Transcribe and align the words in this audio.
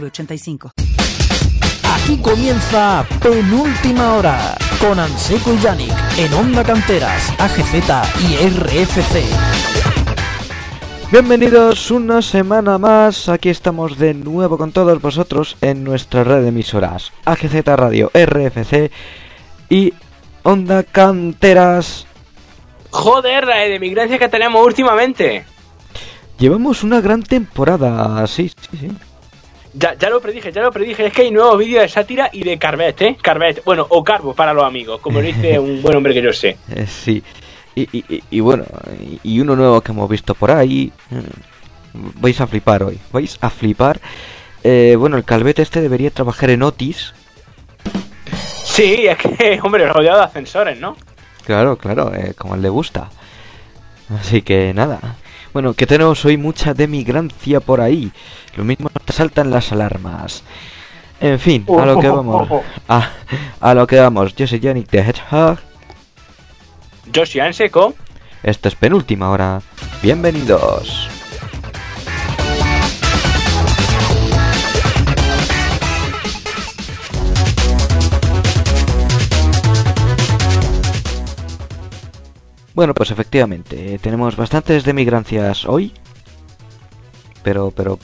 906985. 0.00 0.72
Aquí 1.84 2.18
comienza 2.18 3.06
Penúltima 3.22 4.14
Hora 4.14 4.56
con 4.80 4.98
Anseco 4.98 5.54
y 5.54 5.58
Yannick 5.58 5.94
en 6.18 6.32
Onda 6.34 6.64
Canteras, 6.64 7.32
AGZ 7.38 7.74
y 8.20 8.36
RFC. 8.48 9.22
Bienvenidos 11.12 11.90
una 11.90 12.22
semana 12.22 12.76
más, 12.78 13.28
aquí 13.28 13.48
estamos 13.48 13.98
de 13.98 14.14
nuevo 14.14 14.58
con 14.58 14.72
todos 14.72 15.00
vosotros 15.00 15.56
en 15.60 15.84
nuestra 15.84 16.24
red 16.24 16.42
de 16.42 16.48
emisoras 16.48 17.12
AGZ 17.24 17.64
Radio, 17.66 18.10
RFC 18.12 18.90
y 19.68 19.94
Onda 20.42 20.82
Canteras. 20.82 22.06
Joder, 22.90 23.46
la 23.46 23.58
de 23.58 23.78
migrancia 23.78 24.18
que 24.18 24.28
tenemos 24.28 24.66
últimamente. 24.66 25.44
Llevamos 26.38 26.82
una 26.82 27.00
gran 27.00 27.22
temporada, 27.22 28.26
sí, 28.26 28.48
sí, 28.48 28.76
sí. 28.78 28.88
Ya, 29.76 29.94
ya 29.94 30.08
lo 30.08 30.20
predije, 30.20 30.52
ya 30.52 30.62
lo 30.62 30.70
predije. 30.70 31.06
Es 31.06 31.12
que 31.12 31.22
hay 31.22 31.30
nuevos 31.32 31.58
vídeos 31.58 31.82
de 31.82 31.88
sátira 31.88 32.30
y 32.32 32.44
de 32.44 32.58
Carvet, 32.58 33.02
¿eh? 33.02 33.16
Carvet, 33.20 33.64
bueno, 33.64 33.84
o 33.90 34.04
Carbo 34.04 34.32
para 34.32 34.52
los 34.54 34.62
amigos, 34.64 35.00
como 35.00 35.20
dice 35.20 35.58
un 35.58 35.82
buen 35.82 35.96
hombre 35.96 36.14
que 36.14 36.22
yo 36.22 36.32
sé. 36.32 36.56
Eh, 36.74 36.86
sí, 36.86 37.22
y, 37.74 37.82
y, 37.98 38.22
y, 38.30 38.40
bueno, 38.40 38.64
y 39.24 39.40
uno 39.40 39.56
nuevo 39.56 39.80
que 39.80 39.90
hemos 39.92 40.08
visto 40.08 40.34
por 40.34 40.50
ahí. 40.52 40.92
mm, 41.10 42.10
Vais 42.20 42.40
a 42.40 42.46
flipar 42.46 42.82
hoy, 42.84 42.98
vais 43.12 43.36
a 43.40 43.50
flipar. 43.50 44.00
Eh, 44.62 44.96
bueno, 44.98 45.16
el 45.16 45.24
Calvet 45.24 45.58
este 45.58 45.80
debería 45.80 46.10
trabajar 46.10 46.50
en 46.50 46.62
Otis. 46.62 47.12
Sí, 48.64 49.06
es 49.06 49.16
que, 49.18 49.60
hombre, 49.62 49.86
rodeado 49.88 50.18
de 50.18 50.24
ascensores, 50.24 50.78
¿no? 50.80 50.96
Claro, 51.44 51.76
claro, 51.76 52.12
eh, 52.14 52.34
como 52.36 52.54
él 52.54 52.62
le 52.62 52.68
gusta. 52.68 53.10
Así 54.20 54.42
que 54.42 54.72
nada. 54.74 55.16
Bueno, 55.54 55.72
que 55.72 55.86
tenemos 55.86 56.24
hoy 56.24 56.36
mucha 56.36 56.74
demigrancia 56.74 57.60
por 57.60 57.80
ahí. 57.80 58.10
Lo 58.56 58.64
mismo 58.64 58.90
te 58.90 59.12
saltan 59.12 59.52
las 59.52 59.70
alarmas. 59.70 60.42
En 61.20 61.38
fin, 61.38 61.64
a 61.78 61.86
lo 61.86 62.00
que 62.00 62.08
vamos. 62.08 62.48
A, 62.88 63.10
a 63.60 63.72
lo 63.72 63.86
que 63.86 64.00
vamos. 64.00 64.34
Yo 64.34 64.48
soy 64.48 64.58
Yannick 64.58 64.90
de 64.90 64.98
Hedgehog. 64.98 65.58
Yo 67.12 67.24
soy 67.24 67.40
Anseco. 67.40 67.94
Esto 68.42 68.66
es 68.66 68.74
penúltima 68.74 69.30
hora. 69.30 69.62
Bienvenidos. 70.02 71.08
Bueno, 82.74 82.92
pues 82.94 83.10
efectivamente, 83.10 83.94
eh, 83.94 83.98
tenemos 83.98 84.36
bastantes 84.36 84.84
demigrancias 84.84 85.64
hoy. 85.64 85.92
Pero, 87.42 87.70
pero 87.70 87.98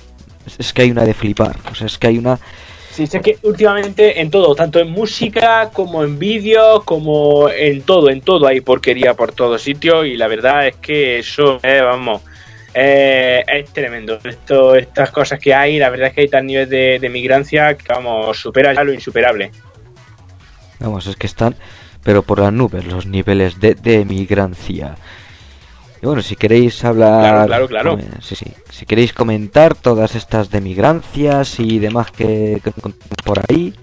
es- 0.58 0.72
que 0.72 0.82
hay 0.82 0.90
una 0.90 1.04
de 1.04 1.14
flipar. 1.14 1.56
O 1.70 1.74
sea, 1.74 1.86
es 1.86 1.98
que 1.98 2.06
hay 2.08 2.18
una 2.18 2.38
Sí, 2.92 3.06
sé 3.06 3.20
que 3.20 3.38
últimamente 3.44 4.20
en 4.20 4.30
todo, 4.30 4.52
tanto 4.56 4.80
en 4.80 4.90
música 4.90 5.70
como 5.72 6.02
en 6.02 6.18
vídeos, 6.18 6.82
como 6.84 7.48
en 7.48 7.82
todo, 7.82 8.10
en 8.10 8.20
todo 8.20 8.48
hay 8.48 8.60
porquería 8.62 9.14
por 9.14 9.30
todos 9.32 9.62
sitios 9.62 10.06
y 10.06 10.16
la 10.16 10.26
verdad 10.26 10.66
es 10.66 10.76
que 10.76 11.20
eso, 11.20 11.60
eh, 11.62 11.80
vamos, 11.82 12.20
eh, 12.74 13.44
es 13.46 13.72
tremendo. 13.72 14.18
Esto, 14.24 14.74
estas 14.74 15.12
cosas 15.12 15.38
que 15.38 15.54
hay, 15.54 15.78
la 15.78 15.88
verdad 15.88 16.08
es 16.08 16.14
que 16.14 16.20
hay 16.22 16.28
tal 16.28 16.44
nivel 16.44 16.68
de, 16.68 16.98
de 16.98 17.08
migrancia 17.08 17.76
que, 17.76 17.84
vamos, 17.92 18.36
supera 18.38 18.74
ya 18.74 18.82
lo 18.82 18.92
insuperable. 18.92 19.52
Vamos, 20.80 21.06
es 21.06 21.14
que 21.14 21.28
están, 21.28 21.54
pero 22.02 22.22
por 22.22 22.40
las 22.40 22.52
nubes, 22.52 22.86
los 22.86 23.06
niveles 23.06 23.60
de, 23.60 23.74
de 23.74 24.00
emigrancia. 24.00 24.96
Y 26.02 26.06
bueno, 26.06 26.22
si 26.22 26.34
queréis 26.34 26.82
hablar... 26.84 27.46
Claro, 27.46 27.68
claro, 27.68 27.96
claro. 27.96 28.20
sí, 28.22 28.34
sí. 28.34 28.46
Si 28.70 28.86
queréis 28.86 29.12
comentar 29.12 29.74
todas 29.74 30.14
estas 30.14 30.50
demigrancias 30.50 31.60
y 31.60 31.78
demás 31.78 32.10
que, 32.10 32.60
que 32.64 32.70
encontramos 32.70 33.16
por 33.22 33.40
ahí, 33.48 33.74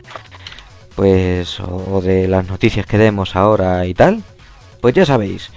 pues, 0.95 1.59
o 1.59 2.01
de 2.01 2.27
las 2.27 2.47
noticias 2.47 2.87
que 2.87 2.97
demos 2.97 3.35
ahora 3.35 3.85
y 3.85 3.93
tal, 3.93 4.23
pues 4.81 4.95
ya 4.95 5.05
sabéis. 5.05 5.51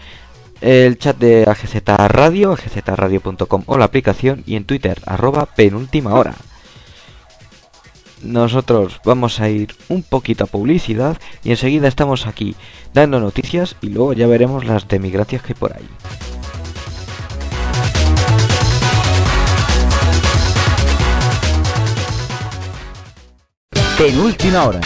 El 0.61 0.99
chat 0.99 1.17
de 1.17 1.45
AGZ 1.49 1.77
Radio, 2.09 2.53
agzradio.com 2.53 3.63
o 3.65 3.79
la 3.79 3.87
aplicación 3.87 4.43
y 4.47 4.57
en 4.57 4.65
Twitter, 4.65 5.01
arroba 5.07 5.47
penúltima 5.47 6.13
hora. 6.13 6.35
Nosotros 8.23 9.01
vamos 9.05 9.41
a 9.41 9.49
ir 9.49 9.75
un 9.89 10.03
poquito 10.03 10.45
a 10.45 10.47
publicidad 10.47 11.19
y 11.43 11.51
enseguida 11.51 11.89
estamos 11.89 12.27
aquí 12.27 12.55
dando 12.93 13.19
noticias 13.19 13.77
y 13.81 13.89
luego 13.89 14.13
ya 14.13 14.27
veremos 14.27 14.65
las 14.65 14.87
demigracias 14.89 15.43
que 15.43 15.53
hay 15.53 15.59
por 15.59 15.73
ahí. 15.73 15.89
Penúltima 23.97 24.65
Hora. 24.65 24.81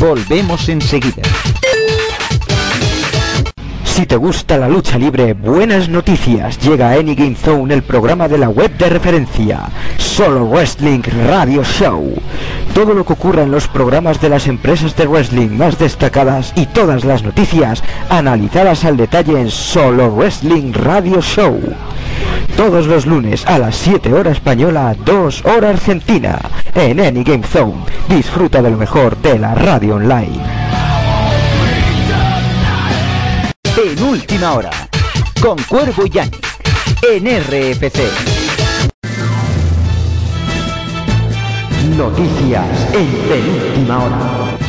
Volvemos 0.00 0.68
enseguida. 0.68 1.22
Si 3.98 4.06
te 4.06 4.14
gusta 4.14 4.56
la 4.56 4.68
lucha 4.68 4.96
libre, 4.96 5.32
buenas 5.32 5.88
noticias. 5.88 6.56
Llega 6.60 6.90
a 6.90 6.92
Any 6.92 7.16
Game 7.16 7.34
Zone, 7.34 7.74
el 7.74 7.82
programa 7.82 8.28
de 8.28 8.38
la 8.38 8.48
web 8.48 8.70
de 8.78 8.90
referencia. 8.90 9.62
Solo 9.96 10.44
Wrestling 10.44 11.02
Radio 11.26 11.64
Show. 11.64 12.14
Todo 12.74 12.94
lo 12.94 13.04
que 13.04 13.14
ocurra 13.14 13.42
en 13.42 13.50
los 13.50 13.66
programas 13.66 14.20
de 14.20 14.28
las 14.28 14.46
empresas 14.46 14.94
de 14.94 15.08
wrestling 15.08 15.48
más 15.48 15.80
destacadas 15.80 16.52
y 16.54 16.66
todas 16.66 17.04
las 17.04 17.24
noticias 17.24 17.82
analizadas 18.08 18.84
al 18.84 18.96
detalle 18.96 19.40
en 19.40 19.50
Solo 19.50 20.12
Wrestling 20.12 20.74
Radio 20.74 21.20
Show. 21.20 21.58
Todos 22.56 22.86
los 22.86 23.04
lunes 23.04 23.44
a 23.46 23.58
las 23.58 23.74
7 23.74 24.14
horas 24.14 24.34
española, 24.34 24.94
2 25.04 25.44
horas 25.44 25.70
argentina. 25.70 26.38
En 26.76 27.00
Any 27.00 27.24
Game 27.24 27.42
Zone. 27.42 27.84
Disfruta 28.08 28.62
de 28.62 28.70
lo 28.70 28.76
mejor 28.76 29.16
de 29.16 29.40
la 29.40 29.56
radio 29.56 29.96
online. 29.96 30.77
Penúltima 33.78 34.54
Hora 34.54 34.70
con 35.40 35.56
Cuervo 35.62 36.04
y 36.04 36.10
Yannick 36.10 36.44
en 37.08 37.26
RFC. 37.26 38.00
Noticias 41.96 42.88
en 42.92 43.06
penúltima 43.28 44.04
hora. 44.04 44.67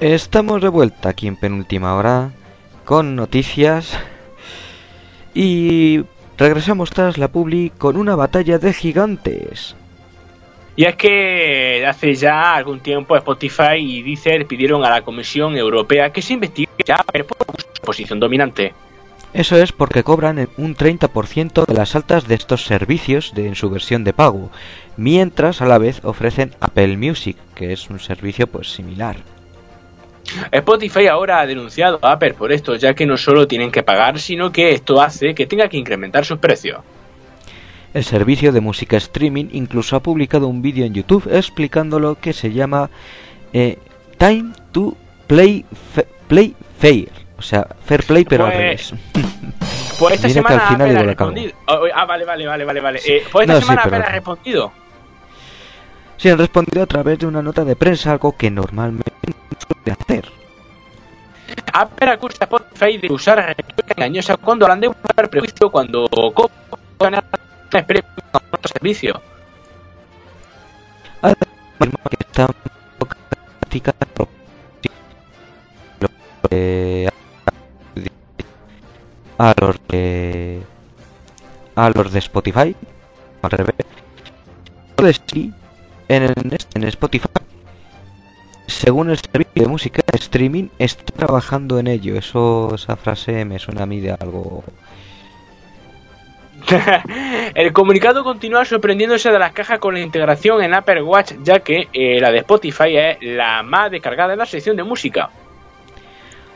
Estamos 0.00 0.62
de 0.62 0.68
vuelta 0.68 1.10
aquí 1.10 1.26
en 1.26 1.36
penúltima 1.36 1.94
hora 1.94 2.30
con 2.86 3.16
noticias 3.16 3.98
y 5.34 6.00
regresamos 6.38 6.88
tras 6.88 7.18
la 7.18 7.28
publi 7.28 7.70
con 7.76 7.98
una 7.98 8.16
batalla 8.16 8.58
de 8.58 8.72
gigantes. 8.72 9.76
Y 10.74 10.86
es 10.86 10.96
que 10.96 11.84
hace 11.86 12.14
ya 12.14 12.54
algún 12.54 12.80
tiempo 12.80 13.14
Spotify 13.14 13.76
y 13.76 14.00
Deezer 14.00 14.46
pidieron 14.46 14.82
a 14.86 14.88
la 14.88 15.02
Comisión 15.02 15.54
Europea 15.58 16.10
que 16.10 16.22
se 16.22 16.32
investigue 16.32 16.70
ya 16.86 16.96
por 16.96 17.46
su 17.60 17.82
posición 17.82 18.18
dominante. 18.18 18.72
Eso 19.34 19.58
es 19.58 19.70
porque 19.70 20.02
cobran 20.02 20.48
un 20.56 20.74
30% 20.74 21.66
de 21.66 21.74
las 21.74 21.94
altas 21.94 22.26
de 22.26 22.36
estos 22.36 22.64
servicios 22.64 23.34
de, 23.34 23.48
en 23.48 23.54
su 23.54 23.68
versión 23.68 24.02
de 24.04 24.14
pago, 24.14 24.50
mientras 24.96 25.60
a 25.60 25.66
la 25.66 25.76
vez 25.76 26.02
ofrecen 26.04 26.54
Apple 26.60 26.96
Music, 26.96 27.36
que 27.54 27.74
es 27.74 27.90
un 27.90 28.00
servicio 28.00 28.46
pues 28.46 28.72
similar. 28.72 29.16
Spotify 30.52 31.06
ahora 31.06 31.40
ha 31.40 31.46
denunciado 31.46 31.98
a 32.02 32.12
Apple 32.12 32.34
por 32.34 32.52
esto, 32.52 32.76
ya 32.76 32.94
que 32.94 33.06
no 33.06 33.16
solo 33.16 33.46
tienen 33.48 33.70
que 33.70 33.82
pagar, 33.82 34.18
sino 34.18 34.52
que 34.52 34.72
esto 34.72 35.00
hace 35.00 35.34
que 35.34 35.46
tenga 35.46 35.68
que 35.68 35.76
incrementar 35.76 36.24
sus 36.24 36.38
precios. 36.38 36.80
El 37.92 38.04
servicio 38.04 38.52
de 38.52 38.60
música 38.60 38.96
streaming 38.96 39.46
incluso 39.52 39.96
ha 39.96 40.00
publicado 40.00 40.46
un 40.46 40.62
vídeo 40.62 40.84
en 40.86 40.94
YouTube 40.94 41.28
explicando 41.32 41.98
lo 41.98 42.14
que 42.14 42.32
se 42.32 42.52
llama 42.52 42.88
eh, 43.52 43.78
Time 44.18 44.52
to 44.72 44.94
Play, 45.26 45.64
Fa- 45.94 46.04
play 46.28 46.54
Fair. 46.78 47.08
O 47.36 47.42
sea, 47.42 47.66
Fair 47.84 48.04
Play 48.04 48.24
pero 48.24 48.44
al 48.46 48.52
Pues- 48.52 48.62
revés. 48.62 48.94
Pues 49.98 50.14
esta 50.14 50.28
Mira 50.28 50.40
que 50.40 50.48
semana 50.48 50.62
al 50.62 50.68
final 50.74 50.88
Apple 50.90 50.98
ha 51.00 51.02
respondido. 51.06 51.52
Oh, 51.66 51.80
Ah, 51.94 52.04
vale, 52.06 52.24
vale, 52.24 52.46
vale, 52.46 52.80
vale. 52.80 53.00
Eh, 53.06 53.22
pues 53.30 53.42
esta 53.44 53.54
No, 53.54 53.60
sí, 53.60 53.66
semana 53.66 53.82
pero- 53.84 53.96
Apple 53.96 54.08
ha 54.08 54.12
respondido. 54.12 54.72
Sí, 56.20 56.28
han 56.28 56.36
respondido 56.36 56.82
a 56.82 56.86
través 56.86 57.18
de 57.18 57.26
una 57.26 57.40
nota 57.40 57.64
de 57.64 57.74
prensa, 57.74 58.12
algo 58.12 58.36
que 58.36 58.50
normalmente 58.50 59.10
no 59.26 59.56
suele 59.58 59.96
hacer. 59.98 60.30
Apple 61.72 62.10
acusa 62.10 62.36
a 62.40 62.44
Spotify 62.44 62.98
de 62.98 63.10
usar 63.10 63.38
retórica 63.38 63.94
engañosa 63.96 64.36
cuando 64.36 64.66
hablan 64.66 64.80
de 64.80 64.88
un 64.88 64.94
prejuicio 64.94 65.70
cuando 65.70 66.10
con 66.10 67.14
otro 67.14 68.68
servicio. 68.70 69.18
Afirma 71.22 71.96
que 73.70 74.90
eh, 76.50 77.08
a 79.38 79.54
los 79.58 79.76
de 79.88 80.62
a 81.76 81.88
los 81.88 82.12
de 82.12 82.18
Spotify 82.18 82.76
al 83.40 83.50
revés 83.50 83.74
de 84.98 85.14
sí 85.32 85.54
en, 86.16 86.22
el- 86.24 86.34
en 86.74 86.84
Spotify 86.84 87.28
según 88.66 89.10
el 89.10 89.18
servicio 89.18 89.62
de 89.62 89.66
música 89.68 90.02
de 90.10 90.18
streaming 90.18 90.68
está 90.78 91.04
trabajando 91.12 91.78
en 91.78 91.86
ello 91.88 92.16
eso 92.16 92.74
esa 92.74 92.96
frase 92.96 93.44
me 93.44 93.58
suena 93.58 93.82
a 93.82 93.86
mí 93.86 94.00
de 94.00 94.12
algo 94.12 94.62
El 97.54 97.72
comunicado 97.72 98.22
continúa 98.22 98.64
sorprendiéndose 98.64 99.30
de 99.30 99.38
las 99.38 99.52
cajas 99.52 99.78
con 99.78 99.94
la 99.94 100.00
integración 100.00 100.62
en 100.62 100.74
Apple 100.74 101.02
Watch, 101.02 101.32
ya 101.42 101.60
que 101.60 101.88
eh, 101.92 102.20
la 102.20 102.30
de 102.30 102.38
Spotify 102.38 102.96
es 102.96 103.16
la 103.22 103.62
más 103.62 103.90
descargada 103.90 104.34
en 104.34 104.38
la 104.38 104.46
sección 104.46 104.76
de 104.76 104.84
música. 104.84 105.30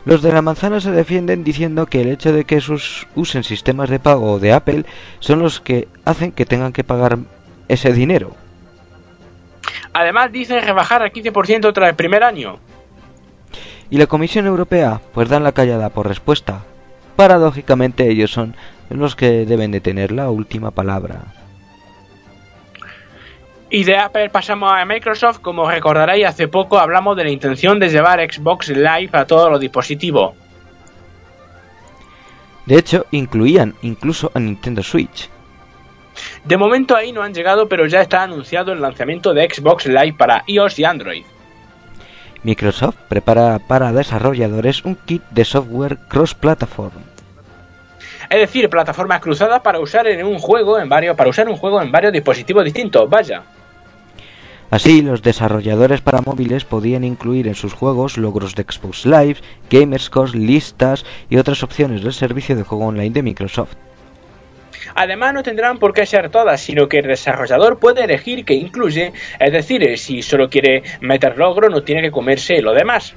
Los 0.04 0.20
de 0.20 0.30
la 0.32 0.42
manzana 0.42 0.80
se 0.80 0.90
defienden 0.90 1.42
diciendo 1.42 1.86
que 1.86 2.02
el 2.02 2.08
hecho 2.10 2.32
de 2.34 2.44
que 2.44 2.60
sus 2.60 3.06
usen 3.14 3.42
sistemas 3.42 3.88
de 3.88 3.98
pago 3.98 4.38
de 4.38 4.52
Apple 4.52 4.84
son 5.20 5.38
los 5.38 5.60
que 5.60 5.88
hacen 6.04 6.32
que 6.32 6.44
tengan 6.44 6.74
que 6.74 6.84
pagar 6.84 7.16
ese 7.68 7.92
dinero. 7.94 8.36
Además, 9.94 10.32
dicen 10.32 10.62
rebajar 10.62 11.02
al 11.02 11.12
15% 11.12 11.72
tras 11.72 11.88
el 11.88 11.94
primer 11.94 12.24
año. 12.24 12.58
Y 13.90 13.96
la 13.96 14.06
Comisión 14.06 14.46
Europea 14.46 15.00
pues 15.12 15.28
dan 15.28 15.44
la 15.44 15.52
callada 15.52 15.88
por 15.90 16.08
respuesta. 16.08 16.64
Paradójicamente 17.16 18.10
ellos 18.10 18.32
son 18.32 18.56
los 18.90 19.14
que 19.14 19.46
deben 19.46 19.70
de 19.70 19.80
tener 19.80 20.10
la 20.10 20.30
última 20.30 20.72
palabra. 20.72 21.22
Y 23.70 23.84
de 23.84 23.96
Apple 23.96 24.30
pasamos 24.30 24.72
a 24.72 24.84
Microsoft, 24.84 25.38
como 25.40 25.70
recordaréis 25.70 26.26
hace 26.26 26.48
poco 26.48 26.78
hablamos 26.78 27.16
de 27.16 27.24
la 27.24 27.30
intención 27.30 27.78
de 27.78 27.88
llevar 27.88 28.20
Xbox 28.20 28.68
Live 28.68 29.10
a 29.12 29.26
todos 29.26 29.50
los 29.50 29.60
dispositivos. 29.60 30.34
De 32.66 32.78
hecho, 32.78 33.06
incluían 33.10 33.74
incluso 33.82 34.30
a 34.34 34.40
Nintendo 34.40 34.82
Switch. 34.82 35.28
De 36.44 36.56
momento 36.56 36.96
ahí 36.96 37.12
no 37.12 37.22
han 37.22 37.34
llegado, 37.34 37.68
pero 37.68 37.86
ya 37.86 38.00
está 38.00 38.22
anunciado 38.22 38.72
el 38.72 38.80
lanzamiento 38.80 39.34
de 39.34 39.48
Xbox 39.52 39.86
Live 39.86 40.14
para 40.18 40.44
iOS 40.46 40.78
y 40.78 40.84
Android. 40.84 41.24
Microsoft 42.42 42.96
prepara 43.08 43.58
para 43.58 43.92
desarrolladores 43.92 44.84
un 44.84 44.96
kit 44.96 45.22
de 45.30 45.44
software 45.44 45.98
cross-platform. 46.08 46.92
Es 48.28 48.38
decir, 48.38 48.68
plataformas 48.68 49.20
cruzadas 49.20 49.60
para 49.62 49.80
usar 49.80 50.06
en 50.06 50.24
un 50.24 50.38
juego 50.38 50.78
en 50.78 50.88
varios 50.88 51.16
para 51.16 51.30
usar 51.30 51.48
un 51.48 51.56
juego 51.56 51.80
en 51.80 51.90
varios 51.90 52.12
dispositivos 52.12 52.64
distintos. 52.64 53.08
Vaya. 53.08 53.42
Así, 54.70 55.02
los 55.02 55.22
desarrolladores 55.22 56.00
para 56.00 56.20
móviles 56.20 56.64
podían 56.64 57.04
incluir 57.04 57.46
en 57.48 57.54
sus 57.54 57.72
juegos 57.72 58.16
logros 58.16 58.54
de 58.54 58.64
Xbox 58.64 59.06
Live, 59.06 59.36
Gamerscore, 59.70 60.36
listas 60.36 61.04
y 61.30 61.36
otras 61.36 61.62
opciones 61.62 62.02
del 62.02 62.12
servicio 62.12 62.56
de 62.56 62.64
juego 62.64 62.86
online 62.86 63.10
de 63.10 63.22
Microsoft. 63.22 63.76
Además 64.94 65.34
no 65.34 65.42
tendrán 65.42 65.78
por 65.78 65.92
qué 65.92 66.06
ser 66.06 66.30
todas, 66.30 66.60
sino 66.60 66.88
que 66.88 66.98
el 66.98 67.06
desarrollador 67.06 67.78
puede 67.78 68.04
elegir 68.04 68.44
qué 68.44 68.54
incluye, 68.54 69.12
es 69.40 69.52
decir, 69.52 69.98
si 69.98 70.22
solo 70.22 70.48
quiere 70.50 70.82
meter 71.00 71.36
logro 71.38 71.68
no 71.68 71.82
tiene 71.82 72.02
que 72.02 72.10
comerse 72.10 72.60
lo 72.62 72.72
demás. 72.72 73.14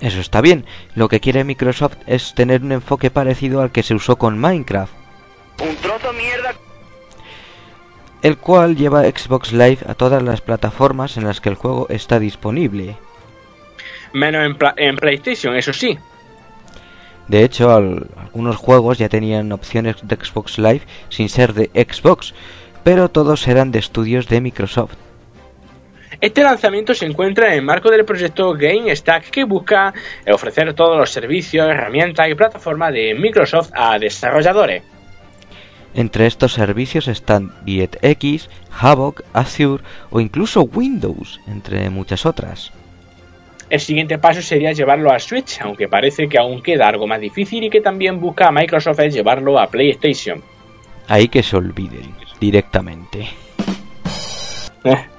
Eso 0.00 0.20
está 0.20 0.40
bien, 0.40 0.66
lo 0.94 1.08
que 1.08 1.20
quiere 1.20 1.42
Microsoft 1.44 1.96
es 2.06 2.34
tener 2.34 2.62
un 2.62 2.72
enfoque 2.72 3.10
parecido 3.10 3.62
al 3.62 3.72
que 3.72 3.82
se 3.82 3.94
usó 3.94 4.16
con 4.16 4.38
Minecraft, 4.38 4.92
Un 5.62 5.74
trozo 5.76 6.12
mierda. 6.12 6.52
el 8.22 8.36
cual 8.36 8.76
lleva 8.76 9.04
Xbox 9.04 9.52
Live 9.52 9.78
a 9.86 9.94
todas 9.94 10.22
las 10.22 10.40
plataformas 10.42 11.16
en 11.16 11.24
las 11.24 11.40
que 11.40 11.48
el 11.48 11.54
juego 11.54 11.86
está 11.88 12.18
disponible. 12.18 12.96
Menos 14.12 14.44
en, 14.46 14.56
en 14.76 14.96
PlayStation, 14.96 15.56
eso 15.56 15.72
sí. 15.72 15.98
De 17.28 17.42
hecho, 17.44 17.70
al- 17.74 18.06
algunos 18.18 18.56
juegos 18.56 18.98
ya 18.98 19.08
tenían 19.08 19.50
opciones 19.52 19.96
de 20.02 20.16
Xbox 20.16 20.58
Live 20.58 20.82
sin 21.08 21.28
ser 21.28 21.52
de 21.54 21.70
Xbox, 21.74 22.34
pero 22.84 23.08
todos 23.08 23.46
eran 23.48 23.72
de 23.72 23.80
estudios 23.80 24.28
de 24.28 24.40
Microsoft. 24.40 24.94
Este 26.20 26.42
lanzamiento 26.42 26.94
se 26.94 27.04
encuentra 27.04 27.48
en 27.48 27.54
el 27.58 27.62
marco 27.62 27.90
del 27.90 28.04
proyecto 28.04 28.52
Game 28.54 28.94
Stack 28.94 29.28
que 29.30 29.44
busca 29.44 29.92
ofrecer 30.32 30.72
todos 30.72 30.96
los 30.96 31.10
servicios, 31.10 31.68
herramientas 31.68 32.28
y 32.30 32.34
plataformas 32.34 32.92
de 32.92 33.14
Microsoft 33.14 33.70
a 33.74 33.98
desarrolladores. 33.98 34.82
Entre 35.94 36.26
estos 36.26 36.52
servicios 36.52 37.08
están 37.08 37.52
DirectX, 37.64 38.48
Havoc, 38.80 39.22
Azure 39.32 39.82
o 40.10 40.20
incluso 40.20 40.62
Windows, 40.62 41.40
entre 41.48 41.90
muchas 41.90 42.24
otras. 42.24 42.70
El 43.68 43.80
siguiente 43.80 44.18
paso 44.18 44.42
sería 44.42 44.72
llevarlo 44.72 45.12
a 45.12 45.18
Switch, 45.18 45.60
aunque 45.60 45.88
parece 45.88 46.28
que 46.28 46.38
aún 46.38 46.62
queda 46.62 46.88
algo 46.88 47.06
más 47.06 47.20
difícil 47.20 47.64
y 47.64 47.70
que 47.70 47.80
también 47.80 48.20
busca 48.20 48.48
a 48.48 48.52
Microsoft 48.52 49.00
es 49.00 49.14
llevarlo 49.14 49.58
a 49.58 49.66
PlayStation. 49.66 50.42
Ahí 51.08 51.28
que 51.28 51.42
se 51.42 51.56
olviden 51.56 52.14
directamente. 52.40 53.28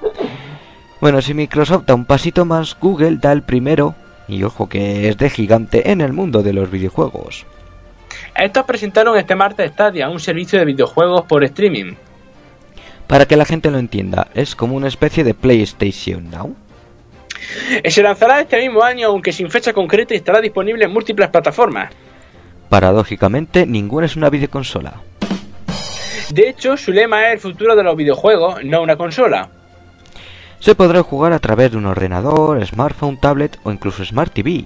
Bueno, 1.00 1.22
si 1.22 1.32
Microsoft 1.32 1.84
da 1.86 1.94
un 1.94 2.06
pasito 2.06 2.44
más, 2.44 2.76
Google 2.80 3.18
da 3.18 3.30
el 3.30 3.42
primero, 3.42 3.94
y 4.26 4.42
ojo 4.42 4.68
que 4.68 5.08
es 5.08 5.16
de 5.16 5.30
gigante 5.30 5.92
en 5.92 6.00
el 6.00 6.12
mundo 6.12 6.42
de 6.42 6.52
los 6.52 6.72
videojuegos. 6.72 7.46
Estos 8.34 8.64
presentaron 8.64 9.16
este 9.16 9.36
martes 9.36 9.70
Stadia, 9.70 10.08
un 10.08 10.18
servicio 10.18 10.58
de 10.58 10.64
videojuegos 10.64 11.22
por 11.26 11.44
streaming. 11.44 11.94
Para 13.06 13.26
que 13.26 13.36
la 13.36 13.44
gente 13.44 13.70
lo 13.70 13.78
entienda, 13.78 14.26
es 14.34 14.56
como 14.56 14.74
una 14.74 14.88
especie 14.88 15.22
de 15.22 15.34
PlayStation 15.34 16.30
Now. 16.30 16.56
Se 17.84 18.02
lanzará 18.02 18.40
este 18.40 18.58
mismo 18.58 18.82
año, 18.82 19.08
aunque 19.08 19.32
sin 19.32 19.50
fecha 19.50 19.72
concreta, 19.72 20.14
y 20.14 20.18
estará 20.18 20.40
disponible 20.40 20.84
en 20.84 20.92
múltiples 20.92 21.28
plataformas. 21.28 21.92
Paradójicamente, 22.68 23.66
ninguna 23.66 24.06
es 24.06 24.16
una 24.16 24.30
videoconsola. 24.30 25.00
De 26.30 26.48
hecho, 26.48 26.76
su 26.76 26.92
lema 26.92 27.28
es 27.28 27.34
el 27.34 27.40
futuro 27.40 27.74
de 27.74 27.82
los 27.82 27.96
videojuegos, 27.96 28.62
no 28.64 28.82
una 28.82 28.96
consola. 28.96 29.48
Se 30.60 30.74
podrá 30.74 31.02
jugar 31.02 31.32
a 31.32 31.38
través 31.38 31.70
de 31.70 31.78
un 31.78 31.86
ordenador, 31.86 32.64
smartphone, 32.66 33.18
tablet 33.18 33.58
o 33.62 33.70
incluso 33.70 34.04
Smart 34.04 34.32
TV. 34.32 34.64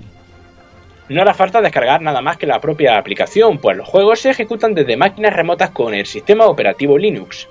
No 1.08 1.20
hará 1.20 1.34
falta 1.34 1.60
descargar 1.60 2.00
nada 2.00 2.22
más 2.22 2.38
que 2.38 2.46
la 2.46 2.60
propia 2.60 2.96
aplicación, 2.96 3.58
pues 3.58 3.76
los 3.76 3.86
juegos 3.86 4.20
se 4.20 4.30
ejecutan 4.30 4.74
desde 4.74 4.96
máquinas 4.96 5.34
remotas 5.34 5.70
con 5.70 5.94
el 5.94 6.06
sistema 6.06 6.46
operativo 6.46 6.96
Linux. 6.96 7.46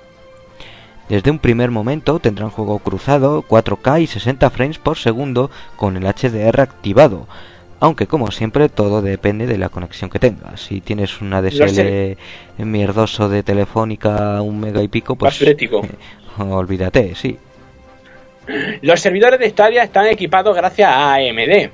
Desde 1.09 1.31
un 1.31 1.39
primer 1.39 1.71
momento 1.71 2.19
tendrá 2.19 2.45
un 2.45 2.51
juego 2.51 2.79
cruzado, 2.79 3.43
4K 3.43 4.01
y 4.01 4.07
60 4.07 4.49
frames 4.49 4.77
por 4.77 4.97
segundo 4.97 5.51
con 5.75 5.97
el 5.97 6.03
HDR 6.03 6.61
activado. 6.61 7.27
Aunque 7.79 8.07
como 8.07 8.31
siempre 8.31 8.69
todo 8.69 9.01
depende 9.01 9.47
de 9.47 9.57
la 9.57 9.69
conexión 9.69 10.09
que 10.09 10.19
tengas. 10.19 10.61
Si 10.61 10.81
tienes 10.81 11.19
una 11.19 11.41
DSL 11.41 12.15
mierdoso 12.59 13.27
de 13.27 13.43
telefónica 13.43 14.41
un 14.41 14.59
mega 14.59 14.83
y 14.83 14.87
pico, 14.87 15.15
pues 15.15 15.43
olvídate, 16.37 17.15
sí. 17.15 17.37
Los 18.81 18.99
servidores 18.99 19.39
de 19.39 19.49
Stadia 19.49 19.83
están 19.83 20.07
equipados 20.07 20.55
gracias 20.55 20.89
a 20.89 21.15
AMD. 21.15 21.71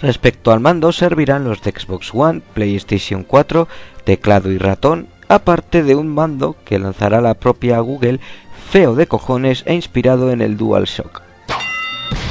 Respecto 0.00 0.52
al 0.52 0.60
mando 0.60 0.92
servirán 0.92 1.44
los 1.44 1.62
de 1.62 1.72
Xbox 1.72 2.14
One, 2.14 2.40
PlayStation 2.54 3.22
4, 3.22 3.68
teclado 4.04 4.50
y 4.50 4.58
ratón, 4.58 5.08
aparte 5.30 5.82
de 5.82 5.94
un 5.94 6.08
mando 6.08 6.56
que 6.64 6.78
lanzará 6.78 7.20
la 7.20 7.34
propia 7.34 7.78
Google, 7.78 8.18
feo 8.70 8.94
de 8.94 9.06
cojones 9.06 9.62
e 9.66 9.74
inspirado 9.74 10.30
en 10.32 10.42
el 10.42 10.56
DualShock. 10.56 11.22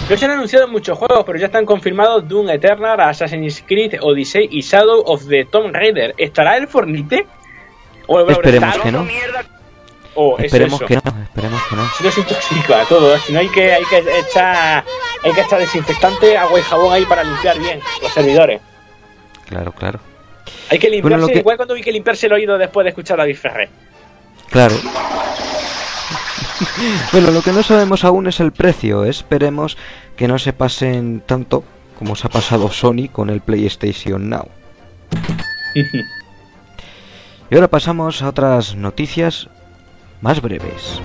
No 0.09 0.17
se 0.17 0.25
han 0.25 0.31
anunciado 0.31 0.67
muchos 0.67 0.97
juegos, 0.97 1.23
pero 1.25 1.37
ya 1.39 1.45
están 1.45 1.65
confirmados 1.65 2.27
Doom 2.27 2.49
Eternal, 2.49 2.99
Assassin's 2.99 3.63
Creed 3.65 3.95
Odyssey 4.01 4.49
y 4.51 4.61
Shadow 4.61 5.03
of 5.05 5.27
the 5.27 5.45
Tomb 5.45 5.73
Raider. 5.73 6.13
¿Estará 6.17 6.57
el 6.57 6.67
Fornite? 6.67 7.25
¿O 8.07 8.19
el 8.19 8.29
Esperemos 8.29 8.77
que 8.79 8.91
no. 8.91 9.03
mierda. 9.03 9.45
Oh, 10.15 10.35
es 10.39 10.45
Esperemos 10.45 10.81
eso. 10.81 10.87
que 10.87 10.95
no, 10.95 11.21
esperemos 11.23 11.61
que 11.69 11.75
no. 11.75 11.83
Si 11.97 12.03
no 12.03 12.11
se 12.11 12.19
intoxica 12.21 12.83
todo, 12.89 13.17
si 13.19 13.31
no 13.31 13.39
hay 13.39 13.47
que, 13.49 13.71
hay 13.71 13.85
que 13.85 13.99
echar 13.99 14.83
hay 15.23 15.31
que 15.31 15.41
echar 15.41 15.59
desinfectante, 15.59 16.35
agua 16.37 16.59
y 16.59 16.63
jabón 16.63 16.93
ahí 16.93 17.05
para 17.05 17.23
limpiar 17.23 17.59
bien 17.59 17.79
los 18.01 18.11
servidores. 18.11 18.59
Claro, 19.47 19.71
claro. 19.71 19.99
Hay 20.69 20.79
que 20.79 20.89
limpiarse, 20.89 21.01
Bueno, 21.01 21.17
lo 21.17 21.27
que- 21.27 21.39
igual 21.39 21.57
cuando 21.57 21.73
hay 21.75 21.81
que 21.81 21.91
limpiarse 21.91 22.27
el 22.27 22.33
oído 22.33 22.57
después 22.57 22.83
de 22.85 22.89
escuchar 22.89 23.19
a 23.19 23.23
David 23.23 23.37
Ferrer. 23.37 23.69
Claro. 24.49 24.75
bueno, 27.11 27.31
lo 27.31 27.41
que 27.41 27.51
no 27.51 27.63
sabemos 27.63 28.03
aún 28.03 28.27
es 28.27 28.39
el 28.39 28.51
precio. 28.51 29.05
Esperemos 29.05 29.77
que 30.15 30.27
no 30.27 30.39
se 30.39 30.53
pasen 30.53 31.21
tanto 31.25 31.63
como 31.97 32.15
se 32.15 32.27
ha 32.27 32.29
pasado 32.29 32.69
Sony 32.71 33.09
con 33.11 33.29
el 33.29 33.41
PlayStation 33.41 34.29
Now. 34.29 34.47
Y 37.51 37.55
ahora 37.55 37.67
pasamos 37.67 38.21
a 38.21 38.29
otras 38.29 38.75
noticias 38.75 39.49
más 40.21 40.39
breves. 40.39 41.01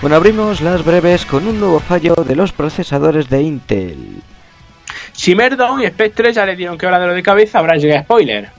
Bueno, 0.00 0.14
abrimos 0.14 0.60
las 0.60 0.84
breves 0.84 1.26
con 1.26 1.48
un 1.48 1.58
nuevo 1.58 1.80
fallo 1.80 2.14
de 2.14 2.36
los 2.36 2.52
procesadores 2.52 3.28
de 3.28 3.42
Intel. 3.42 4.22
Si 5.12 5.34
Merdon 5.34 5.82
y 5.82 5.88
Spectre 5.88 6.32
ya 6.32 6.46
le 6.46 6.54
dieron 6.54 6.78
que 6.78 6.86
hora 6.86 7.00
de 7.00 7.08
lo 7.08 7.14
de 7.14 7.22
cabeza, 7.24 7.58
habrá 7.58 7.76
llegado 7.76 8.04
spoiler. 8.04 8.50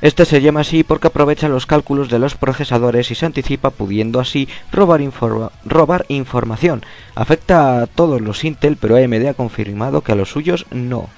Este 0.00 0.24
se 0.24 0.40
llama 0.40 0.60
así 0.60 0.82
porque 0.82 1.08
aprovecha 1.08 1.48
los 1.48 1.66
cálculos 1.66 2.08
de 2.08 2.18
los 2.18 2.36
procesadores 2.36 3.10
y 3.10 3.14
se 3.14 3.26
anticipa 3.26 3.68
pudiendo 3.68 4.18
así 4.18 4.48
robar, 4.72 5.02
informa 5.02 5.50
robar 5.66 6.06
información. 6.08 6.84
Afecta 7.14 7.82
a 7.82 7.86
todos 7.86 8.22
los 8.22 8.44
Intel, 8.44 8.78
pero 8.80 8.96
AMD 8.96 9.26
ha 9.26 9.34
confirmado 9.34 10.00
que 10.00 10.12
a 10.12 10.14
los 10.14 10.30
suyos 10.30 10.64
no. 10.70 11.10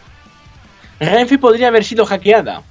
Renfe 0.99 1.39
podría 1.39 1.69
haber 1.69 1.85
sido 1.85 2.07
hackeada. 2.07 2.63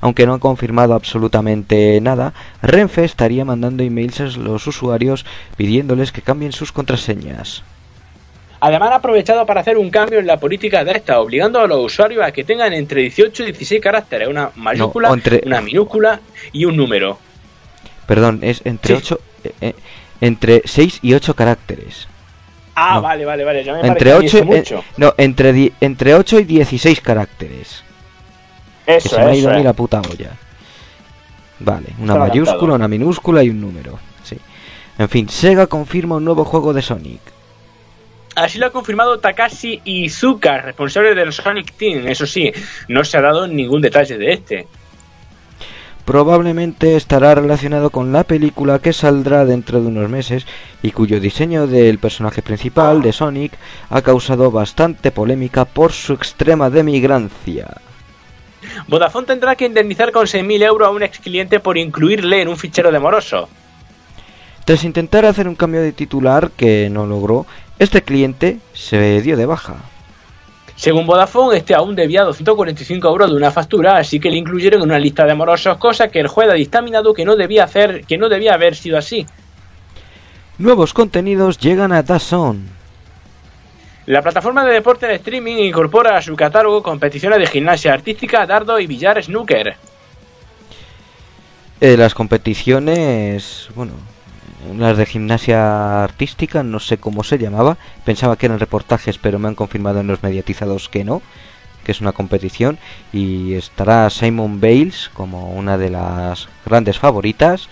Aunque 0.00 0.26
no 0.26 0.34
ha 0.34 0.38
confirmado 0.40 0.94
absolutamente 0.94 2.00
nada, 2.00 2.32
Renfe 2.62 3.04
estaría 3.04 3.44
mandando 3.44 3.82
emails 3.82 4.20
a 4.20 4.24
los 4.24 4.66
usuarios 4.66 5.26
pidiéndoles 5.56 6.10
que 6.12 6.22
cambien 6.22 6.52
sus 6.52 6.72
contraseñas. 6.72 7.62
Además, 8.62 8.90
ha 8.92 8.96
aprovechado 8.96 9.44
para 9.46 9.62
hacer 9.62 9.78
un 9.78 9.90
cambio 9.90 10.18
en 10.18 10.26
la 10.26 10.38
política 10.38 10.84
de 10.84 10.92
esta, 10.92 11.20
obligando 11.20 11.60
a 11.60 11.66
los 11.66 11.84
usuarios 11.84 12.22
a 12.24 12.30
que 12.32 12.44
tengan 12.44 12.72
entre 12.74 13.02
18 13.02 13.42
y 13.44 13.46
16 13.52 13.80
caracteres, 13.82 14.28
una 14.28 14.50
mayúscula, 14.56 15.08
No, 15.08 15.14
entre- 15.14 15.42
una 15.46 15.60
minúscula 15.62 16.20
y 16.52 16.64
un 16.66 16.76
número. 16.76 17.18
Perdón, 18.06 18.40
es 18.42 18.60
entre 18.64 18.96
Sí. 18.96 19.14
8 19.14 19.20
entre 20.20 20.62
6 20.66 20.98
y 21.02 21.14
8 21.14 21.34
caracteres. 21.34 22.06
Ah, 22.74 22.96
No. 22.96 23.02
vale, 23.02 23.24
vale, 23.24 23.44
vale. 23.44 23.64
Ya 23.64 23.72
me 23.74 23.86
Entre 23.86 24.10
parece 24.12 24.38
8 24.38 24.38
8, 24.38 24.44
mucho. 24.44 24.84
no, 24.98 25.14
entre 25.16 25.72
entre 25.80 26.14
8 26.14 26.38
y 26.40 26.44
16 26.44 27.00
caracteres. 27.00 27.82
Que 28.86 28.96
Eso, 28.96 29.10
se 29.10 29.18
me 29.18 29.30
ha 29.30 29.34
ido 29.34 29.50
a 29.50 29.54
mí 29.54 29.62
la 29.62 29.72
puta 29.72 30.00
olla. 30.00 30.30
Vale, 31.60 31.88
una 31.98 32.14
Está 32.14 32.18
mayúscula, 32.18 32.50
adelantado. 32.52 32.74
una 32.76 32.88
minúscula 32.88 33.42
y 33.44 33.50
un 33.50 33.60
número. 33.60 33.98
Sí. 34.22 34.36
En 34.98 35.08
fin, 35.08 35.28
Sega 35.28 35.66
confirma 35.66 36.16
un 36.16 36.24
nuevo 36.24 36.44
juego 36.44 36.72
de 36.72 36.82
Sonic. 36.82 37.20
Así 38.36 38.58
lo 38.58 38.66
ha 38.66 38.70
confirmado 38.70 39.18
Takashi 39.18 39.80
Izuka, 39.84 40.58
responsable 40.62 41.14
del 41.14 41.32
Sonic 41.32 41.72
Team. 41.72 42.06
Eso 42.06 42.26
sí, 42.26 42.50
no 42.88 43.04
se 43.04 43.18
ha 43.18 43.20
dado 43.20 43.46
ningún 43.46 43.82
detalle 43.82 44.16
de 44.16 44.32
este. 44.32 44.66
Probablemente 46.04 46.96
estará 46.96 47.34
relacionado 47.34 47.90
con 47.90 48.12
la 48.12 48.24
película 48.24 48.78
que 48.78 48.92
saldrá 48.92 49.44
dentro 49.44 49.80
de 49.80 49.88
unos 49.88 50.08
meses 50.08 50.46
y 50.82 50.90
cuyo 50.90 51.20
diseño 51.20 51.66
del 51.66 51.98
personaje 51.98 52.42
principal 52.42 53.02
de 53.02 53.12
Sonic 53.12 53.52
ha 53.90 54.02
causado 54.02 54.50
bastante 54.50 55.12
polémica 55.12 55.64
por 55.66 55.92
su 55.92 56.14
extrema 56.14 56.70
demigrancia. 56.70 57.68
Vodafone 58.88 59.26
tendrá 59.26 59.56
que 59.56 59.66
indemnizar 59.66 60.12
con 60.12 60.26
6.000 60.26 60.62
euros 60.62 60.88
a 60.88 60.90
un 60.90 61.02
ex 61.02 61.18
cliente 61.18 61.60
por 61.60 61.78
incluirle 61.78 62.42
en 62.42 62.48
un 62.48 62.56
fichero 62.56 62.90
de 62.90 62.98
moroso. 62.98 63.48
Tras 64.64 64.84
intentar 64.84 65.24
hacer 65.24 65.48
un 65.48 65.56
cambio 65.56 65.82
de 65.82 65.92
titular 65.92 66.50
que 66.50 66.88
no 66.90 67.06
logró, 67.06 67.46
este 67.78 68.02
cliente 68.02 68.58
se 68.72 69.20
dio 69.22 69.36
de 69.36 69.46
baja. 69.46 69.76
Según 70.76 71.06
Vodafone, 71.06 71.58
este 71.58 71.74
aún 71.74 71.94
debía 71.94 72.22
245 72.22 73.08
euros 73.08 73.30
de 73.30 73.36
una 73.36 73.50
factura, 73.50 73.98
así 73.98 74.18
que 74.18 74.30
le 74.30 74.38
incluyeron 74.38 74.80
en 74.80 74.88
una 74.88 74.98
lista 74.98 75.26
de 75.26 75.34
morosos, 75.34 75.76
cosa 75.76 76.08
que 76.08 76.20
el 76.20 76.28
juez 76.28 76.48
ha 76.48 76.54
dictaminado 76.54 77.12
que 77.12 77.24
no 77.24 77.36
debía 77.36 77.64
hacer, 77.64 78.06
que 78.06 78.16
no 78.16 78.28
debía 78.28 78.54
haber 78.54 78.74
sido 78.74 78.96
así. 78.96 79.26
Nuevos 80.56 80.94
contenidos 80.94 81.58
llegan 81.58 81.92
a 81.92 82.02
DAZN. 82.02 82.79
La 84.10 84.22
plataforma 84.22 84.64
de 84.64 84.72
deporte 84.72 85.06
en 85.06 85.12
streaming 85.12 85.58
incorpora 85.58 86.16
a 86.16 86.20
su 86.20 86.34
catálogo 86.34 86.82
competiciones 86.82 87.38
de 87.38 87.46
gimnasia 87.46 87.94
artística, 87.94 88.44
dardo 88.44 88.80
y 88.80 88.88
billar 88.88 89.22
snooker. 89.22 89.76
Eh, 91.80 91.96
las 91.96 92.12
competiciones, 92.12 93.68
bueno, 93.76 93.92
las 94.76 94.96
de 94.96 95.06
gimnasia 95.06 96.02
artística, 96.02 96.64
no 96.64 96.80
sé 96.80 96.98
cómo 96.98 97.22
se 97.22 97.38
llamaba. 97.38 97.76
Pensaba 98.04 98.34
que 98.34 98.46
eran 98.46 98.58
reportajes, 98.58 99.16
pero 99.16 99.38
me 99.38 99.46
han 99.46 99.54
confirmado 99.54 100.00
en 100.00 100.08
los 100.08 100.24
mediatizados 100.24 100.88
que 100.88 101.04
no, 101.04 101.22
que 101.84 101.92
es 101.92 102.00
una 102.00 102.10
competición. 102.10 102.78
Y 103.12 103.54
estará 103.54 104.10
Simon 104.10 104.60
Bales 104.60 105.08
como 105.14 105.52
una 105.52 105.78
de 105.78 105.90
las 105.90 106.48
grandes 106.66 106.98
favoritas. 106.98 107.68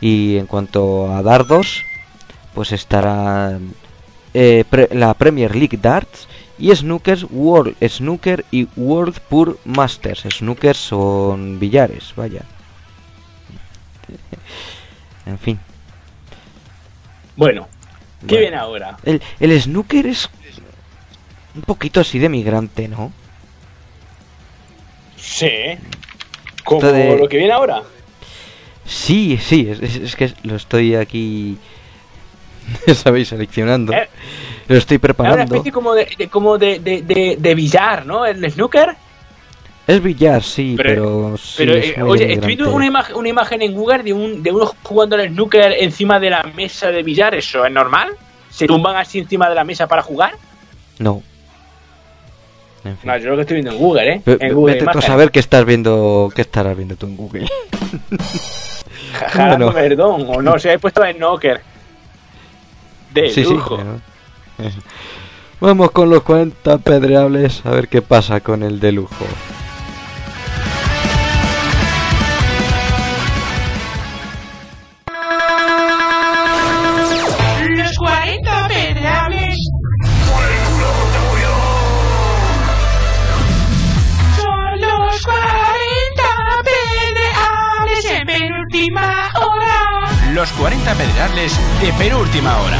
Y 0.00 0.38
en 0.38 0.46
cuanto 0.46 1.14
a 1.14 1.22
dardos, 1.22 1.84
pues 2.54 2.72
estará 2.72 3.58
eh, 4.34 4.64
pre- 4.68 4.88
la 4.92 5.14
Premier 5.14 5.54
League 5.54 5.78
Darts 5.80 6.28
y 6.58 6.74
Snookers 6.74 7.26
World 7.30 7.74
Snooker 7.88 8.44
y 8.50 8.68
World 8.76 9.18
Pure 9.28 9.54
Masters. 9.64 10.24
Snookers 10.30 10.78
son 10.78 11.58
billares, 11.58 12.12
vaya. 12.16 12.42
En 15.26 15.38
fin. 15.38 15.58
Bueno, 17.36 17.68
¿qué 18.20 18.26
Bueno. 18.26 18.40
viene 18.40 18.56
ahora? 18.56 18.96
El, 19.04 19.22
el 19.38 19.60
snooker 19.60 20.06
es 20.06 20.28
un 21.54 21.62
poquito 21.62 22.00
así 22.00 22.18
de 22.18 22.28
migrante, 22.28 22.88
¿no? 22.88 23.12
Sí. 25.16 25.50
Como 26.64 26.80
de- 26.82 27.16
lo 27.18 27.28
que 27.28 27.36
viene 27.36 27.52
ahora. 27.52 27.82
Sí, 28.84 29.38
sí, 29.40 29.68
es, 29.70 29.80
es- 29.80 29.96
es 29.96 30.16
que 30.16 30.32
lo 30.42 30.56
estoy 30.56 30.94
aquí, 30.96 31.58
ya 32.86 32.94
sabéis, 32.94 33.28
seleccionando. 33.28 33.92
Eh, 33.92 34.08
Lo 34.68 34.76
estoy 34.76 34.96
Es 34.96 34.98
una 35.02 35.06
preparando. 35.14 35.54
especie 35.54 35.72
como 35.72 35.94
de, 35.94 36.08
de- 36.18 36.28
como 36.28 36.58
de, 36.58 36.78
de, 36.78 37.36
de, 37.38 37.54
billar, 37.54 38.06
¿no? 38.06 38.24
El 38.26 38.50
snooker. 38.50 38.94
Es 39.86 40.02
billar, 40.02 40.42
sí, 40.42 40.74
pero... 40.76 41.02
Pero- 41.32 41.36
sí, 41.36 41.54
Pero, 41.58 41.74
es 41.74 41.96
eh, 41.98 42.02
oye, 42.02 42.32
estoy 42.34 42.54
viendo 42.54 42.72
una, 42.72 42.86
imagen 42.86 43.16
una 43.16 43.28
imagen 43.28 43.62
en 43.62 43.72
Google 43.74 44.02
de, 44.04 44.12
un, 44.12 44.42
de 44.42 44.52
unos 44.52 44.72
jugando 44.82 45.16
al 45.16 45.28
snooker 45.28 45.72
encima 45.80 46.20
de 46.20 46.30
la 46.30 46.42
mesa 46.44 46.90
de 46.90 47.02
billar. 47.02 47.34
¿Eso 47.34 47.64
es 47.64 47.72
normal? 47.72 48.10
¿Se 48.50 48.66
tumban 48.66 48.96
así 48.96 49.18
encima 49.18 49.48
de 49.48 49.54
la 49.54 49.64
mesa 49.64 49.86
para 49.88 50.02
jugar? 50.02 50.34
No. 50.98 51.22
En 52.84 52.96
fin. 52.98 53.10
No, 53.10 53.16
yo 53.18 53.30
lo 53.30 53.36
que 53.36 53.42
estoy 53.42 53.54
viendo 53.56 53.72
en 53.72 53.78
Google, 53.78 54.12
¿eh? 54.14 54.22
En 54.26 54.54
Google 54.54 54.74
vete 54.74 54.86
tú 54.90 54.98
a 54.98 55.02
saber 55.02 55.30
qué 55.30 55.40
estás 55.40 55.64
viendo, 55.64 56.30
qué 56.34 56.42
estarás 56.42 56.76
viendo 56.76 56.96
tú 56.96 57.06
en 57.06 57.16
Google. 57.16 57.46
Jalando 59.32 59.66
Bueno. 59.72 59.78
perdón, 59.80 60.24
o 60.28 60.40
no, 60.42 60.58
se 60.58 60.72
ha 60.72 60.78
puesto 60.78 61.04
en 61.04 61.16
snooker. 61.16 61.60
De 63.12 63.30
sí, 63.30 63.42
lujo. 63.44 63.76
sí. 63.76 63.82
pero- 64.56 64.70
Vamos 65.60 65.90
con 65.90 66.08
los 66.08 66.22
40 66.22 66.78
pedreables 66.78 67.64
a 67.66 67.70
ver 67.70 67.88
qué 67.88 68.00
pasa 68.00 68.40
con 68.40 68.62
el 68.62 68.80
de 68.80 68.92
lujo. 68.92 69.26
Los 77.76 77.96
40 77.98 78.68
pedreables. 78.68 79.56
Son 84.36 84.80
los 84.80 85.22
40 85.22 86.22
pedreables 86.64 88.04
en 88.04 88.26
penúltima 88.26 89.28
hora. 89.36 90.32
Los 90.32 90.50
40 90.52 90.94
pedreables 90.94 91.58
de 91.80 91.92
penúltima 91.94 92.58
hora. 92.60 92.78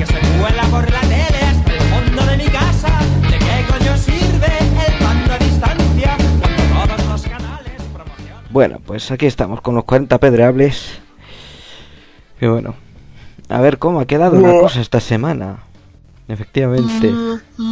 Que 0.00 0.06
se 0.06 0.18
cuela 0.40 0.62
por 0.70 0.90
la 0.90 1.00
tele 1.02 1.40
hasta 1.42 1.74
el 1.74 1.80
fondo 1.80 2.24
de 2.24 2.36
mi 2.38 2.46
casa. 2.46 2.88
¿De 3.30 3.38
qué 3.38 3.66
coño 3.68 3.96
sirve 3.98 4.58
el 4.86 5.04
mando 5.04 5.34
a 5.34 5.38
distancia 5.38 6.16
cuando 6.40 6.96
todos 6.96 7.06
los 7.06 7.22
canales 7.22 7.82
promocionan? 7.92 8.44
Bueno, 8.48 8.80
pues 8.86 9.10
aquí 9.10 9.26
estamos 9.26 9.60
con 9.60 9.74
los 9.74 9.84
40 9.84 10.16
pedreables. 10.18 11.00
Y 12.40 12.46
bueno, 12.46 12.76
a 13.50 13.60
ver 13.60 13.76
cómo 13.78 14.00
ha 14.00 14.06
quedado 14.06 14.40
la 14.40 14.58
cosa 14.58 14.80
esta 14.80 15.00
semana. 15.00 15.64
Efectivamente. 16.28 17.12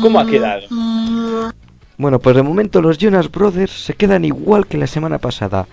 ¿Cómo 0.03 0.21
ha 0.21 0.27
quedado? 0.27 0.65
Bueno, 1.97 2.19
pues 2.19 2.37
de 2.37 2.43
momento 2.43 2.83
los 2.83 2.99
Jonas 2.99 3.31
Brothers 3.31 3.73
se 3.73 3.95
quedan 3.95 4.27
igual 4.27 4.67
que 4.67 4.77
la 4.77 4.87
semana 4.87 5.17
pasada. 5.17 5.67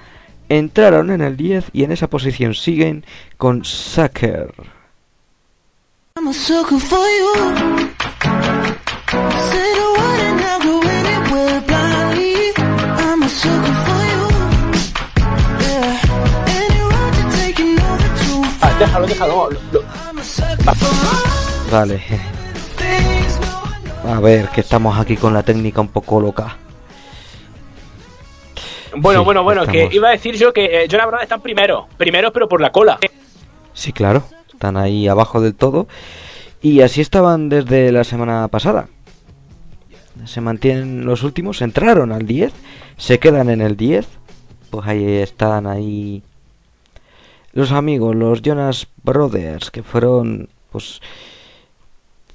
Entraron 0.47 1.11
en 1.11 1.19
el 1.19 1.35
10 1.35 1.71
y 1.73 1.83
en 1.83 1.91
esa 1.91 2.07
posición 2.07 2.53
siguen 2.53 3.03
con 3.35 3.65
Sucker. 3.65 4.53
I'm 6.17 6.27
a 6.27 6.33
sucker 6.33 6.79
for 6.79 7.05
you. 7.17 7.33
Say 9.51 9.69
the 9.79 9.87
word 9.97 10.19
and 10.27 10.39
I'll 10.41 10.59
go 10.63 10.79
anywhere 10.87 11.61
blindly. 11.67 12.35
I'm 12.57 13.21
a 13.23 13.27
sucker 13.27 13.75
for 13.85 14.01
you. 14.11 14.23
Yeah. 15.59 15.99
Any 16.55 16.79
road 16.87 17.13
you 17.19 17.25
take, 17.35 17.59
you 17.59 17.75
know 17.75 17.97
the 17.97 18.09
truth. 18.23 18.63
Ah, 18.63 18.71
deja 18.79 18.99
déjalo, 19.01 19.07
déjalo. 19.07 19.49
lo- 19.51 19.59
lo- 19.73 19.85
Vale. 21.71 22.01
A 24.07 24.19
ver, 24.21 24.47
que 24.49 24.61
estamos 24.61 24.97
aquí 24.97 25.17
con 25.17 25.33
la 25.33 25.43
técnica 25.43 25.81
un 25.81 25.89
poco 25.89 26.21
loca. 26.21 26.55
Bueno, 28.95 29.19
Sí, 29.19 29.25
bueno, 29.25 29.43
bueno, 29.43 29.63
estamos. 29.63 29.89
que 29.89 29.95
iba 29.95 30.07
a 30.07 30.11
decir 30.11 30.35
yo 30.37 30.53
que 30.53 30.63
eh, 30.83 30.87
Jonas 30.89 31.07
Brothers 31.07 31.23
están 31.23 31.41
primero. 31.41 31.89
Primero, 31.97 32.31
pero 32.31 32.47
por 32.47 32.61
la 32.61 32.71
cola. 32.71 32.97
Sí, 33.73 33.91
claro, 33.91 34.23
están 34.55 34.77
ahí 34.77 35.07
abajo 35.07 35.41
del 35.41 35.53
todo. 35.53 35.87
Y 36.61 36.81
así 36.81 37.01
estaban 37.01 37.49
desde 37.49 37.91
la 37.91 38.03
semana 38.03 38.47
pasada. 38.47 38.87
Se 40.25 40.41
mantienen 40.41 41.05
los 41.05 41.23
últimos, 41.23 41.61
entraron 41.61 42.11
al 42.11 42.25
10, 42.25 42.51
se 42.97 43.19
quedan 43.19 43.49
en 43.49 43.61
el 43.61 43.75
10. 43.77 44.07
Pues 44.71 44.87
ahí 44.87 45.05
están 45.17 45.67
ahí 45.67 46.23
los 47.53 47.71
amigos, 47.71 48.15
los 48.15 48.41
Jonas 48.41 48.87
Brothers, 49.03 49.71
que 49.71 49.83
fueron 49.83 50.49
pues 50.71 51.01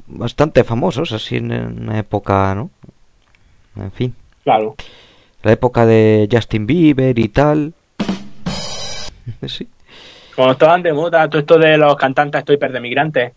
bastante 0.06 0.62
famosos 0.64 1.12
así 1.12 1.36
en 1.36 1.52
una 1.52 1.98
época, 1.98 2.54
¿no? 2.54 2.70
En 3.76 3.92
fin, 3.92 4.14
Claro. 4.44 4.76
la 5.42 5.52
época 5.52 5.86
de 5.86 6.28
Justin 6.30 6.66
Bieber 6.66 7.18
y 7.18 7.28
tal. 7.28 7.74
sí. 9.46 9.68
Cuando 10.34 10.52
estaban 10.52 10.82
de 10.82 10.92
moda, 10.92 11.28
todo 11.28 11.40
esto 11.40 11.58
de 11.58 11.76
los 11.76 11.96
cantantes 11.96 12.38
estoy 12.40 12.56
de 12.56 12.80
migrantes. 12.80 13.32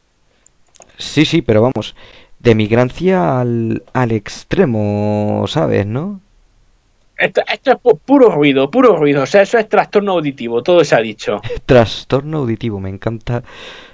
Sí, 0.97 1.25
sí, 1.25 1.41
pero 1.41 1.61
vamos, 1.61 1.95
de 2.39 2.55
migrancia 2.55 3.39
al, 3.39 3.83
al 3.93 4.11
extremo, 4.11 5.45
¿sabes, 5.47 5.85
no? 5.85 6.21
Esto, 7.17 7.41
esto 7.51 7.71
es 7.71 7.77
pu- 7.77 7.99
puro 8.03 8.29
ruido, 8.29 8.69
puro 8.69 8.95
ruido. 8.97 9.23
O 9.23 9.25
sea, 9.25 9.41
eso 9.43 9.57
es 9.57 9.69
trastorno 9.69 10.13
auditivo, 10.13 10.61
todo 10.63 10.83
se 10.83 10.95
ha 10.95 10.99
dicho. 10.99 11.41
Trastorno 11.65 12.39
auditivo, 12.39 12.79
me 12.79 12.89
encanta. 12.89 13.43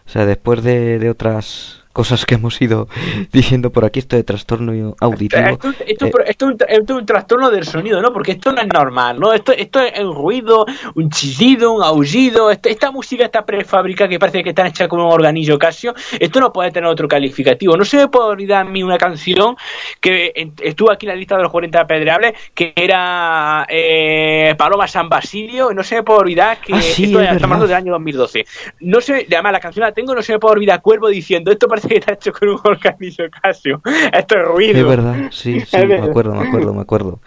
O 0.05 0.09
sea, 0.09 0.25
después 0.25 0.63
de, 0.63 0.99
de 0.99 1.09
otras 1.09 1.78
cosas 1.99 2.25
que 2.25 2.35
hemos 2.35 2.61
ido 2.61 2.87
diciendo 3.33 3.71
por 3.73 3.83
aquí, 3.83 3.99
esto 3.99 4.15
de 4.15 4.23
trastorno 4.23 4.95
auditivo. 5.01 5.41
Esto, 5.49 5.69
esto- 5.85 6.19
eh, 6.21 6.23
esto 6.27 6.45
es 6.45 6.51
un, 6.53 6.57
esto 6.69 6.93
es 6.93 6.99
un 7.01 7.05
trastorno 7.05 7.49
del 7.51 7.65
sonido, 7.65 8.01
¿no? 8.01 8.13
Porque 8.13 8.31
esto 8.31 8.53
no 8.53 8.61
es 8.61 8.67
normal, 8.73 9.19
¿no? 9.19 9.33
Esto, 9.33 9.51
esto 9.51 9.81
es 9.81 9.99
un 9.99 10.15
ruido, 10.15 10.65
un 10.95 11.09
chillido, 11.09 11.73
un 11.73 11.83
aullido. 11.83 12.51
Este- 12.51 12.71
esta 12.71 12.89
música 12.91 13.25
está 13.25 13.45
prefabricada 13.45 14.09
que 14.09 14.17
parece 14.17 14.41
que 14.45 14.51
está 14.51 14.65
hecha 14.65 14.87
con 14.87 15.01
un 15.01 15.11
organillo 15.11 15.59
Casio. 15.59 15.93
Esto 16.17 16.39
no 16.39 16.53
puede 16.53 16.71
tener 16.71 16.89
otro 16.89 17.05
calificativo. 17.09 17.75
No 17.75 17.83
se 17.83 17.97
me 17.97 18.07
puede 18.07 18.29
olvidar 18.29 18.65
a 18.65 18.69
mí 18.69 18.81
una 18.81 18.97
canción 18.97 19.57
que 19.99 20.31
estuvo 20.61 20.89
aquí 20.91 21.05
en 21.05 21.09
la 21.09 21.15
lista 21.17 21.35
de 21.35 21.43
los 21.43 21.51
40 21.51 21.81
apedreables, 21.81 22.33
que 22.53 22.71
era 22.77 23.65
eh, 23.67 24.55
Paloma 24.57 24.87
San 24.87 25.09
Basilio. 25.09 25.73
No 25.73 25.83
se 25.83 25.95
me 25.95 26.03
puede 26.03 26.19
olvidar 26.21 26.61
que 26.61 26.73
Ah, 26.75 26.81
sí, 26.81 27.03
esto 27.03 27.19
es 27.19 27.25
estamos 27.25 27.43
hablando 27.55 27.67
del 27.67 27.75
año 27.75 27.91
2012. 27.91 28.45
No 28.79 29.01
se, 29.01 29.25
además 29.29 29.51
la 29.51 29.59
canción 29.59 29.85
la 29.85 29.91
tengo, 29.91 30.15
no 30.15 30.21
se 30.21 30.31
me 30.31 30.39
puede 30.39 30.53
olvidar 30.53 30.81
Cuervo 30.81 31.09
diciendo 31.09 31.51
esto 31.51 31.67
parece 31.67 31.88
está 31.95 32.13
hecho 32.13 32.31
con 32.33 32.49
un 32.49 32.59
organillo 32.63 33.25
Casio. 33.41 33.81
Esto 34.13 34.35
es 34.37 34.45
ruido. 34.45 34.77
Es 34.79 34.85
verdad, 34.85 35.15
sí, 35.31 35.59
sí, 35.61 35.77
me 35.85 35.95
acuerdo, 36.03 36.33
me 36.35 36.47
acuerdo, 36.47 36.73
me 36.73 36.81
acuerdo. 36.81 37.19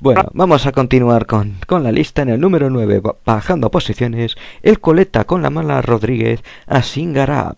Bueno, 0.00 0.24
vamos 0.32 0.66
a 0.66 0.72
continuar 0.72 1.26
con, 1.26 1.58
con 1.66 1.84
la 1.84 1.92
lista. 1.92 2.22
En 2.22 2.30
el 2.30 2.40
número 2.40 2.70
9, 2.70 3.00
ba- 3.00 3.14
bajando 3.24 3.70
posiciones, 3.70 4.34
el 4.62 4.80
coleta 4.80 5.24
con 5.24 5.42
la 5.42 5.50
mala 5.50 5.80
Rodríguez 5.80 6.42
a 6.66 6.82
Singarap. 6.82 7.56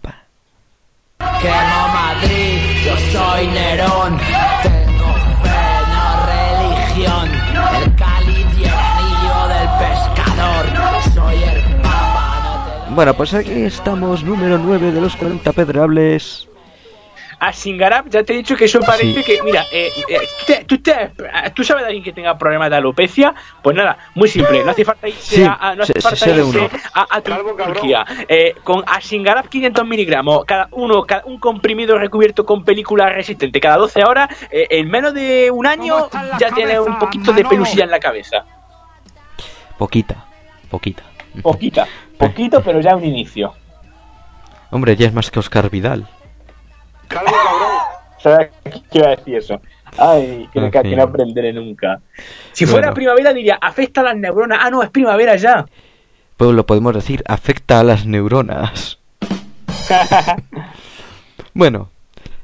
Quemo 1.40 1.88
Madrid, 1.92 2.58
yo 2.84 2.96
soy 3.12 3.46
Nerón. 3.46 4.18
Bueno, 12.94 13.14
pues 13.14 13.34
aquí 13.34 13.62
estamos, 13.62 14.22
número 14.22 14.56
9 14.58 14.92
de 14.92 15.00
los 15.00 15.16
40 15.16 15.52
pedrables. 15.52 16.48
A 17.40 17.52
Singarap 17.52 18.08
ya 18.08 18.22
te 18.22 18.32
he 18.32 18.36
dicho 18.36 18.54
que 18.56 18.66
eso 18.66 18.78
parece 18.80 19.22
Sí. 19.22 19.24
que, 19.24 19.42
mira, 19.42 19.64
eh, 19.72 19.90
eh, 20.08 20.18
te- 20.46 20.64
tú, 20.64 20.78
te- 20.80 21.10
tú 21.54 21.64
sabes 21.64 21.82
de 21.82 21.88
alguien 21.88 22.04
que 22.04 22.12
tenga 22.12 22.38
problemas 22.38 22.70
de 22.70 22.76
alopecia, 22.76 23.34
pues 23.62 23.76
nada, 23.76 23.98
muy 24.14 24.28
simple, 24.28 24.62
no 24.64 24.70
hace 24.70 24.84
falta 24.84 25.08
irse 25.08 25.36
Sí, 25.36 25.42
a, 25.44 25.74
no 25.74 25.82
hace 25.82 26.00
falta 26.00 26.30
irse 26.30 26.70
a, 26.94 27.06
a 27.16 27.20
Turquía. 27.20 28.06
Eh, 28.28 28.54
con 28.62 28.84
Asingarap 28.86 29.48
500 29.48 29.84
miligramos, 29.84 30.44
cada 30.44 30.68
uno, 30.70 31.02
cada, 31.02 31.24
un 31.26 31.38
comprimido 31.40 31.98
recubierto 31.98 32.46
con 32.46 32.64
película 32.64 33.10
resistente 33.10 33.60
cada 33.60 33.76
12 33.78 34.04
horas, 34.04 34.28
eh, 34.52 34.68
en 34.70 34.88
menos 34.88 35.12
de 35.12 35.50
un 35.50 35.66
año 35.66 36.08
ya 36.38 36.50
tiene 36.52 36.78
un 36.78 36.98
poquito 37.00 37.32
de 37.32 37.44
pelusilla 37.44 37.84
en 37.84 37.90
la 37.90 37.98
cabeza. 37.98 38.44
Poquita, 39.76 40.24
poquita. 40.70 41.02
Poquita, 41.42 41.88
poquito, 42.28 42.62
pero 42.62 42.80
ya 42.80 42.96
un 42.96 43.04
inicio. 43.04 43.52
Hombre, 44.70 44.96
ya 44.96 45.06
es 45.06 45.12
más 45.14 45.30
que 45.30 45.38
Oscar 45.38 45.70
Vidal. 45.70 46.06
¿Sabes 48.18 48.50
qué 48.90 48.98
iba 48.98 49.08
a 49.08 49.16
decir 49.16 49.36
eso? 49.36 49.60
Ay, 49.98 50.48
que, 50.52 50.70
que 50.70 50.96
no 50.96 51.02
aprenderé 51.04 51.52
nunca. 51.52 52.00
Si 52.52 52.66
fuera 52.66 52.88
Bueno. 52.88 52.94
primavera 52.94 53.32
diría, 53.32 53.58
afecta 53.60 54.00
a 54.00 54.04
las 54.04 54.16
neuronas. 54.16 54.58
Ah, 54.60 54.70
no, 54.70 54.82
es 54.82 54.90
primavera 54.90 55.36
ya. 55.36 55.66
Pues 56.36 56.50
lo 56.52 56.66
podemos 56.66 56.94
decir, 56.94 57.22
afecta 57.28 57.80
a 57.80 57.84
las 57.84 58.06
neuronas. 58.06 58.98
Bueno, 61.56 61.88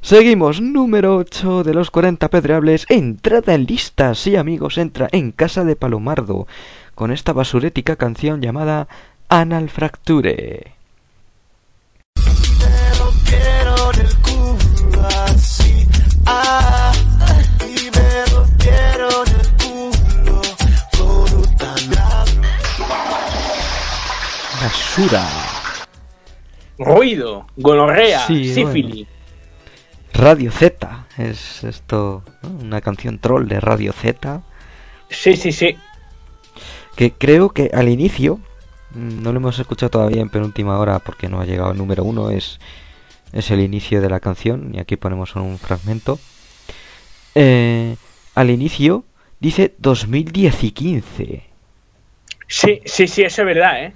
seguimos. 0.00 0.60
Número 0.60 1.16
8 1.16 1.64
de 1.64 1.74
los 1.74 1.90
40 1.90 2.28
pedreables. 2.30 2.86
Entrada 2.88 3.54
en 3.54 3.64
lista. 3.64 4.14
Sí, 4.14 4.36
amigos, 4.36 4.78
entra 4.78 5.08
en 5.10 5.32
casa 5.32 5.64
de 5.64 5.74
Palomardo. 5.74 6.46
Con 6.94 7.10
esta 7.10 7.32
basurética 7.32 7.96
canción 7.96 8.40
llamada 8.40 8.86
Anal 9.30 9.70
Fracture. 9.70 10.74
Pero 12.14 13.12
quiero 13.24 13.92
en 13.92 14.00
el 14.00 14.16
culo 14.18 15.06
así, 15.26 15.86
y 17.64 17.90
me 17.96 18.32
lo 18.32 18.44
quiero 18.58 19.08
en 19.24 19.32
el 19.40 19.48
culo 19.62 20.42
con 20.98 21.34
un 21.38 21.56
taladro. 21.56 22.42
Basura. 24.60 25.24
Ruido, 26.78 27.46
gonorrea, 27.56 28.26
Sí, 28.26 28.52
sífilis. 28.52 29.06
Radio 30.12 30.50
Z. 30.50 31.06
Es 31.18 31.62
esto, 31.64 32.24
¿no? 32.42 32.48
una 32.64 32.80
canción 32.80 33.18
troll 33.18 33.46
de 33.46 33.60
Radio 33.60 33.92
Z. 33.92 34.42
Sí, 35.08 35.36
sí, 35.36 35.52
sí. 35.52 35.76
Que 36.96 37.12
creo 37.12 37.50
que 37.50 37.70
al 37.72 37.88
inicio, 37.88 38.40
no 38.94 39.32
lo 39.32 39.38
hemos 39.38 39.58
escuchado 39.58 39.90
todavía 39.90 40.22
en 40.22 40.28
penúltima 40.28 40.78
hora 40.78 40.98
porque 40.98 41.28
no 41.28 41.40
ha 41.40 41.44
llegado 41.44 41.70
al 41.70 41.78
número 41.78 42.04
uno, 42.04 42.30
es, 42.30 42.58
es 43.32 43.50
el 43.50 43.60
inicio 43.60 44.00
de 44.00 44.08
la 44.08 44.20
canción, 44.20 44.74
y 44.74 44.78
aquí 44.78 44.96
ponemos 44.96 45.34
un 45.36 45.58
fragmento. 45.58 46.18
Eh, 47.34 47.96
al 48.34 48.50
inicio 48.50 49.04
dice 49.38 49.74
2010 49.78 50.64
y 50.64 50.70
15. 50.72 51.42
Sí, 52.46 52.80
sí, 52.84 53.06
sí, 53.06 53.22
eso 53.22 53.42
es 53.42 53.46
verdad, 53.46 53.84
¿eh? 53.84 53.92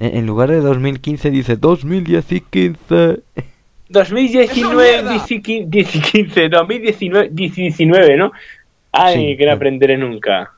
En 0.00 0.26
lugar 0.26 0.50
de 0.50 0.60
2015 0.60 1.30
dice 1.30 1.56
2010 1.56 2.32
y 2.32 2.40
15. 2.40 3.20
2019, 3.88 5.02
2015, 5.02 6.48
2019, 6.48 7.28
19, 7.32 8.16
¿no? 8.16 8.32
Ay, 8.92 9.14
Sí, 9.14 9.36
que 9.36 9.46
no 9.46 9.52
aprenderé 9.52 9.96
nunca. 9.96 10.52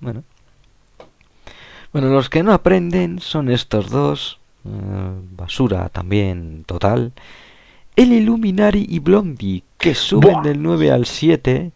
Bueno. 0.00 0.24
Bueno, 1.92 2.08
los 2.08 2.30
que 2.30 2.42
no 2.42 2.52
aprenden 2.52 3.20
son 3.20 3.50
estos 3.50 3.90
dos. 3.90 4.38
eh, 4.64 4.68
basura 5.36 5.88
también 5.88 6.64
total. 6.64 7.12
El 7.96 8.12
Illuminari 8.12 8.86
y 8.88 9.00
Blondie, 9.00 9.64
que 9.76 9.94
suben 9.94 10.32
Buah. 10.34 10.42
del 10.42 10.62
9 10.62 10.90
al 10.90 11.04
7 11.04 11.72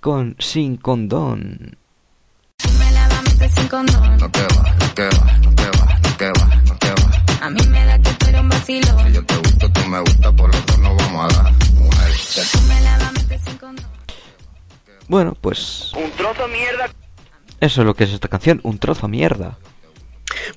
con 0.00 0.36
Sin 0.38 0.76
Condón. 0.76 1.76
A 7.40 7.50
te 7.50 7.50
mí 7.50 7.66
me 7.68 7.84
da 7.84 7.98
que 7.98 8.10
tú 8.12 8.26
eres 8.26 8.40
un 8.40 8.48
vacilón. 8.48 9.06
Si 9.06 9.12
yo 9.12 9.24
gusto, 9.42 9.70
tú 9.72 9.80
me 9.88 9.98
por 10.32 10.50
vamos 10.96 11.34
a 11.34 11.42
dar. 11.42 11.52
Mujer. 11.74 12.12
Bueno, 15.08 15.36
pues 15.40 15.92
Un 15.94 16.10
trozo 16.12 16.46
de 16.46 16.48
mierda. 16.48 16.97
Eso 17.60 17.80
es 17.80 17.86
lo 17.86 17.94
que 17.94 18.04
es 18.04 18.12
esta 18.12 18.28
canción, 18.28 18.60
un 18.62 18.78
trozo 18.78 19.08
mierda. 19.08 19.58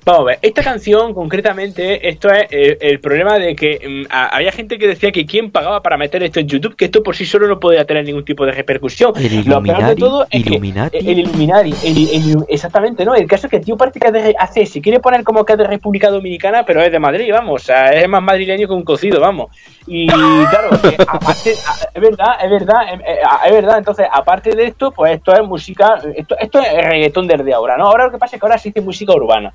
Vamos 0.04 0.22
a 0.22 0.24
ver, 0.24 0.38
esta 0.42 0.62
canción 0.62 1.14
concretamente, 1.14 2.08
esto 2.08 2.28
es 2.30 2.44
eh, 2.50 2.76
el 2.80 3.00
problema 3.00 3.38
de 3.38 3.54
que 3.56 4.04
mm, 4.06 4.12
a- 4.12 4.28
había 4.36 4.52
gente 4.52 4.78
que 4.78 4.86
decía 4.86 5.12
que 5.12 5.24
quién 5.26 5.50
pagaba 5.50 5.82
para 5.82 5.96
meter 5.96 6.22
esto 6.22 6.40
en 6.40 6.48
YouTube, 6.48 6.76
que 6.76 6.86
esto 6.86 7.02
por 7.02 7.14
sí 7.16 7.24
solo 7.24 7.46
no 7.46 7.58
podía 7.60 7.84
tener 7.84 8.04
ningún 8.04 8.24
tipo 8.24 8.44
de 8.44 8.52
repercusión. 8.52 9.12
El 9.16 9.44
Lo 9.48 9.62
peor 9.62 9.62
de 9.62 9.92
Illuminati, 9.92 10.00
todo 10.00 10.26
es 10.30 10.40
Illuminati. 10.46 10.98
que 10.98 11.10
el 11.12 11.18
Illuminati, 11.20 11.74
el- 11.84 12.08
el- 12.08 12.44
exactamente, 12.48 13.04
¿no? 13.04 13.14
El 13.14 13.26
caso 13.26 13.46
es 13.46 13.50
que 13.50 13.56
el 13.58 13.64
tío 13.64 13.76
parece 13.76 14.00
que 14.00 14.08
es 14.08 14.12
de, 14.12 14.34
hace, 14.38 14.66
si 14.66 14.80
quiere 14.80 15.00
poner 15.00 15.22
como 15.24 15.44
que 15.44 15.52
es 15.52 15.58
de 15.58 15.66
República 15.66 16.10
Dominicana, 16.10 16.64
pero 16.64 16.82
es 16.82 16.90
de 16.92 16.98
Madrid, 16.98 17.30
vamos, 17.32 17.62
o 17.62 17.64
sea, 17.64 17.86
es 17.92 18.08
más 18.08 18.22
madrileño 18.22 18.66
que 18.66 18.74
un 18.74 18.84
cocido, 18.84 19.20
vamos. 19.20 19.50
Y 19.86 20.06
claro, 20.06 20.70
que 20.82 20.96
aparte, 21.06 21.54
a- 21.66 21.88
es 21.94 22.00
verdad, 22.02 22.34
es 22.44 22.50
verdad, 22.50 22.92
em, 22.92 23.00
eh, 23.00 23.18
es 23.46 23.52
verdad, 23.52 23.78
entonces, 23.78 24.06
aparte 24.12 24.50
de 24.54 24.66
esto, 24.66 24.90
pues 24.90 25.12
esto 25.12 25.32
es 25.32 25.42
música, 25.46 26.00
esto, 26.16 26.36
esto 26.38 26.60
es 26.60 26.84
reggaetón 26.84 27.26
desde 27.26 27.52
ahora, 27.54 27.76
¿no? 27.76 27.86
Ahora 27.86 28.06
lo 28.06 28.10
que 28.12 28.18
pasa 28.18 28.36
es 28.36 28.40
que 28.40 28.46
ahora 28.46 28.58
se 28.58 28.68
dice 28.70 28.80
música 28.80 29.12
urbana. 29.12 29.52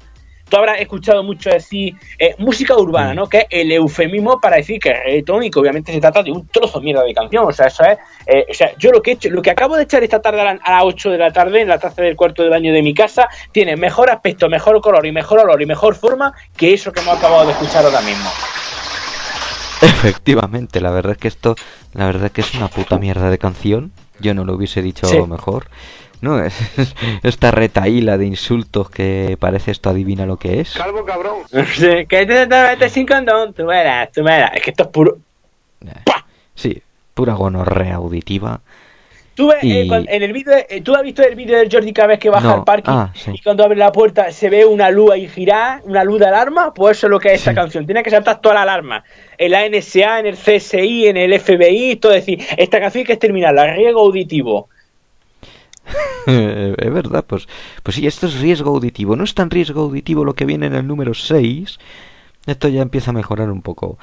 Tú 0.50 0.58
habrás 0.58 0.80
escuchado 0.80 1.24
mucho 1.24 1.50
decir 1.50 1.94
eh, 2.18 2.36
música 2.38 2.76
urbana, 2.76 3.14
¿no? 3.14 3.28
Que 3.28 3.40
es 3.40 3.46
el 3.50 3.72
eufemismo 3.72 4.40
para 4.40 4.58
decir 4.58 4.80
que 4.80 4.90
es 4.90 5.04
reggaetón 5.04 5.44
y 5.44 5.52
que 5.52 5.60
obviamente 5.60 5.92
se 5.92 6.00
trata 6.00 6.24
de 6.24 6.32
un 6.32 6.48
trozo 6.48 6.80
de 6.80 6.86
mierda 6.86 7.04
de 7.04 7.14
canción. 7.14 7.46
O 7.48 7.52
sea, 7.52 7.68
eso 7.68 7.84
es. 7.84 7.98
eh, 8.26 8.46
o 8.50 8.54
sea, 8.54 8.72
yo 8.78 8.92
lo 8.92 9.02
que 9.02 9.12
he 9.12 9.14
hecho, 9.16 9.30
lo 9.30 9.42
que 9.42 9.52
acabo 9.52 9.76
de 9.76 9.84
echar 9.84 10.04
esta 10.04 10.22
tarde 10.22 10.42
a, 10.42 10.44
la- 10.46 10.60
a 10.64 10.72
las 10.72 10.84
8 10.84 11.10
de 11.12 11.18
la 11.18 11.32
tarde 11.32 11.62
en 11.62 11.68
la 11.68 11.80
taza 11.80 12.02
del 12.02 12.16
cuarto 12.16 12.44
de 12.44 12.50
baño 12.50 12.72
de 12.74 12.82
mi 12.82 12.94
casa, 12.94 13.28
tiene 13.52 13.76
mejor 13.76 14.10
aspecto, 14.10 14.48
mejor 14.50 14.80
color 14.82 15.06
y 15.06 15.12
mejor 15.12 15.40
olor 15.40 15.62
y 15.62 15.66
mejor 15.66 15.96
forma 15.96 16.34
que 16.56 16.74
eso 16.74 16.92
que 16.92 17.00
hemos 17.02 17.18
acabado 17.18 17.46
de 17.46 17.52
escuchar 17.52 17.86
ahora 17.86 18.02
mismo. 18.02 18.30
Efectivamente, 19.82 20.82
la 20.82 20.90
verdad 20.92 21.12
es 21.14 21.18
que 21.20 21.28
esto, 21.28 21.56
la 21.94 22.06
verdad 22.08 22.26
es 22.26 22.32
que 22.32 22.42
es 22.42 22.54
una 22.56 22.68
puta 22.68 22.98
mierda 22.98 23.30
de 23.30 23.38
canción. 23.38 23.92
Yo 24.20 24.34
no 24.34 24.44
lo 24.44 24.56
hubiese 24.56 24.82
dicho 24.82 25.06
Sí. 25.08 25.22
mejor. 25.22 25.68
No, 26.22 26.44
es 26.44 26.56
esta 27.24 27.52
retaíla 27.52 28.18
de 28.18 28.26
insultos 28.26 28.90
que 28.90 29.38
parece 29.40 29.72
esto 29.72 29.90
adivina 29.90 30.26
lo 30.26 30.38
que 30.38 30.60
es. 30.62 30.74
Calvo 30.74 31.06
cabrón. 31.06 31.40
que 31.52 32.06
te, 32.26 32.26
te 32.26 32.48
metes 32.48 32.92
sin 32.92 33.06
condón, 33.06 33.54
tú 33.54 33.66
verás, 33.66 34.12
tú 34.12 34.24
verás. 34.24 34.52
Es 34.56 34.62
que 34.64 34.72
esto 34.72 34.84
es 34.84 34.90
puro. 34.90 35.18
Sí, 36.56 36.82
pura 37.14 37.34
gonorrea 37.34 37.96
auditiva. 37.96 38.60
Tú 39.36 39.50
ves, 39.50 39.64
Y- 39.64 39.82
eh, 39.82 39.88
cuando- 39.88 40.10
en 40.10 40.24
el 40.24 40.34
vídeo, 40.34 40.54
eh, 40.68 40.82
tú 40.82 40.96
has 40.96 41.04
visto 41.04 41.22
el 41.22 41.36
vídeo 41.36 41.60
del 41.60 41.70
Jordi 41.72 41.94
cada 41.94 42.08
vez 42.08 42.18
que 42.20 42.32
baja 42.32 42.48
No, 42.48 42.54
al 42.56 42.64
parking 42.64 42.92
ah, 42.92 43.12
sí. 43.14 43.32
y 43.36 43.42
cuando 43.44 43.64
abre 43.64 43.78
la 43.78 43.92
puerta 43.92 44.32
se 44.32 44.50
ve 44.50 44.66
una 44.66 44.90
luz 44.90 45.12
ahí 45.12 45.28
girar, 45.28 45.82
una 45.84 46.04
luz 46.04 46.20
de 46.20 46.26
alarma, 46.26 46.74
pues 46.74 46.98
eso 46.98 47.06
es 47.06 47.12
lo 47.12 47.20
que 47.20 47.28
es 47.34 47.36
esta 47.42 47.54
canción. 47.54 47.86
Tiene 47.86 48.02
que 48.02 48.10
saltar 48.10 48.42
toda 48.42 48.56
la 48.56 48.64
alarma. 48.64 49.04
En 49.38 49.52
la 49.52 49.64
NSA, 49.70 50.22
en 50.22 50.26
el 50.26 50.36
CSI, 50.38 51.06
en 51.10 51.18
el 51.18 51.40
FBI, 51.40 51.98
todo 51.98 52.14
es 52.14 52.26
decir, 52.26 52.44
esta 52.58 52.80
canción 52.80 53.02
hay 53.02 53.06
que 53.06 53.18
terminarla, 53.18 53.76
riego 53.76 54.00
auditivo. 54.02 54.70
es 56.28 56.94
verdad, 56.94 57.26
pues, 57.26 57.48
pues 57.84 57.96
sí, 57.96 58.08
esto 58.08 58.28
es 58.28 58.40
riesgo 58.40 58.72
auditivo. 58.72 59.16
No 59.16 59.24
es 59.24 59.34
tan 59.34 59.50
riesgo 59.50 59.82
auditivo 59.82 60.26
lo 60.26 60.36
que 60.36 60.46
viene 60.46 60.68
en 60.68 60.76
el 60.76 60.88
número 60.88 61.14
6. 61.14 61.80
Esto 62.46 62.68
ya 62.68 62.82
empieza 62.82 63.12
a 63.12 63.14
mejorar 63.14 63.52
un 63.52 63.62
poco. 63.62 63.98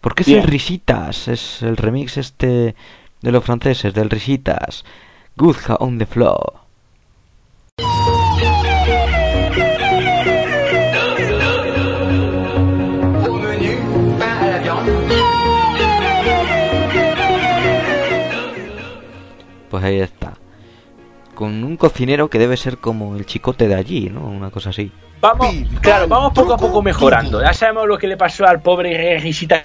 Porque 0.00 0.22
es 0.22 0.28
Bien. 0.28 0.40
el 0.40 0.46
Risitas, 0.46 1.28
es 1.28 1.62
el 1.62 1.76
remix 1.76 2.16
este 2.16 2.74
de 3.20 3.32
los 3.32 3.44
franceses, 3.44 3.92
del 3.92 4.10
Risitas. 4.10 4.84
Guzja 5.36 5.76
on 5.76 5.98
the 5.98 6.06
floor. 6.06 6.60
Pues 19.70 19.84
ahí 19.84 20.00
está. 20.00 20.39
Con 21.40 21.64
un 21.64 21.78
cocinero 21.78 22.28
que 22.28 22.38
debe 22.38 22.58
ser 22.58 22.76
como 22.76 23.16
el 23.16 23.24
chicote 23.24 23.66
de 23.66 23.74
allí, 23.74 24.10
¿no? 24.10 24.26
Una 24.26 24.50
cosa 24.50 24.68
así. 24.68 24.92
Vamos, 25.22 25.48
claro, 25.80 26.06
vamos 26.06 26.34
poco 26.34 26.52
a 26.52 26.58
poco 26.58 26.82
mejorando. 26.82 27.40
Ya 27.40 27.54
sabemos 27.54 27.88
lo 27.88 27.96
que 27.96 28.06
le 28.06 28.18
pasó 28.18 28.46
al 28.46 28.60
pobre 28.60 29.18
Risita. 29.18 29.64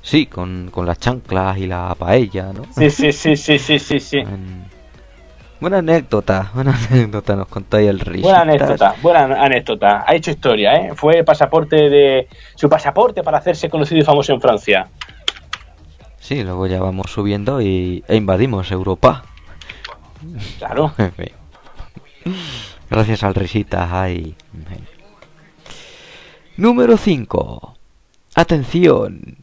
Sí, 0.00 0.26
con, 0.26 0.70
con 0.72 0.86
las 0.86 0.98
chanclas 0.98 1.56
y 1.58 1.68
la 1.68 1.94
paella, 1.96 2.52
¿no? 2.52 2.64
Sí, 2.76 2.90
sí, 2.90 3.12
sí, 3.12 3.36
sí, 3.36 3.60
sí, 3.60 3.78
sí, 3.78 4.00
sí. 4.00 4.24
Buena 5.60 5.78
anécdota, 5.78 6.50
buena 6.52 6.76
anécdota 6.90 7.36
nos 7.36 7.46
contáis 7.46 7.88
el 7.88 8.00
Risitas. 8.00 8.22
Buena 8.22 8.40
anécdota, 8.40 8.94
buena 9.00 9.44
anécdota. 9.44 10.04
Ha 10.04 10.16
hecho 10.16 10.32
historia, 10.32 10.74
¿eh? 10.74 10.92
Fue 10.96 11.22
pasaporte 11.22 11.88
de 11.88 12.26
su 12.56 12.68
pasaporte 12.68 13.22
para 13.22 13.38
hacerse 13.38 13.70
conocido 13.70 14.00
y 14.00 14.04
famoso 14.04 14.32
en 14.32 14.40
Francia. 14.40 14.88
Sí, 16.18 16.42
luego 16.42 16.66
ya 16.66 16.80
vamos 16.80 17.12
subiendo 17.12 17.60
y, 17.60 18.02
e 18.08 18.16
invadimos 18.16 18.72
Europa. 18.72 19.22
Claro. 20.58 20.92
Gracias 22.90 23.22
al 23.22 23.34
Risitas, 23.34 23.90
ay. 23.92 24.34
Número 26.56 26.96
5. 26.96 27.74
Atención, 28.34 29.38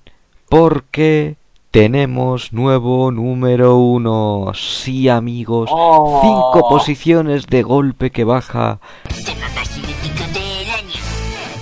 porque 0.49 1.37
tenemos 1.71 2.53
nuevo 2.53 3.11
número 3.11 3.77
1. 3.77 4.51
Sí, 4.55 5.09
amigos. 5.09 5.69
Oh. 5.71 6.19
Cinco 6.21 6.69
posiciones 6.69 7.47
de 7.47 7.63
golpe 7.63 8.11
que 8.11 8.23
baja. 8.23 8.79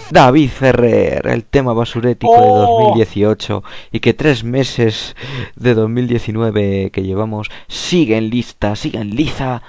David 0.10 0.50
Ferrer, 0.50 1.28
el 1.28 1.44
tema 1.44 1.74
basurético 1.74 2.34
de 2.34 2.48
Oh. 2.50 2.78
2018 2.84 3.64
y 3.92 4.00
que 4.00 4.14
tres 4.14 4.44
meses 4.44 5.16
de 5.56 5.74
2019 5.74 6.92
que 6.92 7.04
llevamos 7.04 7.50
siguen 7.68 8.30
lista, 8.30 8.76
siguen 8.76 9.16
liza. 9.16 9.62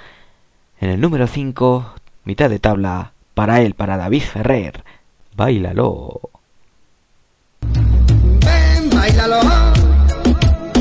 En 0.79 0.89
el 0.89 1.01
número 1.01 1.27
5, 1.27 1.93
mitad 2.23 2.49
de 2.49 2.59
tabla, 2.59 3.11
para 3.33 3.61
él, 3.61 3.73
para 3.73 3.97
David 3.97 4.21
Ferrer. 4.21 4.83
Báilalo. 5.35 6.21
Ven, 7.61 8.89
bailalo. 8.89 9.39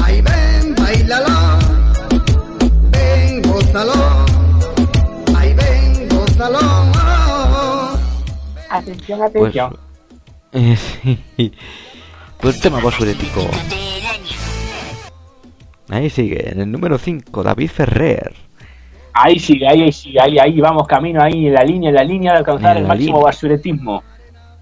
Ay, 0.02 0.20
ven, 0.20 0.74
bailalo. 0.76 1.58
Ven, 2.90 3.42
gózalo. 3.42 4.24
Ay, 5.36 5.54
ven, 5.54 6.08
gózalo. 6.08 6.87
Atención, 8.70 9.20
Pues, 9.32 9.54
eh, 10.52 10.76
sí. 11.36 11.52
Pues 12.40 12.60
tema 12.60 12.80
basurético. 12.80 13.40
Ahí 15.88 16.10
sigue, 16.10 16.50
en 16.50 16.60
el 16.60 16.70
número 16.70 16.98
5, 16.98 17.42
David 17.42 17.70
Ferrer. 17.70 18.34
Ahí 19.14 19.38
sigue, 19.38 19.66
ahí, 19.66 19.82
ahí 19.82 19.92
sigue, 19.92 20.20
ahí, 20.20 20.38
ahí 20.38 20.60
vamos 20.60 20.86
camino, 20.86 21.22
ahí 21.22 21.46
en 21.46 21.54
la 21.54 21.64
línea, 21.64 21.88
en 21.88 21.94
la 21.96 22.04
línea 22.04 22.32
de 22.32 22.38
alcanzar 22.38 22.76
el 22.76 22.86
máximo 22.86 23.16
línea. 23.16 23.24
basuretismo. 23.24 24.02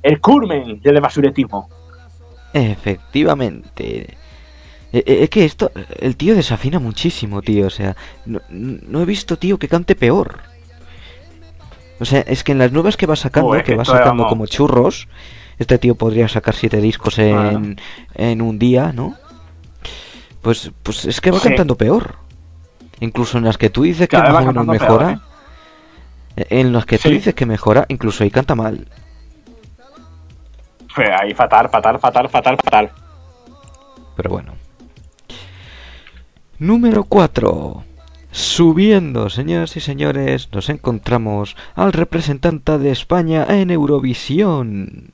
El 0.02 0.20
curmen 0.20 0.80
del 0.80 1.00
basuretismo. 1.00 1.68
Efectivamente. 2.52 4.16
Eh, 4.92 5.02
eh, 5.04 5.18
Es 5.22 5.30
que 5.30 5.44
esto, 5.44 5.70
el 5.98 6.16
tío 6.16 6.34
desafina 6.34 6.78
muchísimo, 6.78 7.42
tío. 7.42 7.66
O 7.66 7.70
sea, 7.70 7.96
no, 8.24 8.40
no 8.48 9.02
he 9.02 9.04
visto, 9.04 9.36
tío, 9.36 9.58
que 9.58 9.68
cante 9.68 9.94
peor. 9.96 10.38
O 11.98 12.04
sea, 12.04 12.20
es 12.20 12.44
que 12.44 12.52
en 12.52 12.58
las 12.58 12.72
nuevas 12.72 12.96
que 12.96 13.06
va 13.06 13.16
sacando, 13.16 13.50
que 13.52 13.62
que 13.62 13.74
va 13.76 13.84
sacando 13.84 14.24
vamos. 14.24 14.28
como 14.28 14.46
churros, 14.46 15.08
este 15.58 15.78
tío 15.78 15.94
podría 15.94 16.28
sacar 16.28 16.54
siete 16.54 16.80
discos 16.80 17.18
en, 17.18 17.80
en 18.14 18.42
un 18.42 18.58
día, 18.58 18.92
¿no? 18.92 19.14
Pues, 20.42 20.70
pues 20.82 21.04
es 21.06 21.20
que 21.20 21.30
va 21.30 21.38
Sí. 21.38 21.48
cantando 21.48 21.76
peor. 21.76 22.16
Incluso 23.00 23.38
en 23.38 23.44
las 23.44 23.58
que 23.58 23.70
tú 23.70 23.82
dices 23.82 24.08
que 24.08 24.16
Cada 24.16 24.32
más 24.32 24.44
o 24.44 24.46
menos 24.52 24.66
peor, 24.78 24.80
mejora. 25.04 25.20
eh, 26.36 26.46
En 26.50 26.72
las 26.72 26.84
que 26.86 26.98
tú 26.98 27.08
dices 27.08 27.34
que 27.34 27.46
mejora, 27.46 27.84
incluso 27.88 28.22
ahí 28.24 28.30
canta 28.30 28.54
mal. 28.54 28.88
Ahí 31.20 31.34
fatal, 31.34 31.68
fatal, 31.68 31.98
fatal, 31.98 32.28
fatal, 32.28 32.56
fatal. 32.62 32.90
Pero 34.16 34.30
bueno. 34.30 34.54
Número 36.58 37.04
4. 37.04 37.84
Subiendo, 38.36 39.30
señoras 39.30 39.78
y 39.78 39.80
señores, 39.80 40.50
nos 40.52 40.68
encontramos 40.68 41.56
al 41.74 41.94
representante 41.94 42.76
de 42.76 42.90
España 42.90 43.46
en 43.48 43.70
Eurovisión. 43.70 45.10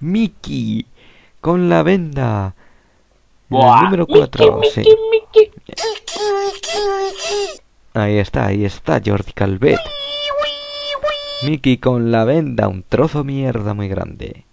Miki, 0.00 0.86
con 1.42 1.68
la 1.68 1.82
venda. 1.82 2.54
En 3.50 3.58
el 3.58 3.82
número 3.82 4.06
Miki, 4.08 4.20
4, 4.20 4.60
sí. 4.74 4.80
Miki, 4.80 5.50
Ahí 7.92 8.16
está, 8.16 8.46
ahí 8.46 8.64
está, 8.64 9.02
Jordi 9.04 9.32
Calvet. 9.34 9.80
Miki 11.42 11.76
con 11.76 12.10
la 12.10 12.24
venda, 12.24 12.68
un 12.68 12.82
trozo 12.84 13.18
de 13.18 13.24
mierda 13.24 13.74
muy 13.74 13.88
grande. 13.88 14.46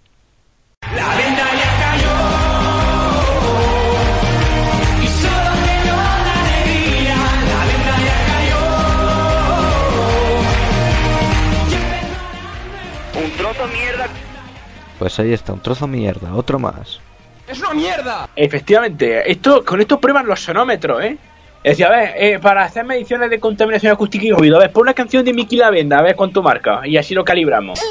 Pues 15.02 15.20
ahí 15.20 15.34
está, 15.34 15.52
un 15.52 15.60
trozo 15.60 15.88
de 15.88 15.94
mierda, 15.94 16.36
otro 16.36 16.60
más. 16.60 17.00
¡Es 17.48 17.60
una 17.60 17.74
mierda! 17.74 18.30
Efectivamente, 18.36 19.32
esto, 19.32 19.66
con 19.66 19.82
esto 19.82 20.00
prueban 20.00 20.28
los 20.28 20.42
sonómetros, 20.42 21.04
¿eh? 21.04 21.18
Es 21.64 21.72
decir, 21.72 21.88
a 21.88 21.90
ver, 21.90 22.14
eh, 22.18 22.38
para 22.38 22.64
hacer 22.66 22.86
mediciones 22.86 23.32
de 23.32 23.40
contaminación 23.40 23.92
acústica 23.92 24.26
y 24.26 24.32
ruido, 24.32 24.58
a 24.58 24.60
ver, 24.60 24.72
pon 24.72 24.84
una 24.84 24.94
canción 24.94 25.26
de 25.26 25.34
Miki 25.34 25.56
Lavenda, 25.56 25.98
a 25.98 26.04
ver 26.04 26.16
cuánto 26.16 26.44
marca, 26.44 26.82
y 26.86 26.98
así 26.98 27.16
lo 27.16 27.26
calibramos. 27.26 27.82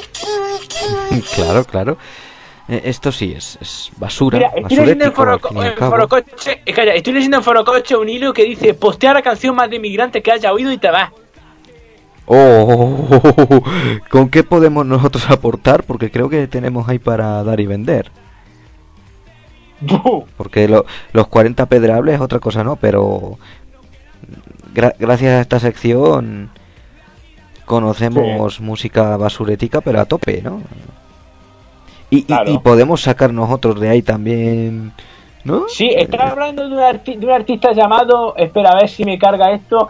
claro, 1.35 1.65
claro. 1.65 1.99
Eh, 2.69 2.83
esto 2.85 3.11
sí 3.11 3.35
es, 3.37 3.59
es 3.61 3.91
basura, 3.97 4.39
Mira, 4.39 4.53
estoy 4.55 4.77
leyendo 4.77 5.07
en. 5.07 5.13
Forocoche, 5.13 6.63
eh, 6.65 6.73
calla, 6.73 6.95
estoy 6.95 7.15
leyendo 7.15 7.39
en 7.39 7.43
Forocoche 7.43 7.97
un 7.97 8.09
hilo 8.09 8.33
que 8.33 8.45
dice, 8.45 8.75
postea 8.75 9.15
la 9.15 9.23
canción 9.23 9.57
más 9.57 9.69
de 9.69 9.75
inmigrante 9.75 10.23
que 10.23 10.31
haya 10.31 10.53
oído 10.53 10.71
y 10.71 10.79
te 10.79 10.93
vas. 10.93 11.11
Oh, 12.33 13.61
¿con 14.09 14.29
qué 14.29 14.45
podemos 14.45 14.87
nosotros 14.87 15.29
aportar? 15.31 15.83
Porque 15.83 16.13
creo 16.13 16.29
que 16.29 16.47
tenemos 16.47 16.89
ahí 16.89 17.01
para 17.01 17.43
dar 17.43 17.59
y 17.59 17.67
vender. 17.67 18.13
Porque 20.37 20.69
lo- 20.69 20.85
los 21.13 21.27
40 21.27 21.67
pedrables 21.67 22.15
es 22.17 22.21
otra 22.21 22.39
cosa, 22.39 22.63
¿no? 22.63 22.77
Pero 22.77 23.39
gra- 24.75 24.95
gracias 24.99 25.33
a 25.33 25.41
esta 25.41 25.59
sección 25.59 26.51
conocemos 27.65 28.61
música 28.61 29.17
basurética, 29.17 29.81
pero 29.81 30.01
a 30.01 30.05
tope, 30.05 30.41
¿no? 30.43 30.61
Y, 32.11 32.19
y- 32.19 32.23
Claro. 32.25 32.51
y 32.53 32.59
podemos 32.59 33.01
sacar 33.01 33.33
nosotros 33.33 33.81
de 33.81 33.89
ahí 33.89 34.03
también, 34.03 34.93
¿no? 35.45 35.65
Sí, 35.69 35.89
estaba 35.97 36.31
hablando 36.31 36.69
de 36.69 36.75
un, 36.77 36.81
arti- 36.81 37.17
de 37.19 37.27
un 37.27 37.33
artista 37.33 37.73
llamado, 37.73 38.35
espera 38.37 38.71
a 38.71 38.77
ver 38.77 38.89
si 38.89 39.05
me 39.05 39.19
carga 39.19 39.53
esto, 39.53 39.89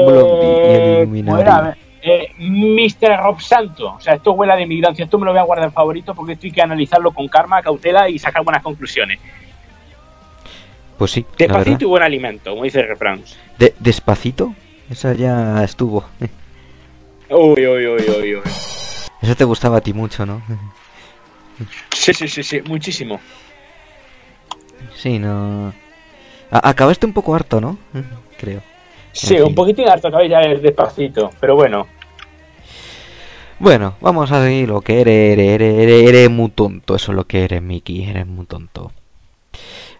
Blondie 0.00 0.48
y 0.48 0.74
el 0.74 1.28
eh. 1.28 1.50
A 1.50 1.60
ver, 1.62 1.76
eh, 2.02 2.28
Mr. 2.38 3.16
Rob 3.22 3.40
Santo. 3.40 3.94
O 3.94 4.00
sea, 4.00 4.14
esto 4.14 4.32
huele 4.32 4.52
a 4.52 4.56
de 4.56 4.62
inmigrancia, 4.62 5.04
esto 5.04 5.18
me 5.18 5.24
lo 5.26 5.32
voy 5.32 5.40
a 5.40 5.44
guardar 5.44 5.66
en 5.68 5.72
favorito 5.72 6.14
porque 6.14 6.32
esto 6.32 6.46
hay 6.46 6.52
que 6.52 6.62
analizarlo 6.62 7.12
con 7.12 7.28
calma, 7.28 7.62
cautela 7.62 8.08
y 8.08 8.18
sacar 8.18 8.42
buenas 8.44 8.62
conclusiones. 8.62 9.18
Pues 10.98 11.10
sí. 11.10 11.26
Despacito 11.38 11.84
y 11.84 11.88
buen 11.88 12.02
alimento, 12.02 12.50
como 12.50 12.64
dice 12.64 12.80
el 12.80 12.88
refrán. 12.88 13.22
De- 13.58 13.74
despacito, 13.78 14.54
esa 14.90 15.14
ya 15.14 15.62
estuvo. 15.64 16.04
Uy, 17.30 17.66
uy, 17.66 17.86
uy, 17.86 18.02
uy, 18.20 18.34
uy. 18.36 18.42
Eso 19.20 19.34
te 19.36 19.44
gustaba 19.44 19.78
a 19.78 19.80
ti 19.80 19.92
mucho, 19.92 20.26
¿no? 20.26 20.42
Sí, 21.92 22.12
sí, 22.12 22.28
sí, 22.28 22.42
sí, 22.42 22.60
muchísimo. 22.62 23.20
Sí, 24.96 25.18
no. 25.18 25.72
A- 26.50 26.68
acabaste 26.68 27.06
un 27.06 27.12
poco 27.12 27.34
harto, 27.34 27.60
¿no? 27.60 27.78
Creo. 28.38 28.60
Sí, 29.12 29.34
En 29.34 29.40
fin. 29.40 29.48
un 29.48 29.54
poquitín 29.54 29.88
harto 29.88 30.08
acabé 30.08 30.28
ya 30.28 30.40
el 30.40 30.60
despacito, 30.62 31.30
pero 31.40 31.54
bueno. 31.54 31.86
Bueno, 33.58 33.94
vamos 34.00 34.32
a 34.32 34.42
seguir 34.42 34.68
lo 34.68 34.80
que 34.80 35.00
eres, 35.00 35.32
eres, 35.38 35.48
eres, 35.54 35.74
eres, 35.78 36.08
eres 36.08 36.30
muy 36.30 36.48
tonto, 36.50 36.96
eso 36.96 37.12
es 37.12 37.16
lo 37.16 37.24
que 37.26 37.44
eres, 37.44 37.62
Mickey, 37.62 38.04
eres 38.08 38.26
muy 38.26 38.44
tonto. 38.46 38.90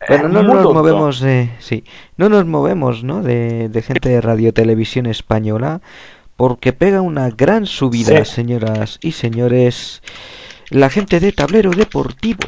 Bueno, 0.09 0.29
no 0.29 0.41
Eh, 0.41 0.43
nos 0.43 0.55
tonto. 0.55 0.75
movemos, 0.75 1.21
de, 1.21 1.51
sí, 1.61 1.85
no 2.17 2.29
nos 2.29 2.45
movemos, 2.45 3.05
¿no? 3.05 3.23
De, 3.23 3.69
de 3.69 3.83
gente 3.83 4.09
de 4.09 4.21
radio 4.21 4.53
televisión 4.53 5.07
española, 5.07 5.81
porque 6.37 6.73
pega 6.73 7.03
una 7.03 7.31
gran 7.31 7.67
subida, 7.67 8.25
Sí. 8.25 8.33
señoras 8.35 8.99
y 9.01 9.13
señores, 9.13 10.03
la 10.71 10.91
gente 10.91 11.21
de 11.21 11.31
Tablero 11.31 11.71
Deportivo. 11.71 12.41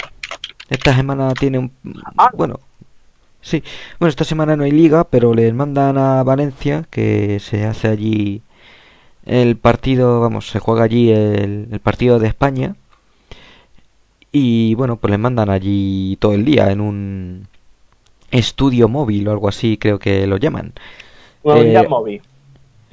Esta 0.68 0.96
semana 0.96 1.32
tiene 1.34 1.58
un, 1.58 1.72
Ah. 2.18 2.30
bueno, 2.34 2.58
sí, 3.44 3.62
bueno, 3.98 4.10
esta 4.10 4.24
semana 4.24 4.56
no 4.56 4.64
hay 4.64 4.70
liga, 4.72 5.04
pero 5.10 5.34
les 5.34 5.52
mandan 5.54 5.98
a 5.98 6.22
Valencia, 6.24 6.86
que 6.90 7.38
se 7.40 7.64
hace 7.66 7.88
allí 7.88 8.42
el 9.26 9.56
partido, 9.58 10.20
vamos, 10.20 10.48
se 10.50 10.60
juega 10.60 10.84
allí 10.84 11.10
el, 11.12 11.68
el 11.72 11.80
partido 11.80 12.18
de 12.20 12.28
España. 12.28 12.76
Y 14.32 14.74
bueno, 14.74 14.96
pues 14.98 15.10
les 15.10 15.20
mandan 15.20 15.48
allí 15.50 16.16
todo 16.20 16.32
el 16.34 16.44
día 16.44 16.70
en 16.72 16.80
un 16.80 17.48
estudio 18.30 18.88
móvil 18.88 19.28
o 19.28 19.32
algo 19.32 19.48
así, 19.48 19.78
creo 19.78 19.98
que 20.00 20.26
lo 20.26 20.38
llaman. 20.38 20.74
Una 21.44 21.56
Eh, 21.56 21.60
unidad 21.60 21.86
móvil. 21.88 22.20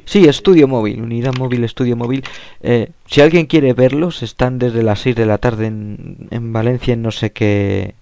Sí, 0.05 0.25
estudio 0.27 0.67
móvil, 0.67 1.01
unidad 1.01 1.33
móvil, 1.33 1.63
estudio 1.63 1.95
móvil. 1.95 2.23
Eh, 2.61 2.91
si 3.05 3.21
alguien 3.21 3.45
quiere 3.45 3.73
verlos, 3.73 4.23
están 4.23 4.59
desde 4.59 4.83
las 4.83 4.99
6 5.01 5.15
de 5.15 5.25
la 5.25 5.37
tarde 5.37 5.67
en, 5.67 6.27
en 6.31 6.51
Valencia, 6.53 6.93
en 6.93 7.01
no 7.01 7.11
sé 7.11 7.31
qué, 7.31 7.95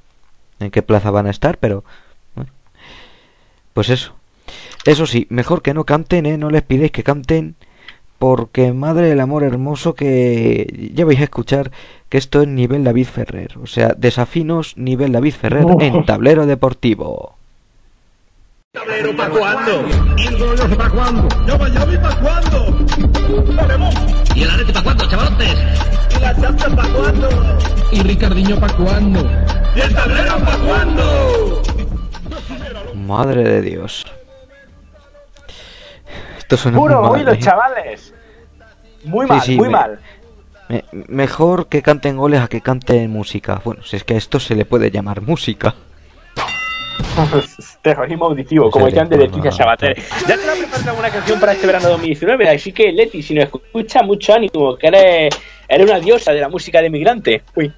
en 0.59 0.71
qué 0.71 0.83
plaza 0.83 1.11
van 1.11 1.27
a 1.27 1.31
estar, 1.31 1.59
pero 1.59 1.83
pues 3.79 3.91
eso. 3.91 4.13
Eso 4.83 5.05
sí, 5.05 5.25
mejor 5.29 5.61
que 5.61 5.73
no 5.73 5.85
canten, 5.85 6.25
¿eh? 6.25 6.37
No 6.37 6.49
les 6.49 6.63
pidáis 6.63 6.91
que 6.91 7.01
canten, 7.01 7.55
porque 8.17 8.73
madre 8.73 9.07
del 9.07 9.21
amor 9.21 9.41
hermoso 9.43 9.93
que 9.93 10.91
ya 10.93 11.05
vais 11.05 11.21
a 11.21 11.23
escuchar 11.23 11.71
que 12.09 12.17
esto 12.17 12.41
es 12.41 12.49
nivel 12.49 12.83
David 12.83 13.05
Ferrer, 13.05 13.57
o 13.57 13.67
sea, 13.67 13.95
desafinos 13.97 14.75
nivel 14.75 15.13
David 15.13 15.33
Ferrer 15.33 15.65
en 15.79 16.05
tablero 16.05 16.45
deportivo. 16.45 17.37
¿Tablero 18.73 19.15
para 19.15 19.29
cuándo? 19.29 19.85
¿Y 20.17 20.75
para 20.75 20.89
cuándo? 20.89 21.27
¿Ya 21.47 21.57
Miami 21.57 21.97
para 21.99 22.15
cuándo? 22.17 22.85
¿Y 24.35 24.43
el 24.43 24.49
arete 24.49 24.73
para 24.73 24.83
cuándo, 24.83 25.09
chavalotes? 25.09 25.55
¿Y 26.17 26.19
la 26.19 26.35
Champions 26.35 26.75
para 26.75 26.89
cuándo? 26.89 27.29
¿Y 27.93 27.99
Ricardinho 28.01 28.59
para 28.59 28.75
cuándo? 28.75 29.21
¿Y 29.73 29.79
el 29.79 29.95
tablero 29.95 30.37
para 30.39 30.57
cuándo? 30.57 31.78
Madre 32.95 33.43
de 33.43 33.61
Dios. 33.61 34.05
Esto 36.37 36.57
suena 36.57 36.77
Puro 36.77 37.01
muy 37.03 37.23
mal, 37.23 37.35
¿eh? 37.35 37.39
chavales. 37.39 38.13
Muy 39.03 39.25
mal, 39.27 39.41
sí, 39.41 39.55
muy 39.55 39.67
me- 39.67 39.71
mal. 39.73 39.99
Me- 40.67 40.83
mejor 40.91 41.67
que 41.67 41.81
canten 41.81 42.17
goles 42.17 42.41
a 42.41 42.47
que 42.47 42.61
canten 42.61 43.09
música. 43.11 43.61
Bueno, 43.63 43.83
si 43.83 43.95
es 43.95 44.03
que 44.03 44.15
a 44.15 44.17
esto 44.17 44.39
se 44.39 44.55
le 44.55 44.65
puede 44.65 44.91
llamar 44.91 45.21
música. 45.21 45.75
Terrorismo 47.81 48.25
auditivo, 48.25 48.69
como 48.69 48.85
serio, 48.85 49.01
decían 49.03 49.09
de 49.09 49.17
pues, 49.17 49.29
Leticia 49.31 49.51
Sabater. 49.51 49.97
Ya 50.27 50.37
te 50.37 50.45
lo 50.45 50.53
preparado 50.53 50.89
alguna 50.91 51.09
canción 51.09 51.39
para 51.39 51.51
este 51.53 51.65
verano 51.67 51.89
2019, 51.89 52.49
así 52.49 52.71
que 52.71 52.91
Leti, 52.91 53.21
si 53.23 53.33
nos 53.33 53.45
escucha, 53.45 54.03
mucho 54.03 54.33
ánimo, 54.33 54.75
que 54.77 54.87
eres, 54.87 55.35
eres 55.67 55.89
una 55.89 55.99
diosa 55.99 56.31
de 56.33 56.41
la 56.41 56.49
música 56.49 56.81
de 56.81 56.89
migrante. 56.89 57.43
Uy. 57.55 57.73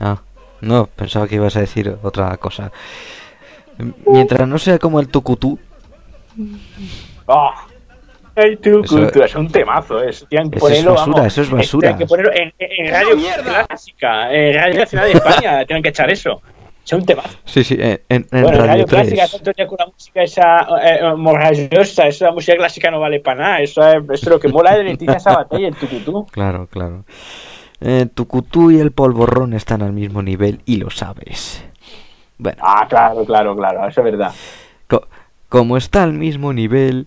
Ah, 0.00 0.20
no, 0.60 0.86
pensaba 0.86 1.28
que 1.28 1.36
ibas 1.36 1.56
a 1.56 1.60
decir 1.60 1.96
otra 2.02 2.36
cosa. 2.38 2.72
Mientras 4.06 4.46
no 4.48 4.58
sea 4.58 4.78
como 4.78 5.00
el 5.00 5.08
tucutú, 5.08 5.58
Oh. 7.26 7.50
El 8.36 8.58
tucutu, 8.58 8.98
Eso- 8.98 9.24
es 9.24 9.34
un 9.36 9.48
temazo, 9.48 10.02
es. 10.02 10.26
Tienen 10.28 10.50
que 10.50 10.58
Eso 10.58 10.68
es 10.68 10.84
basura, 10.84 11.00
vamos, 11.12 11.26
eso 11.26 11.42
es 11.42 11.50
basura. 11.50 11.80
Tienen 11.88 11.98
que 11.98 12.06
ponerlo 12.06 12.32
en, 12.34 12.52
en 12.58 12.90
radio 12.92 13.16
clásica, 13.66 14.34
en 14.34 14.54
Radio 14.56 14.80
Nacional 14.80 15.06
de 15.06 15.12
España, 15.18 15.64
tienen 15.66 15.82
que 15.84 15.88
echar 15.90 16.10
eso. 16.10 16.42
Es 16.84 16.92
un 16.92 17.06
temazo. 17.06 17.38
sí, 17.44 17.62
sí, 17.64 17.78
en, 17.80 18.26
bueno, 18.30 18.48
Radio 18.50 18.66
radio 18.66 18.84
3. 18.86 19.00
clásica, 19.14 19.28
tanto 19.38 19.52
ya 19.56 19.66
con 19.68 19.76
la 19.78 19.86
música 19.86 20.22
esa 20.22 20.60
eh, 20.82 20.98
eh, 21.00 21.14
morrallosa, 21.16 22.08
esa 22.08 22.30
música 22.32 22.56
clásica 22.58 22.90
no 22.90 22.98
vale 23.00 23.20
para 23.20 23.40
nada. 23.40 23.60
Eso 23.60 23.80
es, 23.88 23.94
eso 24.02 24.12
es 24.12 24.26
lo 24.26 24.40
que 24.40 24.48
mola 24.48 24.76
de 24.76 24.82
Leticia 24.84 25.18
Sabater 25.20 25.60
y 25.60 25.64
el 25.66 25.76
tucutú. 25.76 26.26
Claro, 26.32 26.66
claro. 26.66 27.04
Eh, 27.80 28.06
tucutú 28.12 28.70
y 28.72 28.80
el 28.80 28.90
polvorrón 28.92 29.52
están 29.54 29.80
al 29.82 29.92
mismo 29.92 30.22
nivel 30.22 30.60
y 30.66 30.76
lo 30.78 30.90
sabes. 30.90 31.64
Bueno, 32.38 32.62
Ah, 32.64 32.86
claro, 32.88 33.24
claro, 33.24 33.56
claro, 33.56 33.86
eso 33.88 34.00
es 34.00 34.04
verdad. 34.04 34.32
co- 34.88 35.06
como 35.48 35.76
está 35.76 36.02
al 36.02 36.12
mismo 36.14 36.52
nivel, 36.52 37.06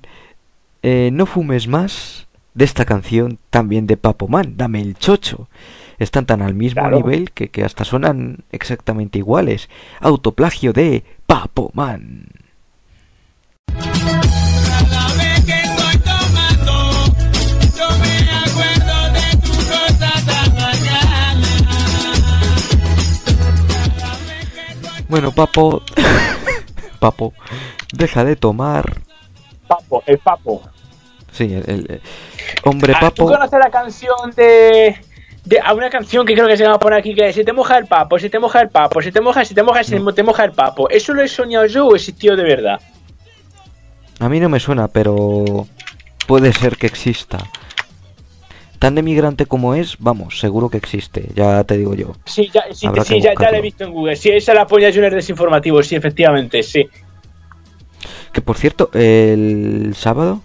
eh, 0.83 1.09
no 1.11 1.25
fumes 1.25 1.67
más 1.67 2.27
de 2.53 2.65
esta 2.65 2.85
canción, 2.85 3.37
también 3.49 3.87
de 3.87 3.97
Papo 3.97 4.27
Man, 4.27 4.53
dame 4.57 4.81
el 4.81 4.95
chocho. 4.97 5.47
Están 5.99 6.25
tan 6.25 6.41
al 6.41 6.53
mismo 6.53 6.81
Claro. 6.81 6.97
nivel 6.97 7.31
que, 7.31 7.49
que 7.49 7.63
hasta 7.63 7.83
suenan 7.83 8.43
exactamente 8.51 9.17
iguales. 9.19 9.69
Autoplagio 9.99 10.71
de 10.73 11.03
Papo 11.25 11.71
Man. 11.73 12.25
Bueno, 25.07 25.31
Papo, 25.31 25.81
Papo, 26.99 27.33
deja 27.93 28.23
de 28.23 28.35
tomar. 28.35 28.91
Papo, 29.67 30.03
el 30.05 30.17
Papo. 30.19 30.61
Sí, 31.31 31.53
el, 31.53 32.01
hombre 32.63 32.93
Ah, 32.95 32.99
¿Tú 32.99 33.05
Papo. 33.25 33.25
conoces 33.31 33.59
la 33.59 33.69
canción 33.69 34.31
de, 34.35 34.97
de 35.45 35.59
a 35.63 35.73
una 35.73 35.89
canción 35.89 36.25
que 36.25 36.33
creo 36.33 36.47
que 36.47 36.57
se 36.57 36.63
llama 36.63 36.79
por 36.79 36.93
aquí 36.93 37.13
que 37.13 37.29
es, 37.29 37.35
si 37.35 37.43
te 37.43 37.53
moja 37.53 37.77
el 37.77 37.85
papo, 37.85 38.17
si 38.17 38.29
te 38.29 38.39
moja 38.39 38.61
el 38.61 38.69
papo, 38.69 39.01
si 39.01 39.11
te 39.11 39.21
moja, 39.21 39.45
si 39.45 39.53
te 39.53 39.61
moja, 39.63 39.83
si 39.83 39.97
te 40.15 40.23
moja 40.23 40.43
el 40.45 40.51
papo. 40.51 40.89
¿Eso 40.89 41.13
lo 41.13 41.21
he 41.21 41.27
soñado 41.27 41.65
yo 41.67 41.85
o 41.87 41.95
existió 41.95 42.35
de 42.35 42.43
verdad? 42.43 42.79
A 44.19 44.29
mí 44.29 44.39
no 44.39 44.49
me 44.49 44.59
suena, 44.59 44.87
pero 44.87 45.67
puede 46.25 46.51
ser 46.53 46.75
que 46.77 46.87
exista. 46.87 47.37
Tan 48.79 48.95
de 48.95 49.01
migrante 49.01 49.45
como 49.45 49.73
es, 49.73 49.97
vamos, 49.99 50.39
seguro 50.39 50.69
que 50.69 50.77
existe, 50.77 51.29
ya 51.35 51.63
te 51.63 51.77
digo 51.77 51.95
yo. 51.95 52.13
Sí, 52.25 52.49
ya, 52.53 52.63
sí, 52.71 52.87
sí, 53.05 53.21
ya, 53.21 53.33
ya 53.39 53.51
la 53.51 53.57
he 53.57 53.61
visto 53.61 53.83
en 53.83 53.91
Google. 53.91 54.15
Sí, 54.15 54.29
esa 54.29 54.53
la 54.53 54.67
en 54.69 55.03
el 55.03 55.13
desinformativo, 55.13 55.81
sí, 55.81 55.95
efectivamente, 55.95 56.61
sí. 56.61 56.87
Que 58.31 58.41
por 58.41 58.57
cierto, 58.57 58.91
el 58.93 59.93
sábado, 59.95 60.41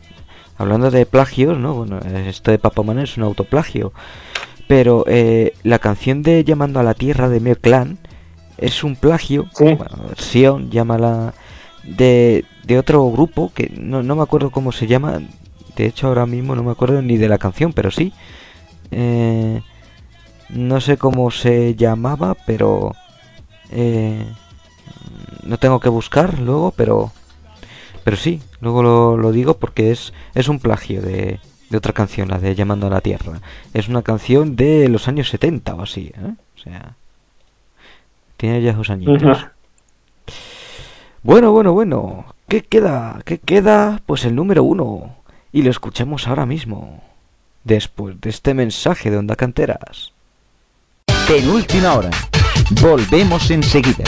hablando 0.57 0.91
de 0.91 1.05
plagios, 1.05 1.59
¿no? 1.59 1.75
Bueno, 1.75 1.99
esto 1.99 2.51
de 2.51 2.59
Papaman 2.59 3.01
es 3.01 3.17
un 3.17 3.25
autoplagio. 3.25 3.93
Pero 4.67 5.05
eh, 5.07 5.53
la 5.65 5.79
canción 5.79 6.23
de 6.23 6.45
Llamando 6.45 6.81
a 6.81 6.83
la 6.83 6.95
Tierra 6.95 7.29
de 7.29 7.41
Meo 7.41 7.57
Clan 7.57 7.99
es 8.57 8.85
un 8.85 8.97
plagio, 8.97 9.47
bueno, 9.59 9.85
versión, 10.09 10.71
llámala, 10.71 11.35
de, 11.83 12.45
de 12.65 12.79
otro 12.79 13.11
grupo 13.11 13.53
que 13.55 13.71
no, 13.77 14.03
no 14.03 14.17
me 14.17 14.23
acuerdo 14.23 14.51
cómo 14.51 14.73
se 14.73 14.87
llama. 14.87 15.21
De 15.77 15.87
hecho, 15.87 16.09
ahora 16.09 16.27
mismo 16.27 16.55
no 16.55 16.63
me 16.63 16.71
acuerdo 16.73 17.01
ni 17.03 17.17
de 17.17 17.29
la 17.29 17.39
canción, 17.39 17.73
pero 17.73 17.91
sí. 17.91 18.13
Eh, 18.91 19.63
no 20.51 20.81
sé 20.81 20.99
cómo 20.99 21.31
se 21.31 21.75
llamaba, 21.75 22.37
pero 22.47 22.95
eh, 23.71 24.27
no 25.45 25.59
tengo 25.59 25.81
que 25.81 25.89
buscar 25.89 26.39
luego, 26.39 26.73
pero 26.77 27.13
pero 28.05 28.17
sí, 28.17 28.43
luego 28.61 28.83
lo, 28.83 29.17
lo 29.17 29.33
digo 29.33 29.59
porque 29.59 29.93
es, 29.93 30.13
es 30.35 30.49
un 30.49 30.59
plagio 30.59 31.03
de, 31.03 31.39
de 31.71 31.77
otra 31.77 31.93
canción, 31.93 32.29
la 32.29 32.39
de 32.39 32.55
Llamando 32.55 32.89
a 32.89 32.91
la 32.91 33.01
Tierra. 33.01 33.41
Es 33.75 33.89
una 33.89 34.03
canción 34.03 34.57
de 34.57 34.89
los 34.89 35.09
años 35.09 35.29
70 35.29 35.75
o 35.75 35.83
así, 35.83 36.13
¿eh? 36.17 36.35
O 36.57 36.61
sea, 36.61 36.97
tiene 38.37 38.61
ya 38.63 38.75
sus 38.75 38.91
añitos. 38.91 39.47
Bueno, 41.23 41.53
bueno, 41.53 41.73
bueno. 41.73 42.27
¿Qué 42.49 42.63
queda? 42.63 43.21
¿Qué 43.25 43.39
queda? 43.39 44.03
Pues 44.07 44.25
el 44.25 44.35
número 44.35 44.65
uno. 44.65 45.17
Y 45.53 45.63
lo 45.63 45.71
escuchemos 45.71 46.27
ahora 46.27 46.47
mismo. 46.47 47.03
después 47.65 48.21
de 48.21 48.31
este 48.31 48.55
mensaje 48.55 49.11
de 49.11 49.19
Onda 49.19 49.37
Canteras. 49.37 50.13
Penúltima 51.29 51.95
hora. 51.95 52.11
Volvemos 52.81 53.51
enseguida. 53.51 54.05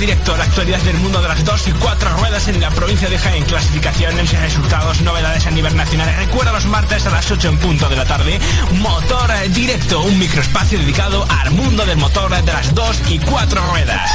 Directo, 0.00 0.34
la 0.34 0.44
actualidad 0.44 0.80
del 0.80 0.96
mundo 0.96 1.20
de 1.20 1.28
las 1.28 1.44
dos 1.44 1.68
y 1.68 1.72
cuatro 1.72 2.08
ruedas 2.16 2.48
en 2.48 2.58
la 2.58 2.70
provincia 2.70 3.06
de 3.06 3.18
Jaén. 3.18 3.44
Clasificaciones 3.44 4.32
resultados, 4.40 5.02
novedades 5.02 5.46
a 5.46 5.50
nivel 5.50 5.76
nacional. 5.76 6.10
Recuerda 6.16 6.52
los 6.52 6.64
martes 6.64 7.04
a 7.04 7.10
las 7.10 7.30
8 7.30 7.50
en 7.50 7.58
punto 7.58 7.86
de 7.86 7.96
la 7.96 8.06
tarde. 8.06 8.40
Motor 8.80 9.30
directo, 9.50 10.00
un 10.00 10.18
microespacio 10.18 10.78
dedicado 10.78 11.26
al 11.28 11.50
mundo 11.50 11.84
del 11.84 11.98
motor 11.98 12.30
de 12.30 12.50
las 12.50 12.74
dos 12.74 12.98
y 13.10 13.18
cuatro 13.18 13.60
ruedas. 13.70 14.10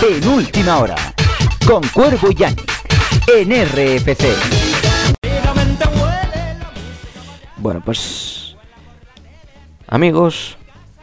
Penúltima 0.00 0.78
hora. 0.78 0.96
Con 1.64 1.86
Cuervo 1.86 2.28
y. 2.32 2.42
En 2.42 3.66
RFC. 3.68 4.36
Bueno, 7.58 7.80
pues... 7.84 8.56
Amigos, 9.86 10.56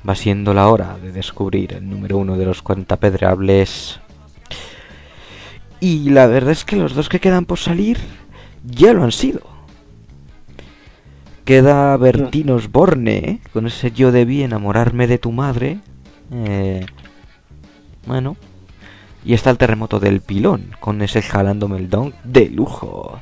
va 0.07 0.15
siendo 0.15 0.53
la 0.53 0.69
hora 0.69 0.97
de 1.01 1.11
descubrir 1.11 1.73
el 1.73 1.89
número 1.89 2.17
uno 2.17 2.37
de 2.37 2.45
los 2.45 2.61
cuentapedrables. 2.61 3.99
Y 5.79 6.09
la 6.09 6.27
verdad 6.27 6.51
es 6.51 6.65
que 6.65 6.75
los 6.75 6.93
dos 6.93 7.09
que 7.09 7.19
quedan 7.19 7.45
por 7.45 7.57
salir 7.57 7.97
ya 8.63 8.93
lo 8.93 9.03
han 9.03 9.11
sido. 9.11 9.41
Queda 11.45 11.97
Bertinos 11.97 12.71
Borne, 12.71 13.17
¿eh? 13.17 13.39
con 13.53 13.65
ese 13.65 13.91
yo 13.91 14.11
debí 14.11 14.43
enamorarme 14.43 15.07
de 15.07 15.17
tu 15.17 15.31
madre. 15.31 15.79
Eh, 16.31 16.85
bueno. 18.05 18.37
Y 19.25 19.33
está 19.33 19.49
el 19.49 19.57
terremoto 19.57 19.99
del 19.99 20.21
pilón, 20.21 20.71
con 20.79 21.01
ese 21.01 21.21
jalándome 21.21 21.77
el 21.77 21.89
don 21.89 22.13
de 22.23 22.49
lujo. 22.49 23.19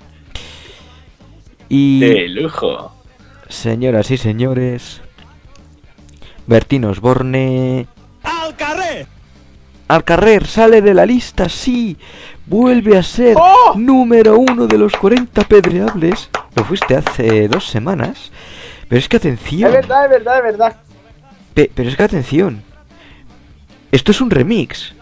Y... 1.69 1.99
De 1.99 2.27
lujo. 2.27 2.91
Señoras 3.49 4.11
y 4.11 4.17
señores, 4.17 5.01
Bertín 6.47 6.85
Osborne... 6.85 7.87
¡Al 8.23 8.55
carré! 8.55 9.05
Al 9.89 10.03
carrer 10.03 10.45
sale 10.47 10.81
de 10.81 10.93
la 10.93 11.05
lista, 11.05 11.47
sí. 11.47 11.97
Vuelve 12.45 12.97
a 12.97 13.03
ser 13.03 13.35
¡Oh! 13.39 13.73
número 13.77 14.37
uno 14.37 14.67
de 14.67 14.77
los 14.77 14.93
40 14.93 15.43
pedreables. 15.43 16.29
Lo 16.55 16.63
fuiste 16.65 16.95
hace 16.95 17.47
dos 17.47 17.65
semanas. 17.67 18.31
Pero 18.89 18.99
es 18.99 19.07
que 19.07 19.17
atención. 19.17 19.69
Es 19.69 19.75
verdad, 19.75 20.05
es 20.05 20.09
verdad, 20.11 20.37
es 20.37 20.43
verdad. 20.43 20.75
Pe- 21.53 21.71
pero 21.73 21.89
es 21.89 21.95
que 21.95 22.03
atención. 22.03 22.63
Esto 23.91 24.11
es 24.11 24.19
un 24.21 24.29
remix. 24.29 24.93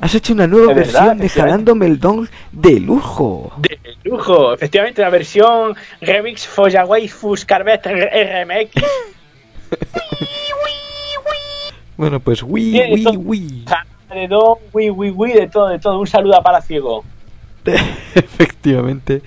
Has 0.00 0.14
hecho 0.14 0.32
una 0.32 0.46
nueva 0.46 0.72
Es 0.72 0.76
verdad, 0.92 1.16
versión 1.16 1.18
de. 1.18 1.28
Jalando 1.28 1.74
Meldón 1.74 2.28
de 2.50 2.80
lujo. 2.80 3.52
De 3.58 3.78
lujo. 4.04 4.52
Efectivamente, 4.54 5.00
la 5.00 5.10
versión 5.10 5.74
remix 6.00 6.46
Folla 6.46 6.84
Waifus 6.84 7.44
Carvet 7.44 7.86
RMX. 7.86 8.82
Bueno, 12.02 12.18
pues 12.18 12.42
wii, 12.42 13.04
todo. 13.04 13.20
wii. 13.20 13.64
De 14.12 14.26
don, 14.26 14.56
wi, 14.72 14.90
wi, 14.90 15.10
wi, 15.10 15.32
de 15.34 15.46
todo, 15.46 15.68
de 15.68 15.78
todo. 15.78 16.00
Un 16.00 16.08
saludo 16.08 16.36
a 16.36 16.42
Palaciego. 16.42 17.04
Efectivamente. 18.16 19.22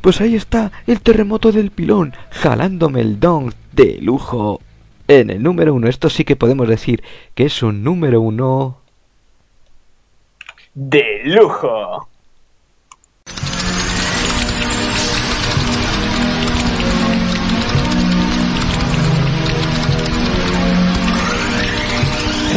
Pues 0.00 0.20
ahí 0.20 0.34
está 0.34 0.72
el 0.88 1.00
terremoto 1.00 1.52
del 1.52 1.70
pilón, 1.70 2.14
jalándome 2.30 3.02
el 3.02 3.20
don 3.20 3.54
de 3.70 3.98
lujo. 4.02 4.60
En 5.06 5.30
el 5.30 5.40
número 5.44 5.72
uno, 5.72 5.86
esto 5.86 6.10
sí 6.10 6.24
que 6.24 6.34
podemos 6.34 6.66
decir 6.66 7.04
que 7.36 7.44
es 7.44 7.62
un 7.62 7.84
número 7.84 8.20
uno. 8.20 8.78
De 10.74 11.20
lujo. 11.22 12.08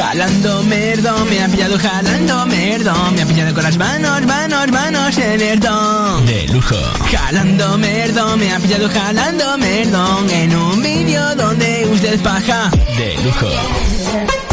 Jalando 0.01 0.63
merdo, 0.63 1.25
me 1.25 1.43
ha 1.43 1.47
pillado 1.47 1.77
jalando 1.77 2.47
merdo, 2.47 2.91
me 3.11 3.21
ha 3.21 3.25
pillado 3.27 3.53
con 3.53 3.63
las 3.63 3.77
manos, 3.77 4.25
manos, 4.25 4.71
manos 4.71 5.17
en 5.19 5.39
el 5.39 5.59
don. 5.59 6.25
De 6.25 6.47
lujo. 6.47 6.75
Jalando 7.11 7.77
merdo, 7.77 8.35
me 8.35 8.51
ha 8.51 8.59
pillado 8.59 8.89
jalando 8.89 9.59
merdo, 9.59 10.27
en 10.27 10.55
un 10.55 10.81
vídeo 10.81 11.35
donde 11.35 11.87
usted 11.91 12.19
paja. 12.21 12.71
De 12.97 13.15
lujo. 13.23 14.50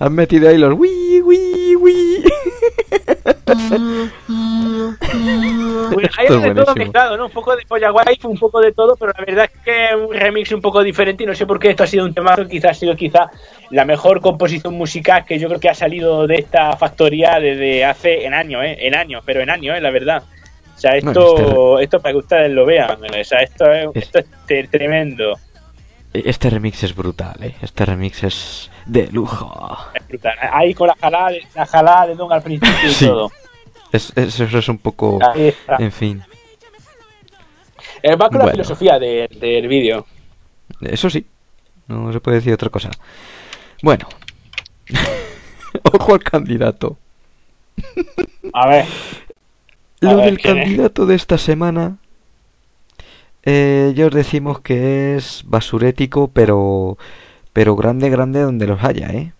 Han 0.00 0.12
metido 0.14 0.48
ahí 0.48 0.58
los 0.58 0.74
wii, 0.78 1.20
wii, 1.22 1.76
wii. 1.76 2.24
Pues 5.92 6.08
hay 6.18 6.26
de 6.28 6.54
todo 6.54 6.74
mezclado, 6.74 7.16
¿no? 7.16 7.26
Un 7.26 7.32
poco 7.32 7.56
de 7.56 7.64
Folla 7.64 7.92
Waifu, 7.92 8.28
un 8.28 8.38
poco 8.38 8.60
de 8.60 8.72
todo, 8.72 8.94
pero 8.96 9.12
la 9.18 9.24
verdad 9.24 9.50
es 9.52 9.60
que 9.64 9.84
es 9.86 9.94
un 9.94 10.14
remix 10.14 10.52
un 10.52 10.60
poco 10.60 10.82
diferente 10.82 11.24
y 11.24 11.26
no 11.26 11.34
sé 11.34 11.46
por 11.46 11.58
qué 11.58 11.70
esto 11.70 11.82
ha 11.82 11.86
sido 11.86 12.04
un 12.04 12.14
temazo, 12.14 12.46
quizás 12.46 12.72
ha 12.72 12.74
sido 12.74 12.94
quizá 12.94 13.30
la 13.70 13.84
mejor 13.84 14.20
composición 14.20 14.74
musical 14.74 15.24
que 15.24 15.38
yo 15.38 15.48
creo 15.48 15.60
que 15.60 15.68
ha 15.70 15.74
salido 15.74 16.26
de 16.26 16.36
esta 16.36 16.76
factoría 16.76 17.38
desde 17.40 17.84
hace 17.84 18.24
en 18.26 18.34
años, 18.34 18.62
¿eh? 18.64 18.76
En 18.80 18.94
años, 18.94 19.22
pero 19.24 19.40
en 19.40 19.50
años, 19.50 19.76
¿eh? 19.76 19.80
La 19.80 19.90
verdad. 19.90 20.22
O 20.76 20.80
sea, 20.80 20.92
esto, 20.96 21.34
Bueno, 21.34 21.78
esto 21.80 22.00
para 22.00 22.12
que 22.12 22.18
ustedes 22.18 22.52
lo 22.52 22.64
vean, 22.64 22.98
o 23.02 23.24
sea, 23.24 23.40
esto 23.40 23.72
es, 23.72 23.88
Es- 23.94 24.02
esto 24.04 24.18
es 24.20 24.26
te- 24.46 24.68
tremendo. 24.68 25.34
Este 26.12 26.48
remix 26.50 26.82
es 26.84 26.94
brutal, 26.94 27.36
¿eh? 27.42 27.54
Este 27.60 27.84
remix 27.84 28.24
es 28.24 28.70
de 28.86 29.08
lujo. 29.08 29.76
Es 29.94 30.06
brutal. 30.08 30.34
Ahí 30.52 30.72
con 30.74 30.88
la 30.88 30.96
jalada 31.00 31.28
de, 31.30 31.42
la 31.54 31.66
jalada 31.66 32.06
de 32.06 32.14
Don 32.14 32.32
al 32.32 32.42
principio 32.42 32.88
y 32.88 32.90
Sí. 32.92 33.06
todo. 33.06 33.30
Es, 33.92 34.12
es- 34.16 34.40
eso 34.40 34.58
es 34.58 34.68
un 34.68 34.78
poco... 34.78 35.18
En 35.78 35.92
fin. 35.92 36.22
Eh, 38.02 38.16
va 38.16 38.28
con 38.28 38.38
la 38.38 38.48
filosofía 38.48 38.98
de- 38.98 39.28
del 39.40 39.68
vídeo. 39.68 40.06
Eso 40.80 41.10
sí. 41.10 41.26
No 41.88 42.12
se 42.12 42.20
puede 42.20 42.38
decir 42.38 42.52
otra 42.52 42.68
cosa. 42.70 42.90
Bueno. 43.82 44.08
Ojo 45.92 46.14
al 46.14 46.22
candidato. 46.22 46.96
A 48.52 48.68
ver. 48.68 48.84
A 48.84 48.86
Lo 50.06 50.16
ver, 50.16 50.24
del 50.26 50.40
candidato 50.40 51.06
de 51.06 51.14
esta 51.14 51.38
semana 51.38 51.96
eh, 53.50 53.92
ya 53.96 54.06
os 54.06 54.12
decimos 54.14 54.60
que 54.60 55.16
es 55.16 55.42
basurético, 55.46 56.28
pero 56.28 56.98
pero 57.54 57.74
grande, 57.76 58.10
grande 58.10 58.40
donde 58.42 58.66
los 58.66 58.84
haya, 58.84 59.08
¿eh? 59.08 59.32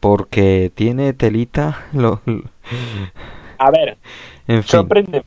Porque 0.00 0.70
tiene 0.74 1.12
telita, 1.12 1.86
lo- 1.92 2.20
lo- 2.26 2.44
A 3.58 3.70
ver, 3.70 3.98
en 4.46 4.62
fin. 4.62 4.70
sorprende. 4.70 5.24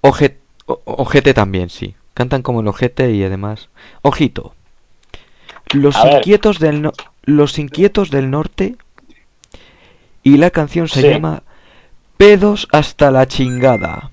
Oje- 0.00 0.38
o- 0.66 0.80
ojete 0.86 1.34
también, 1.34 1.68
sí. 1.68 1.94
Cantan 2.14 2.42
como 2.42 2.60
el 2.60 2.68
ojete 2.68 3.10
y 3.12 3.22
además. 3.24 3.68
Ojito. 4.02 4.54
Los 5.74 5.96
A 5.96 6.04
ver. 6.04 6.14
inquietos 6.18 6.58
del 6.60 6.80
no- 6.80 6.92
Los 7.24 7.58
inquietos 7.58 8.10
del 8.10 8.30
norte. 8.30 8.76
Y 10.22 10.38
la 10.38 10.50
canción 10.50 10.88
se 10.88 11.02
Sí. 11.02 11.08
llama 11.08 11.42
Pedos 12.16 12.68
hasta 12.72 13.10
la 13.10 13.26
chingada. 13.26 14.10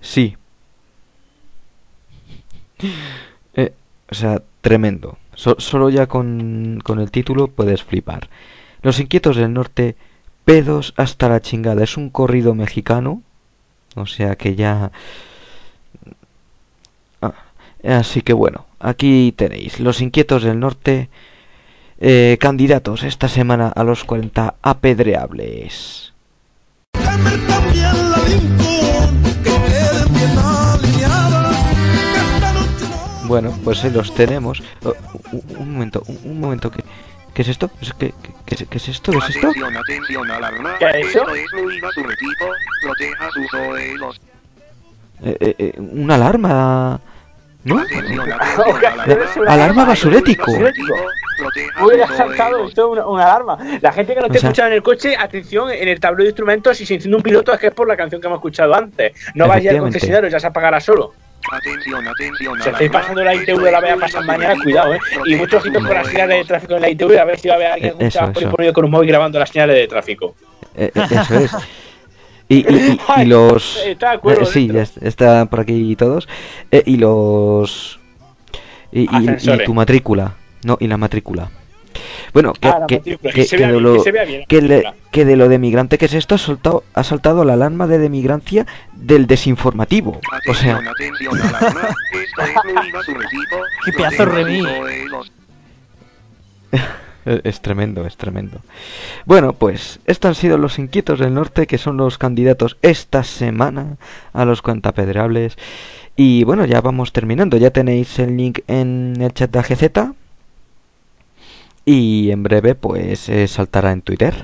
Sí. 0.00 0.36
Eh, 3.54 3.72
o 4.10 4.14
sea, 4.14 4.42
tremendo. 4.60 5.18
So- 5.34 5.56
solo 5.60 5.88
ya 5.90 6.06
con, 6.08 6.80
con 6.82 6.98
el 7.00 7.10
título 7.10 7.46
puedes 7.48 7.82
flipar. 7.84 8.28
Los 8.82 8.98
inquietos 8.98 9.36
del 9.36 9.52
norte, 9.52 9.94
pedos 10.44 10.94
hasta 10.96 11.28
la 11.28 11.40
chingada. 11.40 11.84
Es 11.84 11.96
un 11.96 12.10
corrido 12.10 12.54
mexicano. 12.54 13.22
O 13.94 14.06
sea 14.06 14.34
que 14.36 14.56
ya... 14.56 14.90
Ah, 17.20 17.34
así 17.84 18.22
que 18.22 18.32
bueno, 18.32 18.66
aquí 18.80 19.32
tenéis. 19.36 19.78
Los 19.78 20.00
inquietos 20.00 20.42
del 20.42 20.58
norte, 20.58 21.08
eh, 22.00 22.36
candidatos 22.40 23.02
esta 23.04 23.28
semana 23.28 23.68
a 23.68 23.84
los 23.84 24.02
40 24.04 24.54
apedreables. 24.62 26.11
Bueno, 33.26 33.54
pues 33.64 33.82
los 33.84 34.14
tenemos. 34.14 34.62
Oh, 34.84 34.94
un, 35.32 35.42
un 35.58 35.72
momento, 35.72 36.02
un, 36.06 36.18
un 36.24 36.40
momento. 36.40 36.70
¿qué, 36.70 36.84
qué 37.32 37.42
es 37.42 37.48
esto? 37.48 37.70
¿Es- 37.80 37.94
¿Qué, 37.94 38.12
qué, 38.22 38.34
qué 38.44 38.54
es- 38.56 38.68
qué 38.68 38.76
es 38.78 38.88
esto? 38.88 39.12
¿Qué 39.12 39.18
es 39.18 39.30
esto? 39.30 39.48
Atención, 39.48 39.76
atención, 39.76 40.30
alarma. 40.30 40.76
¿Qué 40.78 40.86
es 40.86 41.06
eso? 41.08 41.20
Esto 41.20 41.34
es 41.36 41.52
muy 41.52 41.80
basuretico. 41.80 42.58
Proteja 42.80 43.30
sus 43.32 43.52
oídos. 43.54 44.20
Eh, 45.24 45.36
eh, 45.40 45.54
eh, 45.58 45.72
¿Una 45.80 46.16
alarma? 46.16 47.00
¿No? 47.64 47.80
Alarma 49.46 49.84
basurético. 49.84 50.52
Hubiera 51.80 52.06
saltado 52.08 52.66
esto 52.66 52.90
una, 52.90 53.06
una 53.06 53.24
alarma. 53.24 53.58
La 53.80 53.92
gente 53.92 54.14
que 54.14 54.20
no 54.20 54.26
esté 54.26 54.38
escuchando 54.38 54.68
en 54.68 54.74
el 54.74 54.82
coche, 54.82 55.16
atención, 55.16 55.70
en 55.70 55.88
el 55.88 56.00
tablero 56.00 56.24
de 56.24 56.30
instrumentos, 56.30 56.76
si 56.76 56.86
se 56.86 56.94
enciende 56.94 57.16
un 57.16 57.22
piloto 57.22 57.52
es 57.52 57.60
que 57.60 57.68
es 57.68 57.74
por 57.74 57.86
la 57.86 57.96
canción 57.96 58.20
que 58.20 58.26
hemos 58.26 58.38
escuchado 58.38 58.74
antes. 58.74 59.12
No 59.34 59.46
vaya 59.46 59.70
al 59.70 59.78
concesionario, 59.78 60.28
ya 60.28 60.40
se 60.40 60.46
apagará 60.46 60.80
solo. 60.80 61.12
Atención, 61.50 62.06
atención, 62.06 62.62
Si 62.62 62.68
estáis 62.68 62.90
pasando 62.90 63.24
la 63.24 63.34
ITV 63.34 63.70
la 63.70 63.80
vea 63.80 63.96
pasar 63.96 64.24
mañana, 64.24 64.54
cuidado, 64.62 64.94
eh. 64.94 65.00
Y 65.26 65.34
muchos 65.34 65.60
ojitos 65.60 65.84
con 65.84 65.94
las 65.94 66.06
señales 66.06 66.38
de 66.38 66.44
tráfico 66.44 66.76
en 66.76 66.82
la 66.82 66.90
ITV, 66.90 67.18
a 67.18 67.24
ver 67.24 67.38
si 67.38 67.48
va 67.48 67.54
a 67.54 67.56
haber 67.56 67.72
alguien 67.72 67.92
Eh, 67.92 68.06
eso, 68.06 68.20
escuchando 68.20 68.50
por 68.50 68.64
por 68.64 68.72
con 68.72 68.84
un 68.84 68.90
móvil 68.92 69.08
grabando 69.08 69.38
las 69.38 69.48
señales 69.50 69.76
de 69.76 69.88
tráfico. 69.88 70.36
Eh, 70.76 70.92
eh, 70.94 71.02
eso 71.10 71.38
es. 71.38 71.50
Y, 72.52 72.56
y- 72.56 72.66
y- 72.76 72.92
y 72.92 73.00
Ay, 73.08 73.26
los... 73.26 73.78
está 73.86 74.10
de 74.10 74.16
acuerdo 74.16 74.42
eh, 74.42 74.46
sí, 74.46 74.68
ya 74.72 74.82
est- 74.82 75.02
está 75.02 75.46
por 75.46 75.60
aquí 75.60 75.94
todos. 75.96 76.28
Eh, 76.70 76.82
y 76.86 76.96
los... 76.96 77.98
Y, 78.92 79.00
y- 79.00 79.04
y 79.04 79.08
Ascensores. 79.28 79.66
tu 79.66 79.74
matrícula. 79.74 80.34
No, 80.64 80.76
y 80.80 80.86
la 80.86 80.96
matrícula. 80.96 81.50
Bueno, 82.32 82.52
que, 82.54 82.68
Ah, 82.68 82.84
que, 82.88 83.00
que- 83.00 83.18
que 83.18 83.44
se 83.44 83.56
que 83.56 83.62
vea 83.62 83.66
de 83.68 83.72
bien, 83.74 83.82
lo, 83.84 83.94
que 83.94 84.00
se 84.00 84.12
vea 84.12 84.24
bien 84.24 84.40
la 84.40 84.46
que 84.46 84.62
le- 84.62 84.68
matrícula. 84.76 84.94
que 85.12 85.24
de 85.24 85.36
lo 85.36 85.48
de 85.48 85.58
migrante 85.58 85.98
que 85.98 86.06
es 86.06 86.14
esto 86.14 86.34
ha 86.34 86.38
saltado, 86.38 86.84
ha 86.94 87.04
saltado 87.04 87.44
la 87.44 87.52
alarma 87.54 87.86
de 87.86 87.98
demigrancia 87.98 88.66
del 88.94 89.26
desinformativo. 89.26 90.20
O 90.48 90.54
sea. 90.54 90.80
Qué 93.84 93.92
pedazo 93.92 94.26
de 94.26 94.32
Eh, 97.26 97.40
Es 97.44 97.60
tremendo, 97.60 98.06
es 98.06 98.16
tremendo. 98.16 98.60
Bueno, 99.26 99.52
pues 99.52 100.00
estos 100.06 100.28
han 100.30 100.34
sido 100.34 100.58
los 100.58 100.78
inquietos 100.78 101.18
del 101.18 101.34
norte 101.34 101.66
que 101.66 101.78
son 101.78 101.96
los 101.96 102.18
candidatos 102.18 102.76
esta 102.82 103.24
semana 103.24 103.96
a 104.32 104.44
los 104.44 104.62
cuentapedrables. 104.62 105.56
Y 106.16 106.44
bueno, 106.44 106.64
ya 106.64 106.80
vamos 106.80 107.12
terminando. 107.12 107.56
Ya 107.56 107.70
tenéis 107.70 108.18
el 108.18 108.36
link 108.36 108.60
en 108.66 109.16
el 109.20 109.32
chat 109.32 109.50
de 109.50 109.58
AGZ. 109.58 110.12
Y 111.84 112.30
en 112.30 112.42
breve 112.42 112.74
pues 112.74 113.28
eh, 113.28 113.46
saltará 113.48 113.92
en 113.92 114.02
Twitter. 114.02 114.34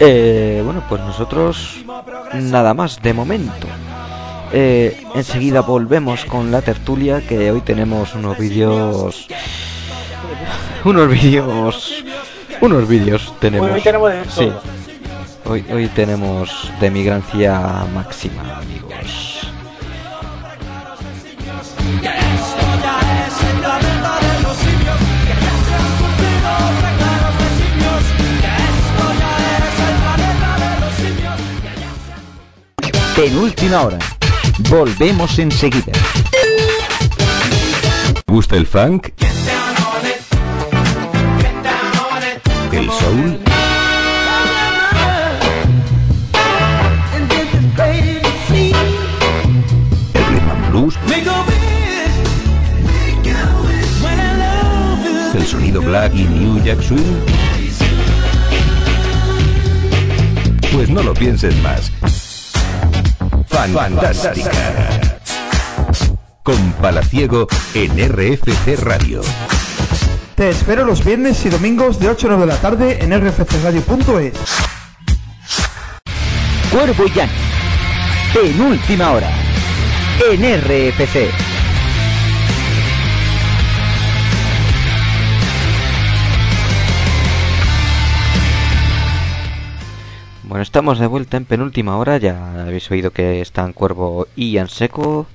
Eh, 0.00 0.62
bueno, 0.64 0.82
pues 0.88 1.00
nosotros 1.02 1.84
nada 2.34 2.74
más 2.74 3.02
de 3.02 3.12
momento. 3.12 3.66
Eh, 4.52 5.04
enseguida 5.14 5.60
volvemos 5.60 6.24
con 6.24 6.50
la 6.50 6.62
tertulia 6.62 7.20
que 7.20 7.52
hoy 7.52 7.60
tenemos 7.60 8.14
unos 8.16 8.36
vídeos 8.36 9.28
unos 10.84 11.08
vídeos 11.08 12.04
unos 12.60 12.88
vídeos 12.88 13.34
tenemos 13.40 13.70
Hoy 13.70 13.80
tenemos 13.80 14.12
de 14.12 14.24
sí 14.30 14.52
hoy 15.44 15.64
hoy 15.72 15.86
tenemos 15.88 16.70
de 16.80 16.90
migrancia 16.90 17.84
máxima 17.94 18.58
amigos 18.58 19.30
Penúltima 33.20 33.82
hora. 33.82 33.98
Volvemos 34.70 35.38
enseguida. 35.38 35.92
¿Gusta 38.26 38.56
el 38.56 38.66
funk? 38.66 39.08
¿El 42.72 42.90
soul? 42.90 43.38
¿El 50.14 50.24
rhythm 50.26 50.70
blues? 50.70 50.94
¿El 55.34 55.46
sonido 55.46 55.80
black 55.80 56.12
y 56.14 56.24
New 56.24 56.62
Jack 56.64 56.80
Swing? 56.82 57.00
Pues 60.72 60.90
no 60.90 61.02
lo 61.02 61.14
pienses 61.14 61.54
más. 61.62 61.90
Fan- 63.48 63.72
Fantástica. 63.72 64.50
Con 66.42 66.72
Palaciego 66.80 67.46
en 67.74 67.90
RFC 68.12 68.76
Radio. 68.82 69.20
Te 70.40 70.48
espero 70.48 70.86
los 70.86 71.04
viernes 71.04 71.44
y 71.44 71.50
domingos 71.50 72.00
de 72.00 72.08
8 72.08 72.26
a 72.26 72.30
9 72.30 72.46
de 72.46 72.52
la 72.54 72.58
tarde 72.58 73.04
en 73.04 73.12
rfcradio.es. 73.12 74.32
Cuervo 76.72 77.04
y 77.04 77.10
Llano. 77.10 77.32
Penúltima 78.32 79.10
hora. 79.10 79.30
En 80.32 80.40
RFC. 80.62 81.30
bueno 90.44 90.62
estamos 90.62 90.98
de 90.98 91.06
vuelta 91.06 91.36
en 91.36 91.44
penúltima 91.44 91.98
hora 91.98 92.16
ya 92.16 92.62
habéis 92.62 92.90
oído 92.90 93.10
que 93.10 93.42
están 93.42 93.74
Cuervo 93.74 94.26
y 94.34 94.56
Anseco 94.56 95.26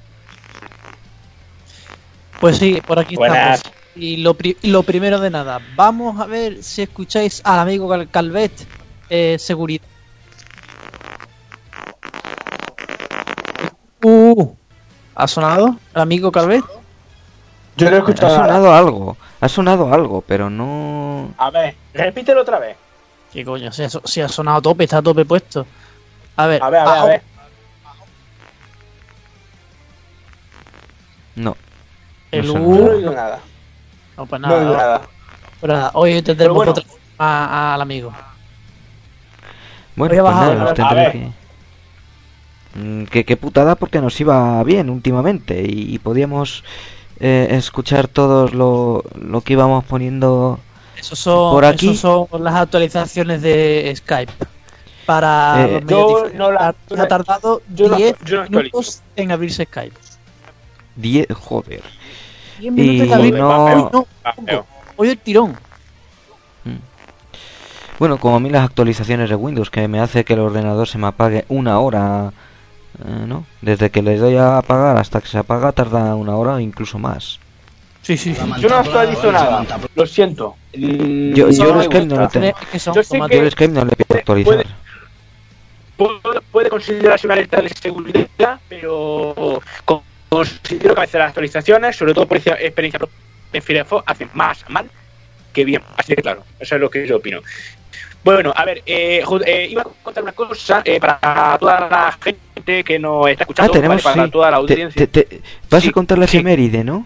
Pues 2.39 2.57
sí, 2.57 2.81
por 2.85 2.97
aquí 2.97 3.15
Buenas. 3.15 3.59
estamos. 3.59 3.74
Y 3.95 4.17
lo, 4.17 4.33
pri- 4.33 4.57
lo 4.63 4.83
primero 4.83 5.19
de 5.19 5.29
nada, 5.29 5.61
vamos 5.69 6.19
a 6.19 6.25
ver 6.25 6.61
si 6.61 6.81
escucháis 6.81 7.41
al 7.45 7.59
amigo 7.59 7.87
Cal- 7.87 8.09
Calvet, 8.09 8.67
eh, 9.09 9.37
seguridad. 9.39 9.87
Uh, 14.03 14.53
¿Ha 15.15 15.27
sonado 15.27 15.79
el 15.93 16.01
amigo 16.01 16.29
Calvet? 16.31 16.63
Yo 17.77 17.89
no 17.89 17.97
he 17.97 17.99
ha 18.11 18.29
sonado 18.29 18.73
algo 18.73 19.17
ha 19.41 19.49
sonado 19.49 19.93
algo 19.93 20.21
pero 20.21 20.49
no 20.49 21.33
A 21.37 21.49
ver, 21.51 21.75
repítelo 21.93 22.41
otra 22.41 22.59
vez. 22.59 22.77
¿Qué 23.31 23.43
coño? 23.43 23.71
Si 23.71 23.83
ha, 23.83 23.89
so- 23.89 24.01
si 24.05 24.21
ha 24.21 24.27
sonado 24.29 24.57
a 24.57 24.61
tope, 24.61 24.83
está 24.83 24.97
a 24.99 25.01
tope 25.01 25.25
puesto. 25.25 25.65
A 26.37 26.47
ver, 26.47 26.61
A 26.63 26.69
ver, 26.69 26.79
a 26.81 26.83
ver, 26.83 26.91
a 26.91 26.95
bajo- 26.95 27.07
ver. 27.07 27.21
no 31.37 31.55
El 32.31 32.47
no 32.47 32.53
U- 32.53 33.01
No 33.01 33.11
nada. 33.11 33.39
No, 34.17 34.25
pues 34.25 34.41
No 34.41 34.47
nada. 34.47 34.59
oído 34.61 34.77
nada. 34.77 35.01
Pues 35.59 35.71
nada, 35.71 35.91
hoy 35.93 36.21
tendremos 36.21 36.55
bueno. 36.55 36.71
otra 36.71 36.83
a- 37.17 37.73
al 37.75 37.81
amigo. 37.81 38.13
Bueno, 39.95 40.13
a 40.13 40.23
pues 40.23 40.35
nada, 40.35 40.71
a 40.71 40.73
tendré 40.73 40.95
ver. 40.95 41.11
que... 41.11 41.31
Mm, 42.79 43.05
que... 43.05 43.23
qué 43.25 43.37
putada 43.37 43.75
porque 43.75 44.01
nos 44.01 44.19
iba 44.19 44.61
bien 44.63 44.89
últimamente 44.89 45.61
y, 45.65 45.93
y 45.95 45.99
podíamos 45.99 46.63
eh, 47.19 47.47
escuchar 47.51 48.07
todos 48.09 48.53
lo, 48.53 49.03
lo 49.15 49.41
que 49.41 49.53
íbamos 49.53 49.85
poniendo 49.85 50.59
Esos 50.97 51.17
son, 51.19 51.53
por 51.53 51.63
aquí. 51.65 51.91
esos 51.91 52.27
son 52.29 52.43
las 52.43 52.55
actualizaciones 52.55 53.41
de 53.41 53.93
Skype. 53.95 54.33
para 55.05 55.65
Eh, 55.65 55.81
los 55.81 55.89
yo 55.89 56.25
no 56.33 56.51
la- 56.51 56.67
Ha- 56.69 57.01
ha 57.01 57.07
tardado 57.07 57.61
yo 57.73 57.87
no- 57.87 57.95
10 57.95 58.15
yo 58.25 58.35
no 58.37 58.41
actualizo. 58.43 58.77
minutos 58.77 59.01
en 59.15 59.31
abrirse 59.31 59.63
Skype. 59.65 59.95
10, 60.97 61.27
joder. 61.33 61.83
10 62.59 62.73
minutos 62.73 63.07
Y 63.07 63.09
en 63.09 63.13
abrir 63.13 63.33
no- 63.35 63.89
no. 63.91 64.07
Hoy 64.97 65.09
el 65.09 65.17
tirón. 65.17 65.55
Bueno, 67.97 68.17
como 68.17 68.35
a 68.35 68.39
mí 68.41 68.49
las 68.49 68.65
actualizaciones 68.65 69.29
de 69.29 69.35
Windows, 69.35 69.69
que 69.69 69.87
me 69.87 69.99
hace 70.01 70.25
que 70.25 70.33
el 70.33 70.39
ordenador 70.41 70.87
se 70.87 70.97
me 70.97 71.07
apague 71.07 71.45
una 71.47 71.79
hora, 71.79 72.33
eh, 72.99 73.25
¿no? 73.25 73.45
Desde 73.61 73.89
que 73.89 74.01
le 74.01 74.17
doy 74.17 74.35
a 74.35 74.57
apagar 74.57 74.97
hasta 74.97 75.21
que 75.21 75.27
se 75.27 75.37
apaga 75.37 75.71
tarda 75.71 76.13
una 76.15 76.35
hora 76.35 76.55
o 76.55 76.59
incluso 76.59 76.99
más. 76.99 77.39
Sí, 78.01 78.17
sí. 78.17 78.35
Yo 78.59 78.67
no 78.69 78.75
actualizo 78.75 79.31
nada, 79.31 79.65
lo 79.95 80.05
siento. 80.05 80.55
Mm, 80.75 81.33
Yo, 81.33 81.49
yo 81.49 81.73
no 81.73 81.79
el 81.81 81.85
Skype 81.85 82.05
no 82.05 82.19
lo 82.19 82.27
tengo. 82.27 82.53
Yo 82.93 83.03
sé 83.03 83.17
Yo 83.17 83.27
que 83.27 83.39
el 83.39 83.51
Skype 83.51 83.73
no 83.73 83.85
le 83.85 83.95
pido 83.95 84.19
actualizar. 84.19 84.65
puede, 85.97 86.41
puede 86.51 86.69
considerarse 86.69 87.27
una 87.27 87.35
alerta 87.35 87.61
de 87.61 87.69
seguridad, 87.69 88.59
pero 88.67 89.61
con- 89.85 90.01
considero 90.29 90.93
que 90.95 91.01
a 91.01 91.03
veces 91.03 91.19
las 91.19 91.29
actualizaciones, 91.29 91.95
sobre 91.95 92.13
todo 92.13 92.27
por 92.27 92.37
experiencia 92.37 92.99
en 93.53 93.61
Firefox, 93.61 94.03
hacen 94.07 94.29
más 94.33 94.63
mal 94.69 94.89
que 95.53 95.63
bien. 95.65 95.81
Así 95.97 96.15
que 96.15 96.21
claro, 96.21 96.43
eso 96.59 96.75
es 96.75 96.81
lo 96.81 96.89
que 96.89 97.07
yo 97.07 97.17
opino. 97.17 97.41
Bueno, 98.23 98.51
a 98.55 98.65
ver, 98.65 98.81
eh, 98.85 99.23
eh, 99.45 99.67
iba 99.69 99.83
a 99.83 99.85
contar 99.85 100.23
una 100.23 100.31
cosa 100.33 100.81
eh, 100.83 100.99
para 100.99 101.57
toda 101.59 101.87
la 101.89 102.17
gente 102.21 102.83
que 102.83 102.97
nos 102.99 103.27
está 103.29 103.43
Ah, 103.43 103.45
escuchando, 103.45 103.71
tenemos, 103.73 104.03
¿vale? 104.03 104.15
para 104.15 104.25
sí. 104.25 104.31
toda 104.31 104.51
la 104.51 104.57
audiencia. 104.57 105.07
te- 105.07 105.23
te- 105.25 105.41
vas 105.69 105.83
Sí, 105.83 105.89
a 105.89 105.91
contar 105.91 106.17
la 106.17 106.27
sí. 106.27 106.37
efeméride, 106.37 106.83
¿no? 106.83 107.05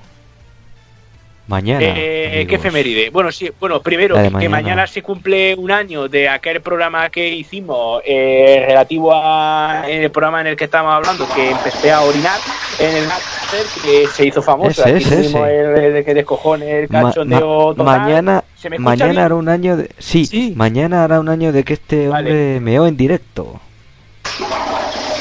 Mañana. 1.50 1.80
Eh, 1.84 2.30
¿Qué 2.32 2.38
amigos. 2.42 2.54
efeméride? 2.60 3.10
Bueno, 3.10 3.32
sí, 3.32 3.50
bueno, 3.60 3.82
primero 3.82 4.16
que 4.16 4.30
mañana. 4.30 4.50
mañana 4.50 4.88
se 4.88 5.02
cumple 5.02 5.56
un 5.56 5.72
año 5.72 6.08
de 6.08 6.30
aquel 6.30 6.62
programa 6.62 7.10
que 7.10 7.28
hicimos 7.28 8.04
eh, 8.06 8.64
relativo 8.68 9.12
a 9.14 9.84
el 9.90 10.12
programa 10.12 10.42
en 10.42 10.48
el 10.48 10.56
que 10.56 10.66
estábamos 10.66 10.94
hablando, 10.94 11.28
que 11.34 11.50
empecé 11.50 11.92
a 11.92 12.02
orinar 12.02 12.38
en 12.80 12.96
el 12.98 13.10
que 13.84 14.08
se 14.08 14.28
hizo 14.28 14.44
famoso. 14.44 14.82
Ese, 14.86 14.96
Aquí 14.96 15.04
ese, 15.04 15.16
tuvimos 15.16 15.48
ese. 15.48 15.60
el, 15.88 15.96
el 15.96 16.06
que 16.06 16.14
descojone 16.14 16.80
el 16.82 16.88
cachondeo 16.88 17.74
ma- 17.76 17.98
mañana 17.98 18.44
¿Se 18.56 18.70
me 18.70 18.78
mañana 18.78 19.12
bien? 19.12 19.24
hará 19.24 19.34
un 19.36 19.50
año 19.50 19.76
de 19.76 19.90
sí, 19.98 20.54
mañana 20.56 21.04
hará 21.04 21.20
un 21.20 21.30
año 21.30 21.52
de 21.52 21.64
que 21.64 21.74
este 21.74 22.10
hombre 22.10 22.60
meó 22.60 22.86
en 22.86 22.96
directo. 22.96 23.60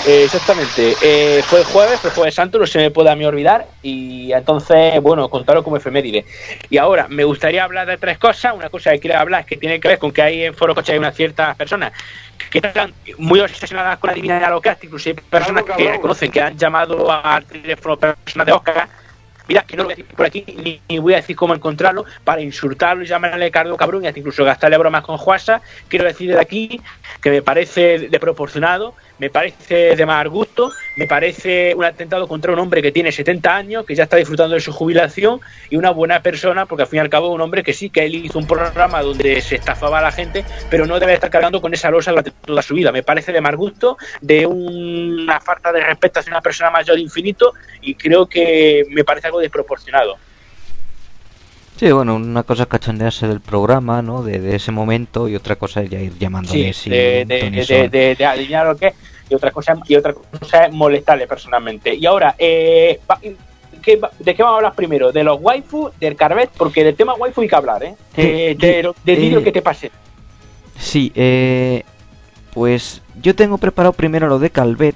Eh, 0.09 0.25
exactamente. 0.25 0.97
Eh, 1.03 1.43
fue 1.45 1.59
el 1.59 1.67
jueves, 1.67 2.01
fue 2.01 2.09
el 2.09 2.17
jueves 2.17 2.35
santo, 2.35 2.59
no 2.59 2.67
se 2.67 2.79
me 2.79 2.91
puede 2.91 3.11
a 3.11 3.15
mí 3.15 3.27
olvidar. 3.27 3.67
Y 3.83 4.33
entonces, 4.33 5.03
bueno, 5.03 5.29
contarlo 5.29 5.63
como 5.63 5.77
efeméride. 5.77 6.25
Y 6.71 6.79
ahora, 6.79 7.09
me 7.11 7.25
gustaría 7.25 7.63
hablar 7.63 7.87
de 7.87 7.99
tres 7.99 8.17
cosas. 8.17 8.55
Una 8.57 8.71
cosa 8.71 8.91
que 8.93 9.01
quiero 9.01 9.19
hablar 9.19 9.45
que 9.45 9.59
tiene 9.59 9.79
que 9.79 9.87
ver 9.87 9.99
con 9.99 10.11
que 10.11 10.23
hay 10.23 10.45
en 10.45 10.55
Foro 10.55 10.75
Coche 10.75 10.93
hay 10.93 10.99
unas 10.99 11.15
ciertas 11.15 11.55
personas 11.57 11.93
que 12.51 12.57
están 12.57 12.95
muy 13.19 13.41
obsesionadas 13.41 13.99
con 13.99 14.09
la 14.09 14.15
divinidad 14.15 14.49
local, 14.49 14.79
incluso 14.81 15.11
hay 15.11 15.15
personas 15.15 15.65
que 15.77 16.01
conocen 16.01 16.31
que 16.31 16.41
han 16.41 16.57
llamado 16.57 17.13
al 17.13 17.45
teléfono 17.45 17.99
personas 17.99 18.47
de 18.47 18.53
Oscar. 18.53 18.89
Mira, 19.47 19.63
que 19.63 19.77
no 19.77 19.83
lo 19.83 19.89
voy 19.89 19.95
a 19.95 19.97
decir 19.97 20.15
por 20.15 20.27
aquí, 20.27 20.45
ni, 20.47 20.81
ni 20.89 20.99
voy 20.99 21.15
a 21.15 21.17
decir 21.17 21.35
cómo 21.35 21.55
encontrarlo, 21.55 22.05
para 22.25 22.41
insultarlo 22.41 23.03
y 23.03 23.07
llamarle 23.07 23.51
cardo 23.51 23.77
cabrón 23.77 24.05
y 24.05 24.07
hasta 24.07 24.19
incluso 24.19 24.45
gastarle 24.45 24.79
bromas 24.79 25.03
con 25.03 25.19
Juasa. 25.19 25.61
Quiero 25.89 26.07
decir 26.07 26.29
desde 26.29 26.41
aquí 26.41 26.81
que 27.23 27.31
me 27.31 27.43
parece 27.43 28.09
desproporcionado, 28.11 28.95
me 29.19 29.31
parece 29.31 29.97
de 29.97 30.07
mal 30.07 30.29
gusto, 30.29 30.73
me 30.97 31.07
parece 31.07 31.75
un 31.75 31.85
atentado 31.85 32.27
contra 32.29 32.53
un 32.53 32.59
hombre 32.59 32.83
que 32.83 32.93
tiene 32.93 33.13
70 33.13 33.55
años, 33.55 33.87
que 33.87 33.95
ya 33.95 34.05
está 34.05 34.17
disfrutando 34.17 34.55
de 34.55 34.61
su 34.61 34.73
jubilación 34.73 35.41
y 35.71 35.77
una 35.77 35.91
buena 35.91 36.23
persona, 36.23 36.67
porque 36.67 36.83
al 36.83 36.89
fin 36.89 36.99
y 36.99 37.01
al 37.01 37.09
cabo 37.09 37.33
un 37.33 37.41
hombre 37.41 37.63
que 37.63 37.73
sí, 37.73 37.91
que 37.91 38.05
él 38.05 38.15
hizo 38.15 38.39
un 38.39 38.47
programa 38.47 39.03
donde 39.03 39.41
se 39.41 39.57
estafaba 39.57 39.99
a 39.99 40.03
la 40.03 40.13
gente, 40.13 40.45
pero 40.69 40.87
no 40.87 40.99
debe 41.01 41.15
estar 41.15 41.31
cargando 41.31 41.61
con 41.61 41.75
esa 41.75 41.91
losa 41.91 42.13
durante 42.13 42.31
toda 42.31 42.63
su 42.63 42.75
vida. 42.75 42.93
Me 42.93 43.03
parece 43.03 43.33
de 43.33 43.41
mal 43.41 43.57
gusto, 43.57 43.97
de 44.21 44.47
una 44.47 45.41
falta 45.41 45.73
de 45.73 45.81
respeto 45.81 46.21
hacia 46.21 46.33
una 46.33 46.41
persona 46.41 46.71
mayor 46.71 46.99
infinito 46.99 47.55
y 47.81 47.95
creo 47.95 48.27
que 48.27 48.85
me 48.91 49.05
parece 49.05 49.27
algo 49.27 49.41
desproporcionado. 49.41 50.17
Sí, 51.79 51.93
bueno, 51.93 52.17
una 52.17 52.43
cosa 52.43 52.65
es 52.65 52.69
cachondearse 52.69 53.29
del 53.29 53.41
programa, 53.41 54.03
¿no? 54.03 54.23
De, 54.25 54.41
de 54.41 54.57
ese 54.57 54.73
momento 54.73 55.29
y 55.29 55.37
otra 55.37 55.55
cosa 55.57 55.81
es 55.83 55.91
ya 55.91 56.01
ir 56.01 56.19
llamándole 56.19 56.73
Sí, 56.73 56.91
de, 56.91 57.25
de, 58.19 58.25
adivinar 58.27 58.67
lo 58.67 58.77
que 58.77 58.95
y 59.31 59.35
otra 59.35 59.51
cosa 59.53 59.77
y 59.87 59.95
otra 59.95 60.13
cosa 60.15 60.65
es 60.65 60.73
molestarle 60.73 61.27
personalmente 61.27 61.95
y 61.95 62.05
ahora 62.07 62.35
eh, 62.39 62.99
¿qué 63.83 64.01
¿de 64.19 64.35
qué 64.35 64.43
vamos 64.43 64.55
a 64.55 64.57
hablar 64.57 64.75
primero? 64.75 65.13
¿de 65.13 65.23
los 65.23 65.39
waifu? 65.41 65.91
¿del 66.01 66.17
carvet? 66.17 66.49
porque 66.57 66.83
del 66.83 66.97
tema 66.97 67.15
waifu 67.15 67.43
hay 67.43 67.49
que 67.49 67.55
hablar 67.57 67.83
¿eh? 67.85 67.95
Eh, 68.17 68.57
de 68.59 68.83
lo- 68.83 68.97
del 69.05 69.19
eh, 69.19 69.21
vídeo 69.21 69.45
que 69.45 69.53
te 69.53 69.61
pasé 69.63 69.91
Sí, 70.79 71.13
eh, 71.15 71.83
pues 72.55 73.03
yo 73.21 73.35
tengo 73.37 73.59
preparado 73.59 73.93
primero 73.93 74.29
lo 74.29 74.39
de 74.39 74.49
Calvet, 74.51 74.95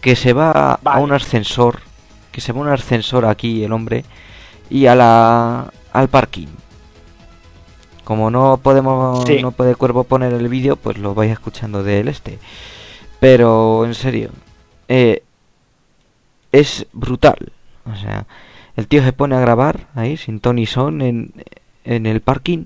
que 0.00 0.16
se 0.16 0.32
va 0.32 0.78
a 0.82 0.98
un 0.98 1.12
ascensor, 1.12 1.80
que 2.30 2.40
se 2.40 2.52
va 2.52 2.60
a 2.60 2.62
un 2.62 2.68
ascensor 2.68 3.26
aquí 3.26 3.64
el 3.64 3.72
hombre 3.72 4.04
y 4.72 4.86
a 4.86 4.94
la 4.94 5.70
al 5.92 6.08
parking. 6.08 6.48
Como 8.04 8.30
no 8.30 8.58
podemos, 8.62 9.24
Sí. 9.26 9.40
no 9.42 9.52
puede 9.52 9.74
Cuervo 9.76 10.04
poner 10.04 10.32
el 10.32 10.48
vídeo, 10.48 10.76
pues 10.76 10.98
lo 10.98 11.14
vais 11.14 11.30
escuchando 11.30 11.82
del 11.82 12.08
este. 12.08 12.38
Pero 13.20 13.84
en 13.84 13.94
serio, 13.94 14.30
eh, 14.88 15.22
es 16.50 16.86
brutal. 16.92 17.52
O 17.90 17.96
sea, 17.96 18.26
el 18.76 18.88
tío 18.88 19.02
se 19.04 19.12
pone 19.12 19.36
a 19.36 19.40
grabar 19.40 19.86
ahí 19.94 20.16
sin 20.16 20.40
Tony 20.40 20.66
Son 20.66 21.00
en, 21.02 21.32
en 21.84 22.06
el 22.06 22.20
parking. 22.20 22.64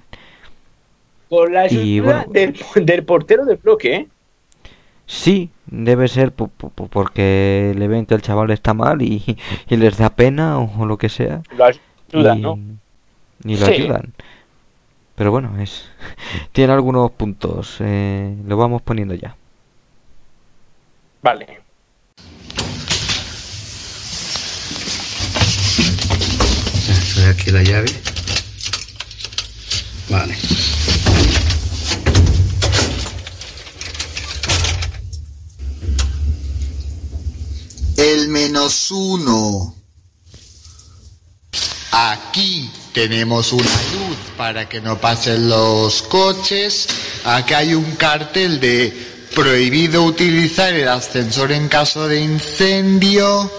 con 1.28 1.52
la 1.52 1.70
Y 1.72 1.98
ayuda 1.98 2.24
bueno. 2.26 2.32
del, 2.74 2.86
del 2.86 3.04
portero 3.04 3.44
del 3.44 3.57
bloque 3.57 3.94
¿eh? 3.94 4.09
Sí, 5.07 5.50
debe 5.66 6.09
ser 6.09 6.32
po- 6.32 6.48
po- 6.48 6.70
po- 6.70 6.88
porque 6.88 7.74
le 7.76 7.88
ven 7.88 8.07
que 8.07 8.14
el 8.14 8.22
chaval 8.22 8.50
está 8.50 8.74
mal 8.74 9.02
y, 9.02 9.36
y 9.68 9.76
les 9.76 9.98
da 9.98 10.11
pena 10.11 10.59
o, 10.59 10.70
o 10.82 10.86
lo 10.86 10.96
que 10.98 11.09
sea. 11.09 11.42
lo 11.57 11.64
ayudan 12.16 12.38
y, 12.38 12.40
¿no? 12.40 12.58
y 13.44 13.56
lo 13.56 13.66
Sí. 13.66 13.72
ayudan. 13.72 14.12
Pero 15.14 15.30
bueno, 15.30 15.58
es 15.60 15.84
tiene 16.52 16.72
algunos 16.72 17.10
puntos. 17.12 17.76
eh, 17.80 18.34
lo 18.46 18.56
vamos 18.56 18.82
poniendo 18.82 19.14
ya. 19.14 19.36
vale 21.22 21.46
Estoy 26.88 27.24
aquí 27.24 27.50
la 27.50 27.62
llave. 27.62 27.90
Vale. 30.10 30.34
El 37.96 38.28
menos 38.28 38.90
uno. 38.90 39.74
Aquí 41.91 42.70
tenemos 42.93 43.53
una 43.53 43.64
luz 43.64 44.16
para 44.37 44.68
que 44.68 44.80
no 44.80 45.01
pasen 45.01 45.49
los 45.49 46.03
coches. 46.03 46.89
Aquí 47.24 47.55
hay 47.55 47.74
un 47.74 47.97
cartel 47.97 48.61
de 48.61 49.07
prohibido 49.34 50.05
utilizar 50.05 50.72
el 50.72 50.89
ascensor 50.89 51.53
en 51.53 51.68
caso 51.68 52.09
de 52.09 52.20
incendio. 52.20 53.51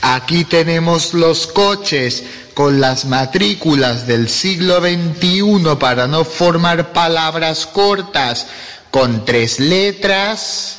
Aquí 0.00 0.44
tenemos 0.44 1.14
los 1.14 1.46
coches 1.48 2.22
con 2.54 2.80
las 2.80 3.04
matrículas 3.04 4.06
del 4.06 4.28
siglo 4.28 4.80
XXI 4.80 5.76
para 5.78 6.06
no 6.06 6.24
formar 6.24 6.92
palabras 6.92 7.66
cortas 7.66 8.46
con 8.90 9.24
tres 9.24 9.60
letras. 9.60 10.77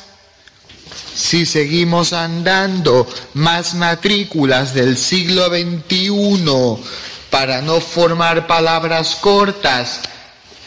Si 1.20 1.44
seguimos 1.44 2.14
andando, 2.14 3.06
más 3.34 3.74
matrículas 3.74 4.72
del 4.72 4.96
siglo 4.96 5.48
XXI 5.48 6.82
para 7.28 7.60
no 7.60 7.78
formar 7.80 8.46
palabras 8.46 9.16
cortas 9.20 10.00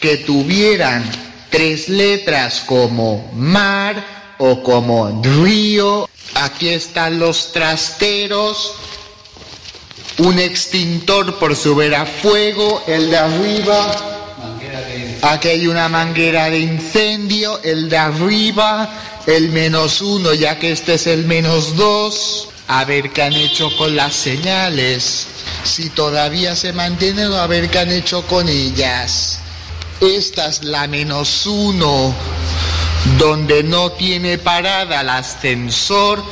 que 0.00 0.16
tuvieran 0.18 1.04
tres 1.50 1.88
letras 1.88 2.62
como 2.64 3.30
mar 3.34 4.02
o 4.38 4.62
como 4.62 5.20
río. 5.42 6.08
Aquí 6.36 6.68
están 6.68 7.18
los 7.18 7.52
trasteros, 7.52 8.74
un 10.18 10.38
extintor 10.38 11.36
por 11.38 11.56
subir 11.56 11.96
a 11.96 12.06
fuego, 12.06 12.84
el 12.86 13.10
de 13.10 13.18
arriba. 13.18 13.94
Aquí 15.20 15.48
hay 15.48 15.66
una 15.66 15.88
manguera 15.88 16.48
de 16.48 16.60
incendio, 16.60 17.60
el 17.62 17.88
de 17.88 17.98
arriba, 17.98 19.13
el 19.26 19.48
menos 19.50 20.00
uno, 20.02 20.34
ya 20.34 20.58
que 20.58 20.72
este 20.72 20.94
es 20.94 21.06
el 21.06 21.24
menos 21.24 21.76
dos. 21.76 22.48
A 22.66 22.84
ver 22.84 23.10
qué 23.10 23.22
han 23.22 23.34
hecho 23.34 23.74
con 23.76 23.94
las 23.94 24.14
señales. 24.14 25.26
Si 25.64 25.90
todavía 25.90 26.56
se 26.56 26.72
mantienen 26.72 27.30
o 27.30 27.36
a 27.36 27.46
ver 27.46 27.68
qué 27.70 27.80
han 27.80 27.92
hecho 27.92 28.26
con 28.26 28.48
ellas. 28.48 29.38
Esta 30.00 30.48
es 30.48 30.64
la 30.64 30.86
menos 30.86 31.46
uno, 31.46 32.14
donde 33.18 33.62
no 33.62 33.92
tiene 33.92 34.38
parada 34.38 35.02
el 35.02 35.08
ascensor. 35.08 36.22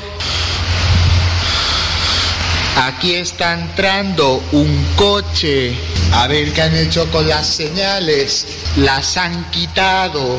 Aquí 2.76 3.14
está 3.14 3.54
entrando 3.54 4.42
un 4.52 4.86
coche. 4.96 5.74
A 6.12 6.26
ver 6.26 6.52
qué 6.52 6.62
han 6.62 6.76
hecho 6.76 7.10
con 7.10 7.28
las 7.28 7.46
señales. 7.46 8.46
Las 8.76 9.16
han 9.16 9.50
quitado. 9.50 10.38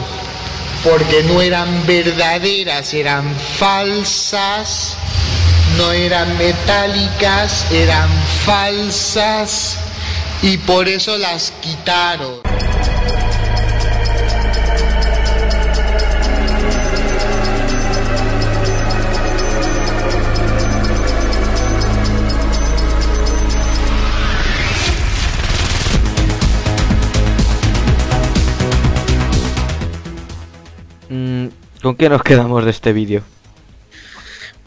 Porque 0.84 1.24
no 1.24 1.42
eran 1.42 1.86
verdaderas, 1.88 2.94
eran 2.94 3.24
falsas, 3.58 4.96
no 5.78 5.92
eran 5.92 6.38
metálicas, 6.38 7.66
eran 7.72 8.10
falsas 8.46 9.78
y 10.42 10.58
por 10.58 10.90
eso 10.90 11.18
las 11.18 11.52
quitaron. 11.62 12.43
¿Con 31.84 31.96
qué 31.96 32.08
nos 32.08 32.24
quedamos 32.24 32.64
de 32.64 32.72
este 32.72 32.94
vídeo? 32.94 33.22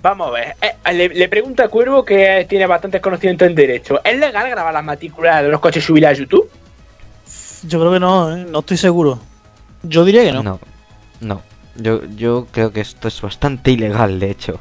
Vamos 0.03 0.29
a 0.29 0.31
ver. 0.33 0.57
Eh, 0.61 0.93
le, 0.93 1.09
le 1.09 1.29
pregunta 1.31 1.65
a 1.65 1.69
Cuervo 1.69 2.05
que 2.05 2.47
tiene 2.47 2.67
bastantes 2.67 3.01
conocimientos 3.01 3.49
en 3.49 3.55
derecho. 3.55 4.03
¿Es 4.05 4.19
legal 4.19 4.51
grabar 4.51 4.75
las 4.75 4.85
matrículas 4.85 5.43
de 5.43 5.49
los 5.49 5.59
coches 5.59 5.83
y 5.83 5.87
subirlas 5.87 6.11
a 6.11 6.15
YouTube? 6.15 6.51
Yo 7.67 7.81
creo 7.81 7.93
que 7.93 8.01
no, 8.01 8.37
¿eh? 8.37 8.45
no 8.47 8.59
estoy 8.59 8.77
seguro. 8.77 9.19
Yo 9.83 10.05
diría 10.05 10.25
que 10.25 10.33
no. 10.33 10.43
No, 10.43 10.61
no. 11.21 11.43
Yo, 11.77 12.05
yo 12.17 12.47
creo 12.53 12.71
que 12.71 12.83
esto 12.83 13.09
es 13.09 13.19
bastante 13.23 13.71
ilegal, 13.71 14.21
de 14.21 14.31
hecho. 14.31 14.61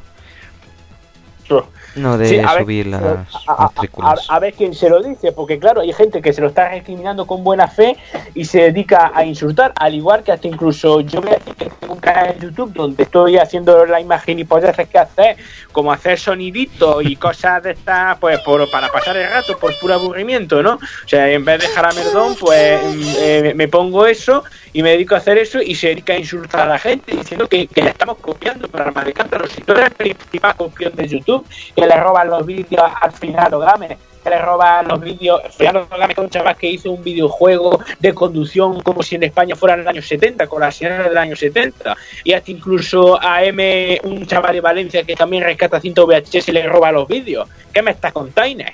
No 1.96 2.18
de 2.18 2.26
Sí, 2.28 2.38
a 2.38 2.52
ver, 2.54 2.62
subir 2.62 2.86
las 2.86 3.02
a- 3.02 3.26
a- 3.46 3.72
a-. 3.74 4.10
A, 4.10 4.14
a 4.36 4.38
ver 4.38 4.54
quién 4.54 4.74
se 4.74 4.88
lo 4.88 5.02
dice, 5.02 5.32
porque 5.32 5.58
claro, 5.58 5.80
hay 5.80 5.92
gente 5.92 6.20
que 6.20 6.32
se 6.32 6.40
lo 6.40 6.48
está 6.48 6.70
discriminando 6.70 7.26
con 7.26 7.42
buena 7.42 7.68
fe 7.68 7.96
y 8.34 8.44
se 8.44 8.62
dedica 8.62 9.12
a 9.14 9.24
insultar, 9.24 9.72
al 9.76 9.94
igual 9.94 10.22
que 10.22 10.32
hasta 10.32 10.46
incluso 10.46 11.00
yo 11.00 11.20
voy 11.20 11.30
a 11.30 11.34
decir 11.38 11.54
que 11.54 11.70
tengo 11.80 11.94
un 11.94 12.00
canal 12.00 12.34
en 12.34 12.40
YouTube 12.40 12.72
donde 12.74 13.02
estoy 13.02 13.38
haciendo 13.38 13.86
la 13.86 14.00
imagen 14.00 14.38
y 14.38 14.44
poderes 14.44 14.88
que 14.88 14.98
hacer, 14.98 15.36
como 15.72 15.90
hacer 15.92 16.18
soniditos 16.18 17.02
y 17.04 17.16
cosas 17.16 17.62
de 17.62 17.70
estas, 17.72 18.18
pues 18.18 18.38
por, 18.40 18.68
para 18.68 18.88
pasar 18.88 19.16
el 19.16 19.28
rato, 19.30 19.56
por 19.56 19.74
puro 19.76 19.94
aburrimiento, 19.94 20.62
¿no? 20.62 20.74
O 20.74 21.08
sea, 21.08 21.30
en 21.30 21.44
vez 21.44 21.60
de 21.60 21.68
jaramerdón, 21.68 22.36
pues 22.36 22.82
mm, 22.84 23.14
eh, 23.18 23.52
me 23.56 23.68
pongo 23.68 24.06
eso 24.06 24.44
y 24.76 24.82
me 24.82 24.90
dedico 24.90 25.14
a 25.14 25.18
hacer 25.18 25.38
eso 25.38 25.62
y 25.62 25.74
se 25.74 25.88
dedica 25.88 26.12
a 26.12 26.18
insultar 26.18 26.60
a 26.60 26.66
la 26.66 26.78
gente 26.78 27.16
diciendo 27.16 27.48
que, 27.48 27.66
que 27.66 27.80
le 27.80 27.88
estamos 27.88 28.18
copiando 28.18 28.68
para 28.68 28.90
de 28.90 29.14
cántaro. 29.14 29.46
Si 29.46 29.62
tú 29.62 29.72
eres 29.72 29.86
el 29.86 29.94
principal 29.94 30.54
copión 30.54 30.94
de 30.94 31.08
YouTube, 31.08 31.46
que 31.74 31.86
le 31.86 31.96
roban 31.96 32.28
los 32.28 32.44
vídeos 32.44 32.82
al 33.00 33.10
final 33.12 33.52
Game, 33.52 33.96
que 34.22 34.28
le 34.28 34.38
roban 34.38 34.86
los 34.86 35.00
vídeos, 35.00 35.40
Fernando 35.56 35.88
Game 35.88 36.08
que 36.08 36.12
es 36.12 36.18
un 36.18 36.28
chaval 36.28 36.56
que 36.58 36.68
hizo 36.68 36.90
un 36.90 37.02
videojuego 37.02 37.82
de 38.00 38.12
conducción 38.12 38.82
como 38.82 39.02
si 39.02 39.14
en 39.14 39.22
España 39.22 39.56
fuera 39.56 39.76
en 39.76 39.80
el 39.80 39.88
año 39.88 40.02
70, 40.02 40.46
con 40.46 40.60
las 40.60 40.76
señales 40.76 41.08
del 41.08 41.16
año 41.16 41.36
70, 41.36 41.96
y 42.24 42.34
hasta 42.34 42.50
incluso 42.50 43.18
a 43.18 43.42
M, 43.44 43.98
un 44.04 44.26
chaval 44.26 44.52
de 44.52 44.60
Valencia 44.60 45.04
que 45.04 45.16
también 45.16 45.42
rescata 45.42 45.80
cinta 45.80 46.02
VHS 46.04 46.48
y 46.48 46.52
le 46.52 46.66
roba 46.66 46.92
los 46.92 47.08
vídeos. 47.08 47.48
¿Qué 47.72 47.80
me 47.80 47.92
estás 47.92 48.12
contando? 48.12 48.64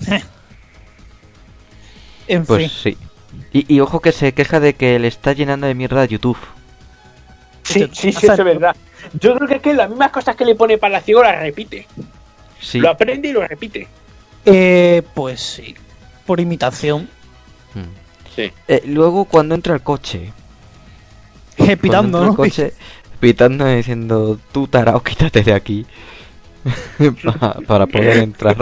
En 2.26 2.46
Pues 2.46 2.70
sí. 2.70 2.96
Y, 3.52 3.72
y 3.72 3.80
ojo 3.80 4.00
que 4.00 4.12
se 4.12 4.32
queja 4.32 4.60
de 4.60 4.74
que 4.74 4.98
le 4.98 5.08
está 5.08 5.32
llenando 5.32 5.66
de 5.66 5.74
mierda 5.74 6.02
a 6.02 6.04
YouTube. 6.06 6.38
Sí, 7.62 7.88
sí, 7.92 8.12
sí, 8.12 8.26
eso 8.26 8.32
es 8.32 8.44
verdad. 8.44 8.74
Yo 9.20 9.34
creo 9.36 9.48
que 9.48 9.54
es 9.56 9.62
que 9.62 9.74
las 9.74 9.88
mismas 9.88 10.10
cosas 10.10 10.34
que 10.36 10.44
le 10.44 10.54
pone 10.54 10.78
Palaciego 10.78 11.22
las 11.22 11.38
repite. 11.40 11.86
Sí. 12.60 12.78
Lo 12.78 12.90
aprende 12.90 13.28
y 13.28 13.32
lo 13.32 13.46
repite. 13.46 13.88
Eh, 14.44 15.02
pues 15.14 15.40
sí. 15.40 15.74
Por 16.26 16.40
imitación. 16.40 17.08
Sí. 18.34 18.52
Eh, 18.68 18.82
luego 18.86 19.24
cuando 19.24 19.54
entra 19.54 19.74
el 19.74 19.82
coche. 19.82 20.32
Eh, 21.58 21.76
pitando, 21.76 22.18
entra 22.18 22.20
el 22.22 22.26
¿no? 22.28 22.36
coche, 22.36 22.72
pitando 23.20 23.70
y 23.70 23.76
diciendo, 23.76 24.38
tú 24.50 24.66
tarao, 24.66 25.02
quítate 25.04 25.42
de 25.42 25.52
aquí. 25.52 25.84
Pa- 27.38 27.58
para 27.66 27.86
poder 27.86 28.18
entrar. 28.18 28.56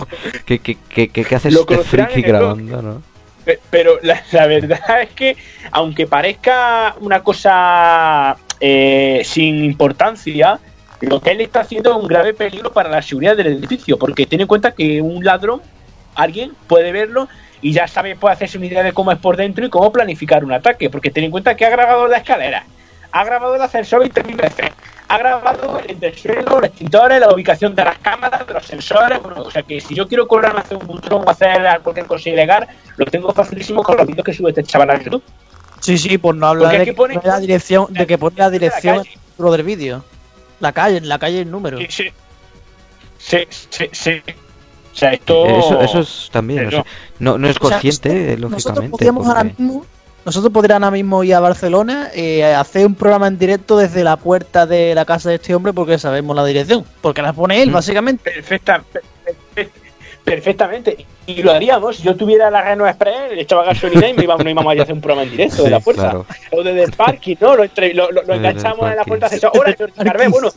¿Qué, 0.44 0.58
qué, 0.58 0.76
qué, 0.88 1.08
qué- 1.08 1.24
qué 1.24 1.34
haces 1.34 1.52
Lo 1.54 1.60
este 1.60 1.78
friki 1.78 2.22
grabando, 2.22 2.82
no? 2.82 3.02
Pe- 3.48 3.60
Pero 3.70 3.98
la, 4.02 4.22
la 4.32 4.46
verdad 4.46 5.00
es 5.02 5.08
que, 5.10 5.34
aunque 5.72 6.06
parezca 6.06 6.94
una 7.00 7.22
cosa 7.22 8.36
eh, 8.60 9.22
sin 9.24 9.64
importancia, 9.64 10.58
lo 11.00 11.20
que 11.22 11.30
él 11.30 11.40
está 11.40 11.60
haciendo 11.60 11.90
es 11.92 11.96
un 11.96 12.08
grave 12.08 12.34
peligro 12.34 12.72
para 12.74 12.90
la 12.90 13.00
seguridad 13.00 13.36
del 13.38 13.46
edificio, 13.46 13.98
porque 13.98 14.26
ten 14.26 14.42
en 14.42 14.46
cuenta 14.46 14.72
que 14.72 15.00
un 15.00 15.24
ladrón, 15.24 15.62
alguien 16.14 16.52
puede 16.66 16.92
verlo 16.92 17.26
y 17.62 17.72
ya 17.72 17.88
sabe, 17.88 18.16
puede 18.16 18.34
hacerse 18.34 18.58
una 18.58 18.66
idea 18.66 18.82
de 18.82 18.92
cómo 18.92 19.12
es 19.12 19.18
por 19.18 19.36
dentro 19.38 19.64
y 19.64 19.70
cómo 19.70 19.90
planificar 19.92 20.44
un 20.44 20.52
ataque, 20.52 20.90
porque 20.90 21.10
ten 21.10 21.24
en 21.24 21.30
cuenta 21.30 21.56
que 21.56 21.64
ha 21.64 21.70
grabado 21.70 22.06
la 22.06 22.18
escalera, 22.18 22.64
ha 23.12 23.24
grabado 23.24 23.54
el 23.54 23.62
ascensor 23.62 24.02
20.000 24.02 24.36
veces, 24.36 24.72
ha 25.08 25.18
grabado 25.18 25.78
el 25.80 25.90
entresuelo, 25.92 26.42
los 26.60 26.64
extintores, 26.64 27.20
la 27.20 27.32
ubicación 27.32 27.74
de 27.74 27.84
las 27.84 27.98
cámaras, 27.98 28.46
de 28.46 28.54
los 28.54 28.64
sensores, 28.66 29.22
bueno, 29.22 29.42
o 29.42 29.50
sea 29.50 29.62
que 29.62 29.80
si 29.80 29.94
yo 29.94 30.06
quiero 30.06 30.28
cobrarme 30.28 30.60
hacer 30.60 30.76
un 30.76 30.86
butrón 30.86 31.24
o 31.26 31.30
hacer 31.30 31.80
cualquier 31.82 32.06
cosa 32.06 32.28
ilegal, 32.28 32.68
lo 32.96 33.06
tengo 33.06 33.32
facilísimo 33.32 33.82
con 33.82 33.96
los 33.96 34.06
vídeos 34.06 34.24
que 34.24 34.32
sube 34.34 34.50
este 34.50 34.64
chaval 34.64 34.90
a 34.90 35.02
YouTube. 35.02 35.22
Sí, 35.80 35.96
sí, 35.96 36.18
por 36.18 36.34
no 36.34 36.46
hablar 36.48 36.76
de 36.78 36.84
que, 36.84 36.92
pone- 36.92 37.20
la 37.24 37.40
dirección, 37.40 37.86
de 37.92 38.06
que 38.06 38.18
pone 38.18 38.36
la 38.36 38.50
dirección 38.50 38.96
en 38.98 39.02
título 39.04 39.52
del 39.52 39.62
vídeo. 39.62 40.04
La 40.60 40.72
calle, 40.72 41.00
la 41.00 41.18
calle 41.18 41.40
el 41.42 41.50
número. 41.50 41.78
Sí, 41.78 41.86
sí. 41.88 42.08
Sí, 43.18 43.38
sí, 43.70 43.88
sí. 43.92 44.22
O 44.92 44.96
sea, 44.98 45.12
esto... 45.12 45.46
Eso, 45.46 45.80
eso 45.80 46.00
es 46.00 46.28
también, 46.32 46.66
o 46.66 46.70
sea, 46.70 46.84
no, 47.20 47.38
no 47.38 47.48
es 47.48 47.56
O 47.60 47.68
sea, 47.68 47.78
consciente, 47.80 48.36
nosotros- 48.36 48.76
lógicamente. 48.88 49.28
ahora 49.28 49.44
mismo, 49.44 49.86
nosotros 50.28 50.52
podríamos 50.52 50.84
ahora 50.84 50.94
mismo 50.94 51.24
ir 51.24 51.34
a 51.34 51.40
Barcelona 51.40 52.10
eh, 52.14 52.44
a 52.44 52.60
hacer 52.60 52.84
un 52.86 52.94
programa 52.94 53.26
en 53.28 53.38
directo 53.38 53.78
desde 53.78 54.04
la 54.04 54.18
puerta 54.18 54.66
de 54.66 54.94
la 54.94 55.06
casa 55.06 55.30
de 55.30 55.36
este 55.36 55.54
hombre 55.54 55.72
porque 55.72 55.98
sabemos 55.98 56.36
la 56.36 56.44
dirección. 56.44 56.84
Porque 57.00 57.22
la 57.22 57.32
pone 57.32 57.56
Mm. 57.58 57.62
él, 57.62 57.70
básicamente. 57.70 58.30
Perfecta, 58.30 58.82
per- 58.92 59.02
per- 59.54 59.70
perfectamente. 60.22 61.06
Y 61.26 61.42
lo 61.42 61.52
haríamos. 61.52 61.96
Si 61.96 62.02
yo 62.02 62.14
tuviera 62.14 62.50
la 62.50 62.60
Renault 62.62 62.90
Express, 62.90 63.32
le 63.34 63.40
echaba 63.40 63.64
gasolina 63.64 64.06
y 64.08 64.12
me 64.14 64.24
íbamos, 64.24 64.44
no 64.44 64.50
íbamos 64.50 64.78
a 64.78 64.82
hacer 64.82 64.94
un 64.94 65.00
programa 65.00 65.22
en 65.22 65.30
directo 65.30 65.62
de 65.62 65.70
la 65.70 65.80
puerta. 65.80 66.02
claro. 66.02 66.26
O 66.52 66.62
desde 66.62 66.82
el 66.84 66.92
parking, 66.92 67.36
¿no? 67.40 67.56
Lo, 67.56 67.64
entre- 67.64 67.94
lo, 67.94 68.08
enganchamos 68.34 68.90
en 68.90 68.96
la 68.96 69.04
puerta 69.04 69.28
de 69.30 69.40
Hola, 69.52 69.74
Jordi 69.78 69.92
Carver. 70.04 70.28
Bueno, 70.28 70.48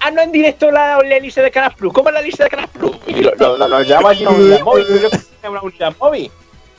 haznos 0.00 0.24
en 0.24 0.32
directo 0.32 0.70
la, 0.70 0.98
la 1.04 1.18
lista 1.18 1.42
de 1.42 1.50
Canal 1.50 1.72
Plus. 1.76 1.92
¿Cómo 1.92 2.08
es 2.08 2.14
la 2.14 2.22
lista 2.22 2.44
de 2.44 2.50
Canal 2.50 2.68
Plus? 2.68 2.96
Y 3.06 3.14
lo, 3.22 3.34
lo, 3.36 3.56
lo, 3.56 3.68
lo 3.68 3.82
llama 3.82 4.10
allí 4.10 4.22
una 4.26 4.30
unidad 4.36 4.60
móvil. 4.60 4.84
Yo 4.88 4.96
creo 4.98 5.10
que 5.10 5.16
es 5.16 5.28
una 5.48 5.62
unidad 5.62 5.94
móvil. 6.00 6.30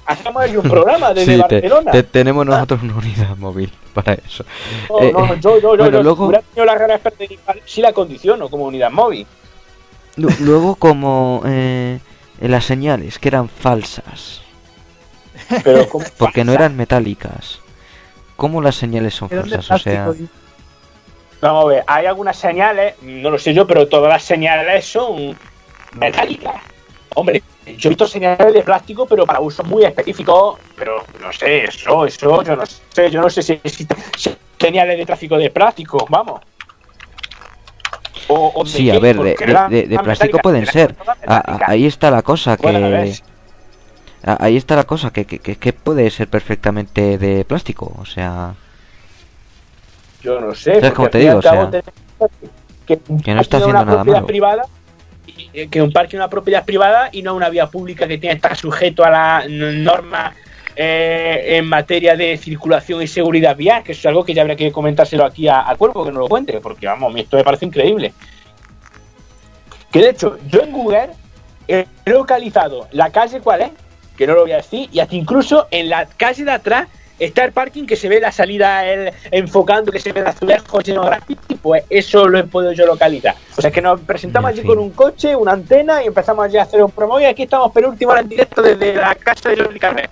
Hacemos 0.10 0.41
allí 0.43 0.57
un 0.57 0.64
programa 0.70 1.14
desde 1.14 1.34
Sí, 1.36 1.39
Barcelona. 1.41 1.91
te- 1.91 2.03
tenemos 2.03 2.45
nosotros 2.45 2.82
una 2.84 2.95
unidad 2.95 3.38
móvil 3.38 3.72
para 3.93 4.14
eso. 4.14 4.43
No, 4.89 4.99
Eh, 4.99 5.12
no, 5.14 5.26
eh, 5.34 5.38
yo, 5.39 5.60
yo, 5.60 5.62
yo, 5.62 5.78
bueno, 5.78 5.97
yo, 5.97 6.03
luego, 6.03 6.24
si 6.26 6.28
hubiera 6.30 6.41
tenido 6.41 6.66
la 6.88 6.95
Express 6.95 7.18
de 7.20 7.39
sí 7.66 7.82
la 7.82 7.93
condiciono 7.93 8.49
como 8.49 8.66
unidad 8.66 8.91
móvil. 8.91 9.26
lu- 10.16 10.30
luego 10.41 10.76
como 10.76 11.41
eh, 11.45 11.99
en 12.41 12.51
las 12.51 12.66
señales 12.66 13.20
que 13.20 13.28
eran 13.30 13.49
falsas, 13.49 14.41
Pero 15.64 15.88
porque 16.18 16.43
no 16.43 16.53
eran 16.53 16.76
metálicas. 16.76 17.60
¿Cómo 18.36 18.62
las 18.62 18.76
señales 18.76 19.14
son 19.14 19.30
falsas? 19.30 19.70
O 19.70 19.78
sea, 19.78 20.12
Vamos 21.41 21.66
a 21.66 21.68
ver, 21.68 21.84
hay 21.88 22.05
algunas 22.05 22.36
señales, 22.38 22.95
no 23.01 23.30
lo 23.30 23.38
sé 23.38 23.53
yo, 23.53 23.66
pero 23.66 23.88
todas 23.88 24.12
las 24.12 24.24
señales 24.24 24.86
son 24.86 25.38
metálicas. 25.97 26.55
Hombre, 27.16 27.41
yo 27.78 27.89
he 27.89 27.89
visto 27.89 28.07
señales 28.07 28.53
de 28.53 28.62
plástico, 28.62 29.05
pero 29.07 29.26
para 29.26 29.39
usos 29.39 29.66
muy 29.66 29.84
específicos, 29.84 30.60
pero 30.78 31.03
no 31.20 31.34
sé, 31.34 31.66
eso, 31.66 32.05
eso, 32.05 32.43
yo 32.43 32.55
no 32.55 32.66
sé, 32.66 33.10
yo 33.12 33.22
no 33.22 33.30
sé 33.30 33.41
si 33.41 33.53
existen 33.53 33.97
señales 34.60 34.97
de 34.97 35.05
tráfico 35.05 35.38
de 35.38 35.49
plástico, 35.49 36.05
vamos. 36.10 36.41
O, 38.28 38.51
o 38.55 38.64
de 38.64 38.70
sí, 38.70 38.89
a 38.89 38.93
qué, 38.93 38.99
ver, 38.99 39.18
de, 39.18 39.36
de- 39.36 39.70
de- 39.70 39.88
de 39.88 39.99
plástico 39.99 40.38
pueden 40.39 40.66
ser. 40.68 40.93
todas 40.93 41.18
A- 41.26 41.38
a- 41.38 41.38
metálicas. 41.38 41.70
ahí 41.70 41.86
está 41.88 42.12
la 42.12 42.22
cosa, 42.22 42.57
que... 42.57 42.64
Bueno, 42.64 42.86
a 42.86 44.32
a- 44.34 44.43
Ahí 44.43 44.57
está 44.57 44.76
la 44.76 44.84
cosa, 44.84 45.12
que, 45.12 45.26
que, 45.26 45.74
puede 45.74 46.10
ser 46.12 46.28
perfectamente 46.28 47.18
de 47.18 47.45
plástico, 47.45 47.91
o 47.97 48.05
sea... 48.05 48.53
Yo 50.22 50.39
no 50.41 50.53
sé. 50.53 50.76
¿Sabes 50.76 50.91
cómo 50.93 51.10
te 51.10 51.20
digo? 51.20 51.38
O 51.38 51.41
sea, 51.41 51.72
que, 52.86 52.99
no 53.07 53.39
está 53.41 53.60
de 53.60 53.66
una 53.66 53.80
haciendo 53.80 53.86
nada 53.86 54.03
malo. 54.03 54.28
privada 54.28 54.66
que 55.69 55.82
un 55.82 55.91
parque 55.91 56.15
es 56.15 56.19
una 56.19 56.30
propiedad 56.30 56.65
privada 56.65 57.09
y 57.11 57.21
no 57.21 57.34
una 57.36 57.49
vía 57.49 57.67
pública 57.67 58.07
que 58.07 58.17
tiene 58.17 58.36
que 58.36 58.38
estar 58.38 58.55
sujeto 58.57 59.03
a 59.03 59.09
la 59.09 59.43
n- 59.45 59.73
norma 59.84 60.34
eh, 60.75 61.57
en 61.57 61.65
materia 61.67 62.15
de 62.15 62.38
circulación 62.38 63.01
y 63.01 63.07
seguridad 63.07 63.55
vial, 63.55 63.84
que 63.84 63.91
es 63.91 64.05
algo 64.05 64.23
que 64.23 64.34
ya 64.34 64.41
habría 64.41 64.55
que 64.55 64.71
comentárselo 64.71 65.25
aquí 65.25 65.47
a, 65.47 65.69
a 65.69 65.75
Cuervo, 65.75 66.05
que 66.05 66.11
no 66.11 66.19
lo 66.19 66.27
cuente, 66.30 66.59
porque 66.61 66.86
vamos, 66.88 67.13
esto 67.17 67.38
me 67.38 67.43
parece 67.43 67.65
increíble. 67.65 68.13
Que 69.91 69.99
de 69.99 70.09
hecho, 70.11 70.38
yo 70.47 70.61
en 70.61 70.71
Google 70.71 71.09
he 71.67 71.86
localizado 72.05 72.88
la 72.91 73.11
calle 73.11 73.41
cuál 73.41 73.61
es, 73.61 73.69
que 74.17 74.27
no 74.27 74.34
lo 74.36 74.41
voy 74.41 74.51
a 74.51 74.57
decir, 74.57 74.89
y 74.91 74.99
hasta 74.99 75.15
incluso 75.15 75.67
en 75.71 75.89
la 75.89 76.05
calle 76.05 76.43
de 76.45 76.51
atrás 76.51 76.88
está 77.20 77.45
el 77.45 77.51
parking 77.51 77.86
que 77.86 77.95
se 77.95 78.09
ve 78.09 78.20
la 78.20 78.32
salida 78.32 78.86
él 78.86 79.11
enfocando, 79.32 79.91
que 79.91 79.99
se 79.99 80.11
ve 80.11 80.22
el 80.22 80.28
azulejo 80.28 80.82
lleno 80.82 81.03
de 81.03 81.07
graffiti, 81.09 81.55
pues 81.55 81.84
eso 81.89 82.28
lo 82.28 82.39
he 82.39 82.43
podido 82.43 82.72
yo 82.72 82.86
localizar. 82.86 83.36
O 83.57 83.61
sea 83.61 83.72
que 83.72 83.82
nos 83.82 83.99
presentamos 84.01 84.49
allí 84.49 84.63
con 84.63 84.80
un 84.80 84.91
coche, 84.91 85.36
una 85.36 85.51
antena 85.51 86.03
y 86.03 86.07
empezamos 86.07 86.45
allí 86.45 86.57
a 86.57 86.63
hacer 86.63 86.84
un 86.84 86.91
promo 86.91 87.20
y 87.20 87.26
aquí 87.26 87.43
estamos 87.43 87.72
penúltimo 87.72 88.15
en 88.15 88.30
directo 88.30 88.61
desde 88.61 88.95
la 88.95 89.15
casa 89.15 89.49
de 89.49 89.57
Jordi 89.57 89.80
Carrer. 89.80 90.09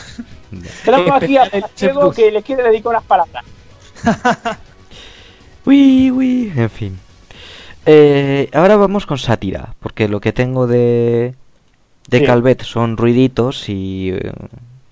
Tenemos 0.84 1.22
aquí 1.22 1.36
a 1.36 1.50
Diego 1.78 2.12
que 2.12 2.30
le 2.30 2.42
quiere 2.42 2.62
dedicar 2.62 2.90
unas 2.90 3.04
palabras. 3.04 3.44
Uy, 5.64 6.12
uy, 6.12 6.52
en 6.54 6.70
fin. 6.70 6.98
Eh, 7.84 8.48
ahora 8.52 8.76
vamos 8.76 9.04
con 9.04 9.18
sátira, 9.18 9.74
porque 9.80 10.06
lo 10.06 10.20
que 10.20 10.32
tengo 10.32 10.68
de 10.68 11.34
de 12.08 12.18
Sí. 12.18 12.24
Calvet 12.24 12.62
son 12.62 12.96
ruiditos 12.96 13.68
y 13.68 14.10
eh, 14.10 14.32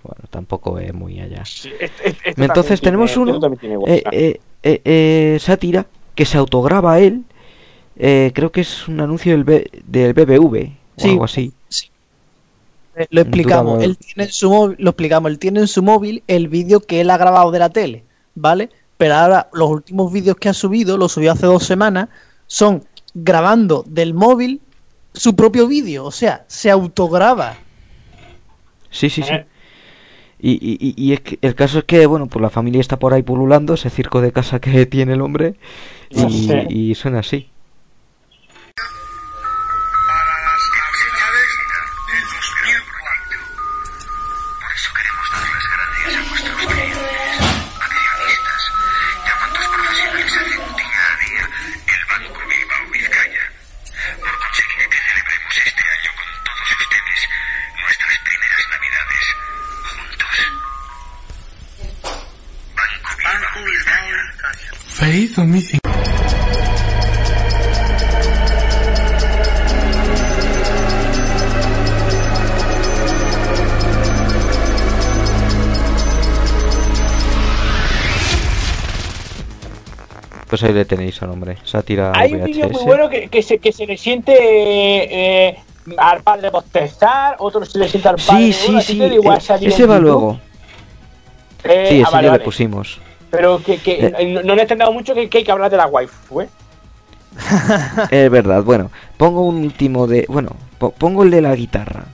bueno, 0.05 0.24
tampoco 0.30 0.78
es 0.78 0.94
muy 0.94 1.18
allá. 1.20 1.42
Este- 1.42 1.84
este- 1.84 2.09
este 2.30 2.44
Entonces 2.44 2.80
tenemos 2.80 3.12
tiene- 3.12 3.32
uno 3.36 3.57
este 3.86 3.96
eh, 3.96 4.02
eh, 4.12 4.40
eh, 4.62 4.80
eh, 4.84 5.38
sátira 5.40 5.86
que 6.14 6.24
se 6.24 6.38
autograba 6.38 7.00
él. 7.00 7.24
eh, 7.96 8.32
creo 8.34 8.50
que 8.52 8.61
es 8.62 8.88
un 8.88 9.00
anuncio 9.00 9.32
del, 9.32 9.44
B- 9.44 9.70
del 9.86 10.14
BBV 10.14 10.72
o 10.96 11.00
Sí. 11.00 11.11
algo 11.11 11.24
así. 11.24 11.52
Eh, 12.96 13.07
Lo 13.11 13.20
explicamos. 13.22 13.82
Él 13.82 13.96
tiene 13.96 14.24
en 14.24 14.32
su 14.32 14.50
móvil, 14.50 14.76
lo 14.80 14.90
explicamos. 14.90 15.30
Él 15.30 15.38
tiene 15.38 15.61
en 15.61 15.68
su 15.68 15.82
móvil 15.82 16.22
el 16.28 16.48
vídeo 16.48 16.80
que 16.80 17.00
él 17.00 17.11
ha 17.11 17.16
grabado 17.16 17.50
de 17.50 17.59
la 17.61 17.70
tele, 17.70 18.05
¿vale? 18.34 18.70
Pero 18.96 19.14
ahora 19.14 19.48
los 19.52 19.68
últimos 19.70 20.12
vídeos 20.12 20.36
que 20.36 20.48
ha 20.48 20.52
subido, 20.55 20.96
lo 20.96 21.09
subió 21.09 21.32
hace 21.32 21.46
dos 21.46 21.64
semanas, 21.64 22.09
son 22.46 22.84
grabando 23.14 23.84
del 23.86 24.12
móvil 24.14 24.61
su 25.12 25.34
propio 25.36 25.66
vídeo. 25.68 26.05
O 26.05 26.11
sea, 26.12 26.44
se 26.48 26.70
autograba. 26.70 27.57
Sí, 28.90 29.09
sí, 29.11 29.22
sí. 29.22 29.32
Y, 30.45 30.53
y, 30.53 30.78
y- 30.80 30.95
y 31.11 31.12
es 31.14 31.20
que 31.22 31.38
el 31.42 31.55
caso 31.55 31.78
es 31.80 31.84
que, 31.84 32.07
bueno, 32.07 32.26
pues 32.28 32.42
la 32.42 32.51
familia 32.51 32.80
está 32.80 32.99
por 32.99 33.14
ahí 33.14 33.22
pululando, 33.22 33.74
ese 33.74 33.90
circo 33.90 34.20
de 34.20 34.32
casa 34.32 34.61
que 34.61 34.86
tiene 34.95 35.14
el 35.14 35.22
hombre, 35.22 35.57
y, 36.11 36.66
y 36.90 36.95
suena 36.97 37.20
así. 37.20 37.49
Ahí 80.64 80.72
le 80.72 80.84
tenéis 80.84 81.22
al 81.22 81.30
hombre, 81.30 81.56
sátira 81.64 82.12
Hay 82.14 82.32
un 82.32 82.44
vídeo 82.44 82.68
muy 82.68 82.84
bueno 82.84 83.08
que, 83.08 83.28
que, 83.28 83.42
se, 83.42 83.58
que 83.58 83.72
se 83.72 83.86
le 83.86 83.96
siente 83.96 84.34
eh, 84.38 85.58
al 85.96 86.22
padre 86.22 86.50
bostezar, 86.50 87.36
otro 87.38 87.64
se 87.64 87.78
le 87.78 87.88
siente 87.88 88.08
al 88.08 88.16
padre. 88.16 88.52
Sí, 88.52 88.80
sí, 88.80 88.80
sí, 88.82 89.02
igual 89.02 89.38
eh, 89.38 89.58
ese 89.66 89.86
va 89.86 89.98
luego. 89.98 90.38
Eh, 91.64 91.86
Sí, 91.88 91.98
ah, 92.00 92.02
ese 92.02 92.12
vale, 92.12 92.28
ya 92.28 92.32
le 92.34 92.40
pusimos. 92.40 93.00
Pero 93.30 93.60
que, 93.62 93.78
que 93.78 94.06
Eh. 94.18 94.32
no, 94.32 94.42
no 94.42 94.54
le 94.54 94.60
he 94.60 94.62
entendido 94.62 94.92
mucho 94.92 95.14
que, 95.14 95.28
hay 95.32 95.44
que 95.44 95.50
hablar 95.52 95.70
de 95.70 95.76
la 95.76 95.86
waifu, 95.86 96.42
¿eh? 96.42 96.48
Es 98.10 98.30
verdad, 98.30 98.62
bueno, 98.62 98.90
pongo 99.16 99.42
un 99.42 99.56
último 99.56 100.06
de... 100.06 100.24
Bueno, 100.28 100.50
po- 100.78 100.92
pongo 100.92 101.22
el 101.24 101.30
de 101.30 101.40
la 101.42 101.54
guitarra. 101.54 102.04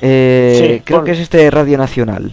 Eh, 0.00 0.76
Sí, 0.76 0.82
creo 0.84 1.02
que 1.02 1.10
es 1.12 1.18
este 1.18 1.38
de 1.38 1.50
Radio 1.50 1.76
Nacional. 1.78 2.32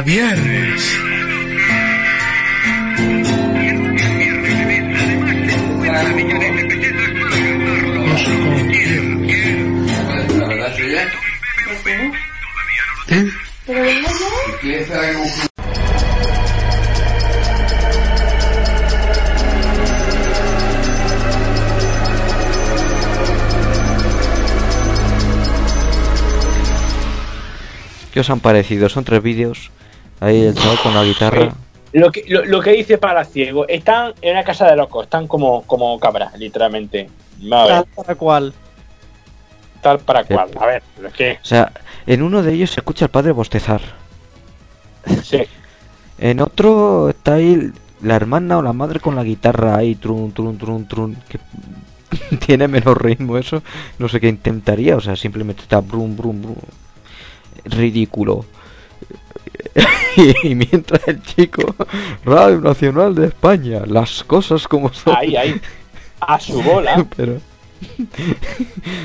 cada 0.00 0.02
viernes. 0.02 0.98
¿Eh? 13.08 13.30
¿Qué 28.12 28.20
os 28.20 28.30
han 28.30 28.40
parecido? 28.40 28.88
Son 28.88 29.04
tres 29.04 29.22
vídeos. 29.22 29.70
Ahí 30.20 30.42
el 30.42 30.54
chaval 30.54 30.78
con 30.82 30.94
la 30.94 31.04
guitarra. 31.04 31.54
Lo 31.92 32.12
que, 32.12 32.24
lo, 32.28 32.44
lo 32.44 32.60
que 32.60 32.70
dice 32.72 32.98
para 32.98 33.24
ciego, 33.24 33.66
están 33.66 34.14
en 34.22 34.32
una 34.32 34.44
casa 34.44 34.66
de 34.68 34.76
locos, 34.76 35.04
están 35.04 35.26
como, 35.26 35.62
como 35.62 35.98
cabras, 35.98 36.38
literalmente. 36.38 37.08
A 37.50 37.64
ver, 37.64 37.68
Tal 37.68 37.86
para 37.96 38.14
cual. 38.14 38.54
tal 39.82 39.98
para 39.98 40.24
cual. 40.24 40.50
A 40.60 40.66
ver, 40.66 40.82
es 41.04 41.12
que. 41.14 41.38
O 41.42 41.44
sea, 41.44 41.72
en 42.06 42.22
uno 42.22 42.42
de 42.42 42.52
ellos 42.52 42.70
se 42.70 42.80
escucha 42.80 43.06
al 43.06 43.10
padre 43.10 43.32
bostezar. 43.32 43.80
Sí. 45.22 45.42
En 46.22 46.42
otro 46.42 47.08
está 47.08 47.36
ahí 47.36 47.72
la 48.02 48.14
hermana 48.14 48.58
o 48.58 48.62
la 48.62 48.74
madre 48.74 49.00
con 49.00 49.16
la 49.16 49.24
guitarra 49.24 49.74
ahí, 49.74 49.94
trun, 49.94 50.32
trun, 50.32 50.58
trun, 50.58 50.86
trun. 50.86 51.16
Que 51.30 52.36
tiene 52.46 52.68
menos 52.68 52.94
ritmo 52.94 53.38
eso. 53.38 53.62
No 53.98 54.06
sé 54.06 54.20
qué 54.20 54.28
intentaría, 54.28 54.96
o 54.96 55.00
sea, 55.00 55.16
simplemente 55.16 55.62
está 55.62 55.80
brum, 55.80 56.14
brum, 56.14 56.42
brum. 56.42 56.56
Ridículo. 57.64 58.44
y 60.42 60.54
mientras 60.54 61.06
el 61.08 61.22
chico, 61.22 61.74
Radio 62.24 62.60
Nacional 62.60 63.14
de 63.14 63.26
España, 63.26 63.82
las 63.86 64.24
cosas 64.24 64.66
como 64.66 64.92
son. 64.92 65.16
Ahí, 65.16 65.36
ahí. 65.36 65.60
A 66.20 66.38
su 66.40 66.62
bola. 66.62 67.06
Pero. 67.16 67.40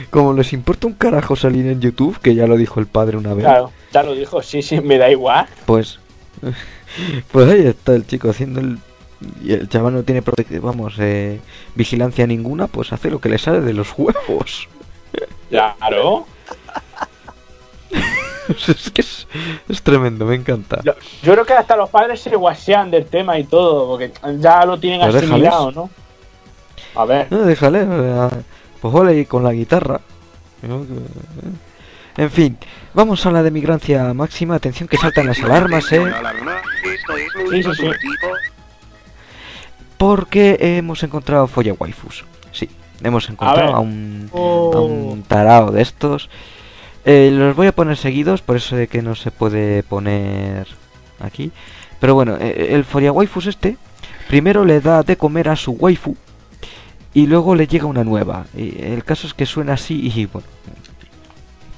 Como 0.09 0.33
les 0.33 0.51
importa 0.53 0.87
un 0.87 0.93
carajo 0.93 1.35
salir 1.35 1.65
en 1.67 1.79
YouTube, 1.79 2.19
que 2.19 2.35
ya 2.35 2.45
lo 2.45 2.57
dijo 2.57 2.79
el 2.79 2.87
padre 2.87 3.17
una 3.17 3.33
vez, 3.33 3.45
Claro, 3.45 3.71
ya 3.93 4.03
lo 4.03 4.13
dijo, 4.13 4.41
sí, 4.41 4.61
sí, 4.61 4.81
me 4.81 4.97
da 4.97 5.09
igual. 5.09 5.47
pues. 5.65 5.99
Pues 7.29 7.49
ahí 7.49 7.67
está 7.67 7.93
el 7.93 8.07
chico 8.07 8.29
haciendo 8.29 8.61
el. 8.61 8.77
Y 9.43 9.51
el 9.51 9.67
chaval 9.67 9.95
no 9.95 10.03
tiene 10.03 10.23
vamos, 10.61 10.95
eh, 10.99 11.41
vigilancia 11.73 12.25
ninguna, 12.25 12.67
pues 12.67 12.93
hace 12.93 13.09
lo 13.09 13.19
que 13.19 13.27
le 13.27 13.37
sale 13.37 13.59
de 13.59 13.73
los 13.73 13.89
huevos. 13.97 14.69
Claro. 15.49 16.25
es 18.67 18.91
que 18.91 19.01
es, 19.01 19.27
es 19.69 19.81
tremendo, 19.81 20.25
me 20.25 20.35
encanta. 20.35 20.81
Yo, 20.83 20.93
yo 21.23 21.33
creo 21.33 21.45
que 21.45 21.53
hasta 21.53 21.75
los 21.75 21.89
padres 21.89 22.19
se 22.21 22.35
guasean 22.35 22.91
del 22.91 23.05
tema 23.05 23.37
y 23.39 23.43
todo, 23.45 23.87
porque 23.87 24.11
ya 24.39 24.65
lo 24.65 24.79
tienen 24.79 25.01
asimilado, 25.01 25.67
déjales. 25.67 25.75
¿no? 25.75 25.89
A 26.95 27.05
ver. 27.05 27.27
No, 27.31 27.39
déjale, 27.39 27.83
o 27.83 28.29
sea, 28.29 28.39
pues 28.81 28.93
ole 28.93 29.25
con 29.25 29.43
la 29.43 29.51
guitarra. 29.53 29.99
Que- 30.61 32.23
En 32.23 32.31
fin, 32.31 32.57
vamos 32.93 33.25
a 33.25 33.31
la 33.31 33.43
de 33.43 33.51
migrancia 33.51 34.13
máxima. 34.13 34.55
Atención 34.55 34.87
que 34.87 34.95
saltan 34.97 35.27
las 35.27 35.39
alarmas, 35.43 35.91
eh. 35.91 36.01
Sí, 37.51 37.63
sí, 37.63 37.69
sí. 37.75 37.87
Porque 39.97 40.57
hemos 40.59 41.03
encontrado 41.03 41.47
folla 41.47 41.73
waifus. 41.73 42.25
Sí, 42.51 42.69
hemos 43.03 43.29
encontrado 43.29 43.75
a, 43.75 43.79
un, 43.79 44.29
Oh. 44.31 44.71
a 44.75 44.81
un 44.81 45.23
tarao 45.23 45.71
de 45.71 45.81
estos. 45.81 46.29
Eh, 47.05 47.29
los 47.31 47.55
voy 47.55 47.67
a 47.67 47.71
poner 47.71 47.97
seguidos, 47.97 48.41
por 48.41 48.57
eso 48.57 48.75
de 48.75 48.87
que 48.87 49.03
no 49.03 49.13
se 49.13 49.29
puede 49.29 49.83
poner 49.83 50.67
aquí. 51.19 51.51
Pero 51.99 52.15
bueno, 52.15 52.35
eh, 52.39 52.69
el 52.71 52.83
folla 52.83 53.11
waifus 53.11 53.45
este, 53.45 53.77
primero 54.27 54.65
le 54.65 54.81
da 54.81 55.03
de 55.03 55.15
comer 55.15 55.49
a 55.49 55.55
su 55.55 55.71
waifu. 55.73 56.15
y 57.13 57.27
luego 57.27 57.55
le 57.55 57.67
llega 57.67 57.85
una 57.85 58.03
nueva. 58.03 58.45
Y 58.55 58.83
el 58.83 59.03
caso 59.03 59.27
es 59.27 59.33
que 59.33 59.45
suena 59.45 59.73
así 59.73 60.11
y 60.13 60.25
bueno. 60.25 60.47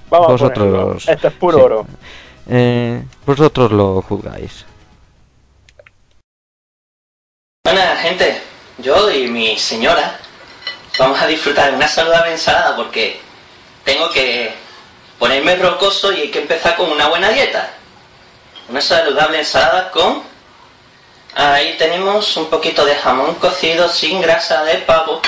Vamos 0.09 0.29
a 0.29 0.31
vosotros 0.31 0.67
ponerlo. 0.67 0.97
Esto 0.97 1.27
es 1.27 1.33
puro 1.33 1.57
sí. 1.57 1.63
oro. 1.63 1.87
Eh, 2.49 3.03
vosotros 3.25 3.71
lo 3.71 4.01
juzgáis. 4.01 4.65
Buena 7.65 7.97
gente, 7.97 8.41
yo 8.77 9.11
y 9.11 9.27
mi 9.27 9.57
señora 9.57 10.17
vamos 10.97 11.21
a 11.21 11.27
disfrutar 11.27 11.71
de 11.71 11.75
una 11.75 11.87
saludable 11.87 12.31
ensalada 12.31 12.77
porque 12.77 13.19
tengo 13.83 14.09
que 14.09 14.66
ponerme 15.19 15.55
rocoso 15.55 16.11
y 16.11 16.21
hay 16.21 16.31
que 16.31 16.41
empezar 16.41 16.75
con 16.75 16.91
una 16.91 17.07
buena 17.07 17.29
dieta. 17.29 17.69
Una 18.69 18.81
saludable 18.81 19.39
ensalada 19.39 19.91
con... 19.91 20.23
Ahí 21.35 21.75
tenemos 21.77 22.35
un 22.37 22.49
poquito 22.49 22.83
de 22.83 22.95
jamón 22.95 23.35
cocido 23.35 23.87
sin 23.89 24.21
grasa 24.21 24.63
de 24.63 24.75
pavo, 24.79 25.21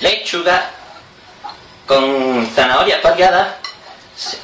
lechuga 0.00 0.70
con 1.86 2.50
zanahoria 2.54 3.00
paliada. 3.00 3.58
Sí. 4.16 4.36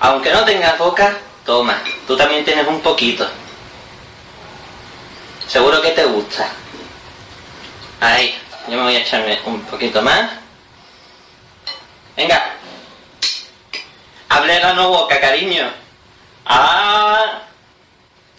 Aunque 0.00 0.32
no 0.32 0.44
tengas 0.44 0.76
boca, 0.76 1.16
toma, 1.46 1.82
tú 2.06 2.16
también 2.16 2.44
tienes 2.44 2.66
un 2.66 2.80
poquito. 2.80 3.26
Seguro 5.46 5.80
que 5.80 5.92
te 5.92 6.04
gusta. 6.04 6.46
Ahí, 8.00 8.38
yo 8.68 8.76
me 8.76 8.82
voy 8.82 8.96
a 8.96 9.00
echarme 9.00 9.40
un 9.46 9.62
poquito 9.62 10.02
más. 10.02 10.30
Venga. 12.16 12.54
Hable 14.28 14.60
la 14.60 14.74
no 14.74 14.90
boca, 14.90 15.20
cariño. 15.20 15.64
Ah. 16.46 17.42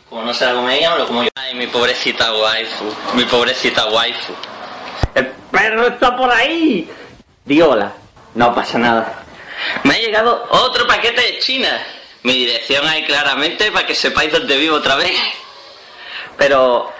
Como 0.09 0.23
no 0.23 0.33
se 0.33 0.45
la 0.45 0.53
come 0.53 0.77
ella, 0.77 0.91
me 0.91 0.97
lo 0.99 1.07
como 1.07 1.23
yo. 1.23 1.29
Ay, 1.35 1.53
mi 1.55 1.67
pobrecita 1.67 2.33
waifu. 2.33 2.85
Mi 3.13 3.23
pobrecita 3.25 3.85
waifu. 3.87 4.33
El 5.13 5.27
perro 5.51 5.87
está 5.87 6.15
por 6.15 6.31
ahí. 6.31 6.89
Di 7.45 7.61
hola. 7.61 7.91
No 8.35 8.53
pasa 8.53 8.77
nada. 8.77 9.23
Me 9.83 9.95
ha 9.95 9.99
llegado 9.99 10.47
otro 10.49 10.87
paquete 10.87 11.21
de 11.21 11.39
China. 11.39 11.79
Mi 12.23 12.33
dirección 12.33 12.87
ahí 12.87 13.05
claramente 13.05 13.71
para 13.71 13.85
que 13.85 13.95
sepáis 13.95 14.31
dónde 14.31 14.57
vivo 14.57 14.75
otra 14.75 14.95
vez. 14.95 15.17
Pero 16.37 16.91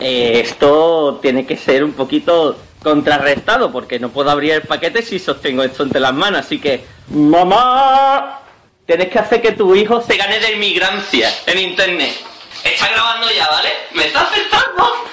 eh, 0.00 0.40
esto 0.44 1.18
tiene 1.20 1.46
que 1.46 1.56
ser 1.56 1.84
un 1.84 1.92
poquito 1.92 2.56
contrarrestado 2.82 3.72
porque 3.72 3.98
no 3.98 4.10
puedo 4.10 4.30
abrir 4.30 4.52
el 4.52 4.62
paquete 4.62 5.02
si 5.02 5.18
sostengo 5.18 5.62
esto 5.62 5.82
entre 5.82 6.00
las 6.00 6.14
manos. 6.14 6.40
Así 6.40 6.60
que, 6.60 6.84
mamá, 7.08 8.40
tienes 8.86 9.08
que 9.08 9.18
hacer 9.18 9.42
que 9.42 9.52
tu 9.52 9.74
hijo 9.74 10.00
se 10.02 10.16
gane 10.16 10.38
de 10.40 10.52
inmigrancia 10.52 11.32
en 11.46 11.58
internet. 11.58 12.14
Está 12.62 12.88
grabando 12.88 13.30
ya, 13.30 13.46
¿vale? 13.48 13.72
Me 13.92 14.06
está 14.06 14.22
afectando. 14.22 15.06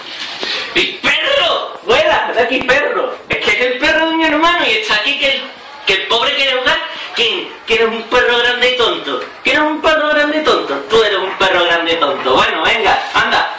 ¡Mi 0.74 0.84
perro! 1.02 1.80
¡Fuera! 1.86 2.32
¡De 2.34 2.42
aquí, 2.42 2.60
perro! 2.60 3.16
Es 3.28 3.38
que 3.38 3.52
es 3.52 3.62
el 3.62 3.78
perro 3.78 4.10
de 4.10 4.16
mi 4.16 4.26
hermano 4.26 4.66
y 4.66 4.72
está 4.72 4.96
aquí 4.96 5.20
que 5.20 5.32
el, 5.32 5.42
que 5.86 5.94
el 5.94 6.08
pobre 6.08 6.34
quiere 6.36 6.58
jugar. 6.60 6.80
¿Quién? 7.16 7.50
Que 7.68 7.76
eres 7.76 7.88
un 7.88 8.04
perro 8.04 8.38
grande 8.38 8.72
y 8.72 8.78
tonto. 8.78 9.22
¿Que 9.44 9.52
eres 9.52 9.64
un 9.64 9.82
perro 9.82 10.10
grande 10.10 10.38
y 10.38 10.44
tonto? 10.44 10.76
Tú 10.90 11.04
eres 11.04 11.18
un 11.18 11.38
perro 11.38 11.66
grande 11.66 11.94
y 11.94 11.96
tonto. 11.98 12.34
Bueno, 12.34 12.64
venga, 12.64 13.04
anda. 13.14 13.54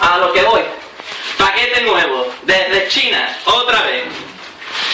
A 0.00 0.18
lo 0.18 0.32
que 0.32 0.42
voy. 0.42 0.62
Paquete 1.36 1.82
nuevo. 1.82 2.26
Desde 2.42 2.88
China. 2.88 3.36
Otra 3.44 3.82
vez. 3.82 4.04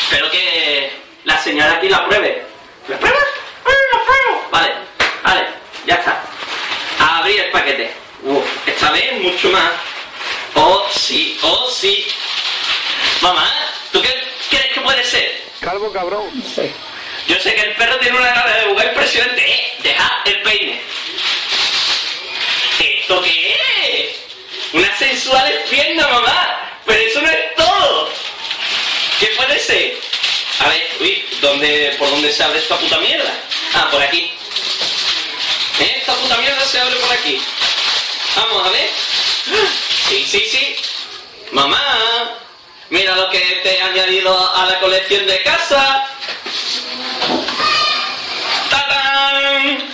Espero 0.03 0.31
que 0.31 0.93
la 1.25 1.39
señora 1.39 1.77
aquí 1.77 1.89
la 1.89 2.07
pruebe. 2.07 2.54
¿La 2.87 2.99
pruebas? 2.99 3.25
¡Ay, 3.65 3.75
la 3.93 4.05
pruebo! 4.05 4.49
Vale, 4.51 4.75
vale. 5.23 5.49
Ya 5.87 5.95
está. 5.95 6.23
Abrir 6.99 7.41
el 7.41 7.51
paquete. 7.51 7.91
Uf, 8.25 8.45
esta 8.67 8.91
vez 8.91 9.13
mucho 9.23 9.49
más. 9.51 9.71
Oh, 10.55 10.87
sí, 10.93 11.39
oh, 11.43 11.71
sí. 11.71 12.07
Mamá, 13.23 13.51
¿tú 13.91 14.03
qué 14.03 14.09
crees 14.51 14.73
que 14.75 14.81
puede 14.83 15.03
ser? 15.05 15.43
Calvo 15.61 15.91
cabrón. 15.93 16.31
Yo 17.27 17.41
sé 17.41 17.55
que 17.55 17.63
el 17.63 17.75
perro 17.77 17.97
tiene 18.01 18.19
una 18.19 18.35
cara 18.35 18.55
de 18.55 18.67
jugar 18.67 18.87
impresionante. 18.89 19.51
¡Eh! 19.51 19.75
¡Deja 19.83 20.23
el 20.27 20.43
peine! 20.43 20.81
¿Esto 22.81 23.23
qué 23.23 23.57
es? 23.87 24.17
Una 24.75 24.99
sensual 24.99 25.65
pierna, 25.71 26.07
mamá. 26.07 26.71
Pero 26.85 27.01
eso 27.01 27.23
no 27.23 27.31
es 27.31 27.55
todo. 27.55 28.11
¿Qué 29.21 29.27
puede 29.39 29.59
ser? 29.59 30.04
A 30.61 30.69
ver, 30.69 30.91
uy, 31.01 31.25
¿dónde, 31.41 31.97
¿por 31.99 32.09
dónde 32.11 32.33
se 32.33 32.43
abre 32.45 32.59
esta 32.59 32.79
puta 32.79 32.99
mierda? 32.99 33.33
Ah, 33.75 33.89
por 33.91 34.03
aquí. 34.03 34.31
¿Eh? 35.81 35.97
Esta 35.99 36.15
puta 36.15 36.37
mierda 36.39 36.65
se 36.65 36.81
abre 36.81 36.97
por 36.97 37.13
aquí. 37.13 37.41
Vamos 38.37 38.67
a 38.67 38.71
ver. 38.71 38.91
Sí, 40.09 40.27
sí, 40.31 40.41
sí. 40.51 40.77
Mamá, 41.53 42.39
mira 42.91 43.15
lo 43.17 43.31
que 43.31 43.39
te 43.63 43.77
he 43.77 43.83
añadido 43.83 44.55
a 44.57 44.67
la 44.67 44.81
colección 44.81 45.27
de 45.27 45.43
casa. 45.43 46.07
¡Tatán! 48.71 49.89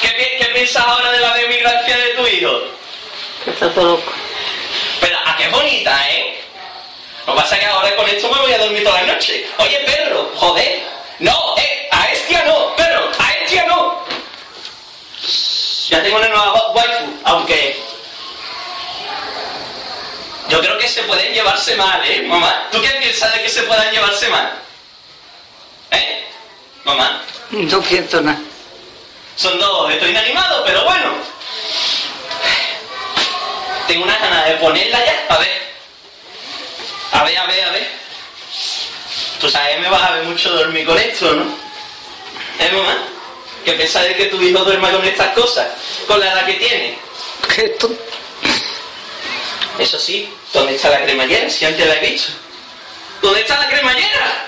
¿Qué, 0.00 0.36
qué 0.40 0.46
piensas 0.54 0.84
ahora 0.84 1.12
de 1.12 1.20
la 1.20 1.40
emigrancia 1.40 1.96
de 1.96 2.08
tu 2.14 2.26
hijo? 2.26 2.62
Está 3.46 3.72
todo 3.72 3.96
loco. 3.96 4.12
Pero, 5.00 5.18
¿a 5.24 5.36
qué 5.36 5.48
bonita, 5.48 6.10
eh? 6.10 6.40
Lo 7.26 7.34
que 7.34 7.40
pasa 7.40 7.54
es 7.56 7.60
que 7.60 7.66
ahora 7.66 7.94
con 7.96 8.08
esto 8.08 8.30
me 8.32 8.40
voy 8.40 8.52
a 8.52 8.58
dormir 8.58 8.82
toda 8.84 9.02
la 9.02 9.12
noche. 9.14 9.46
Oye, 9.58 9.78
perro, 9.80 10.30
joder. 10.36 10.82
No, 11.20 11.54
eh, 11.58 11.88
a 11.92 12.10
Estia 12.12 12.44
no, 12.44 12.74
perro, 12.76 13.08
a 13.18 13.32
Estia 13.34 13.64
no. 13.66 14.00
Ya 15.88 16.02
tengo 16.02 16.16
una 16.16 16.28
nueva 16.28 16.52
wa- 16.52 16.70
waifu, 16.72 17.12
aunque... 17.24 17.80
Yo 20.48 20.60
creo 20.60 20.78
que 20.78 20.88
se 20.88 21.02
pueden 21.04 21.32
llevarse 21.32 21.76
mal, 21.76 22.02
¿eh, 22.04 22.22
mamá? 22.22 22.66
¿Tú 22.72 22.80
qué 22.82 22.88
piensas 23.00 23.32
de 23.34 23.42
que 23.42 23.48
se 23.48 23.62
puedan 23.64 23.90
llevarse 23.92 24.28
mal? 24.28 24.52
¿Eh? 25.92 26.24
¿Mamá? 26.84 27.22
No 27.50 27.80
pienso 27.82 28.20
nada. 28.20 28.38
Son 29.36 29.58
dos, 29.60 29.90
estoy 29.92 30.10
inanimado, 30.10 30.64
pero 30.64 30.84
bueno. 30.84 31.12
Tengo 33.86 34.04
una 34.04 34.18
ganas 34.18 34.46
de 34.46 34.54
ponerla 34.56 35.04
ya, 35.04 35.24
a 35.34 35.38
ver. 35.38 35.69
A 37.12 37.24
ver, 37.24 37.36
a 37.36 37.46
ver, 37.46 37.64
a 37.64 37.70
ver. 37.70 37.88
Tú 39.40 39.48
sabes, 39.48 39.80
me 39.80 39.88
vas 39.88 40.02
a 40.02 40.12
ver 40.14 40.24
mucho 40.24 40.50
dormir 40.50 40.86
con 40.86 40.98
esto, 40.98 41.32
¿no? 41.34 41.44
¿Eh, 42.58 42.72
mamá? 42.72 42.98
¿Qué 43.64 43.72
piensas 43.72 44.04
de 44.04 44.14
que 44.14 44.26
tu 44.26 44.40
hijo 44.42 44.64
duerma 44.64 44.90
con 44.90 45.04
estas 45.04 45.34
cosas? 45.34 45.66
Con 46.06 46.20
la 46.20 46.32
edad 46.32 46.46
que 46.46 46.54
tiene. 46.54 46.98
¿Qué 47.54 47.68
tú? 47.70 47.96
Eso 49.78 49.98
sí, 49.98 50.30
¿dónde 50.52 50.76
está 50.76 50.90
la 50.90 51.02
cremallera? 51.04 51.48
Si 51.48 51.64
antes 51.64 51.86
la 51.86 51.96
he 51.96 52.10
visto. 52.10 52.32
¿Dónde 53.22 53.40
está 53.40 53.58
la 53.58 53.68
cremallera? 53.68 54.46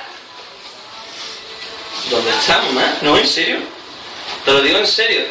¿Dónde 2.11 2.31
está, 2.31 2.59
mamá? 2.63 2.97
No, 3.01 3.17
en 3.17 3.27
serio. 3.27 3.59
Te 4.45 4.53
lo 4.53 4.61
digo 4.61 4.79
en 4.79 4.87
serio. 4.87 5.25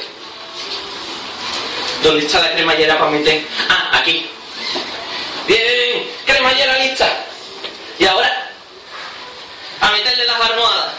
¿Dónde 2.04 2.26
está 2.26 2.40
la 2.40 2.54
cremallera 2.54 2.98
para 2.98 3.12
meter? 3.12 3.46
Ah, 3.70 4.00
aquí. 4.00 4.28
Bien, 5.48 6.08
cremallera 6.26 6.80
lista. 6.80 7.21
Y 8.02 8.06
ahora, 8.08 8.50
a 9.80 9.92
meterle 9.92 10.26
las 10.26 10.42
almohadas. 10.42 10.94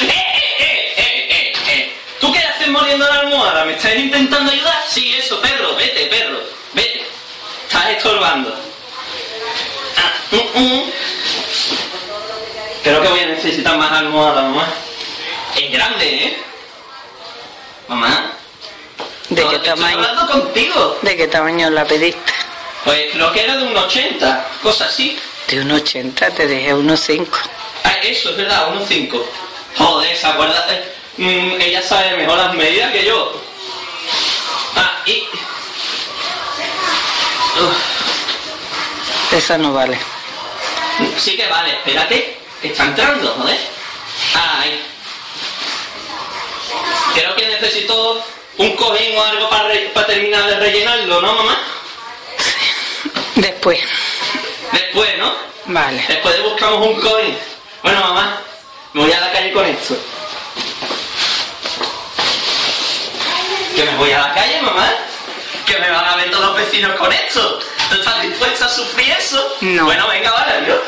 ¡Eh, 0.00 0.06
eh, 0.08 0.54
eh, 0.58 0.94
eh, 0.96 1.28
eh, 1.28 1.52
eh! 1.70 1.92
¿Tú 2.18 2.32
qué 2.32 2.38
haces 2.38 2.68
moliendo 2.68 3.06
la 3.06 3.20
almohada? 3.20 3.66
¿Me 3.66 3.74
estás 3.74 3.94
intentando 3.94 4.50
ayudar? 4.50 4.82
Sí, 4.88 5.14
eso, 5.18 5.38
perro, 5.42 5.76
vete, 5.76 6.06
perro, 6.06 6.38
vete. 6.72 7.04
Estás 7.66 7.90
estorbando. 7.90 8.58
Ah, 9.98 10.12
mm, 10.30 10.58
mm. 10.58 10.92
Creo 12.84 13.02
que 13.02 13.08
voy 13.08 13.20
a 13.20 13.26
necesitar 13.26 13.76
más 13.76 13.92
almohadas, 13.92 14.44
mamá. 14.44 14.66
Es 15.56 15.70
grande, 15.70 16.24
¿eh? 16.24 16.42
Mamá. 17.88 18.32
¿De 19.28 19.42
No, 19.42 19.50
qué 19.50 19.56
estoy 19.56 19.68
tamaño? 19.74 19.96
hablando 19.98 20.26
contigo. 20.32 20.98
¿De 21.02 21.16
qué 21.18 21.28
tamaño 21.28 21.68
la 21.68 21.84
pediste? 21.84 22.32
Pues 22.84 23.12
creo 23.12 23.30
que 23.30 23.44
era 23.44 23.56
de 23.58 23.64
un 23.64 23.76
80, 23.76 24.46
cosa 24.62 24.86
así. 24.86 25.18
De 25.48 25.60
un 25.60 25.70
80, 25.70 26.30
te 26.32 26.46
dejé 26.46 26.74
unos 26.74 27.00
5. 27.00 27.38
Ah, 27.84 27.94
eso 28.02 28.30
es 28.30 28.36
verdad, 28.36 28.68
unos 28.70 28.86
5. 28.86 29.28
Joder, 29.78 30.14
¿se 30.16 30.26
acuerda? 30.26 30.66
Eh, 30.70 30.94
mm, 31.16 31.60
ella 31.62 31.82
sabe 31.82 32.16
mejor 32.18 32.36
las 32.36 32.52
medidas 32.54 32.92
que 32.92 33.04
yo. 33.06 33.32
Ah, 34.76 35.00
y... 35.06 35.22
Uf, 37.60 39.32
Esa 39.32 39.56
no 39.56 39.72
vale. 39.72 39.98
sí 41.18 41.34
que 41.36 41.46
vale, 41.48 41.72
espérate, 41.72 42.38
que 42.60 42.68
está 42.68 42.84
entrando, 42.84 43.32
joder. 43.38 43.58
Ahí. 44.34 44.82
Creo 47.14 47.34
que 47.36 47.46
necesito 47.46 48.22
un 48.58 48.76
cojín 48.76 49.16
o 49.16 49.22
algo 49.24 49.48
para, 49.48 49.68
para 49.94 50.06
terminar 50.06 50.46
de 50.46 50.58
rellenarlo, 50.58 51.22
¿no, 51.22 51.32
mamá? 51.34 51.58
Después. 53.36 53.80
Después, 54.98 55.18
¿no? 55.18 55.32
Vale. 55.66 56.04
Después 56.08 56.42
buscamos 56.42 56.88
un 56.88 57.00
coin. 57.00 57.38
Bueno, 57.84 58.00
mamá, 58.00 58.40
me 58.94 59.02
voy 59.02 59.12
a 59.12 59.20
la 59.20 59.30
calle 59.30 59.52
con 59.52 59.64
esto. 59.64 59.96
¿Que 63.76 63.84
me 63.84 63.96
voy 63.96 64.10
a 64.10 64.18
la 64.18 64.34
calle, 64.34 64.60
mamá? 64.60 64.88
¿Que 65.66 65.78
me 65.78 65.88
van 65.88 66.04
a 66.04 66.16
ver 66.16 66.32
todos 66.32 66.46
los 66.46 66.56
vecinos 66.56 66.96
con 66.96 67.12
esto? 67.12 67.60
¿Tú 67.88 67.94
estás 67.94 68.22
dispuesta 68.22 68.64
a 68.64 68.68
sufrir 68.68 69.08
eso? 69.12 69.56
No. 69.60 69.84
Bueno, 69.84 70.08
venga, 70.08 70.32
vale, 70.32 70.52
adiós. 70.54 70.80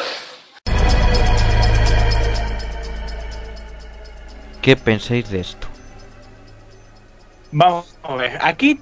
¿Qué 4.60 4.74
pensáis 4.74 5.30
de 5.30 5.40
esto? 5.40 5.68
Vamos 7.52 7.89
a 8.02 8.14
ver, 8.16 8.38
aquí 8.40 8.78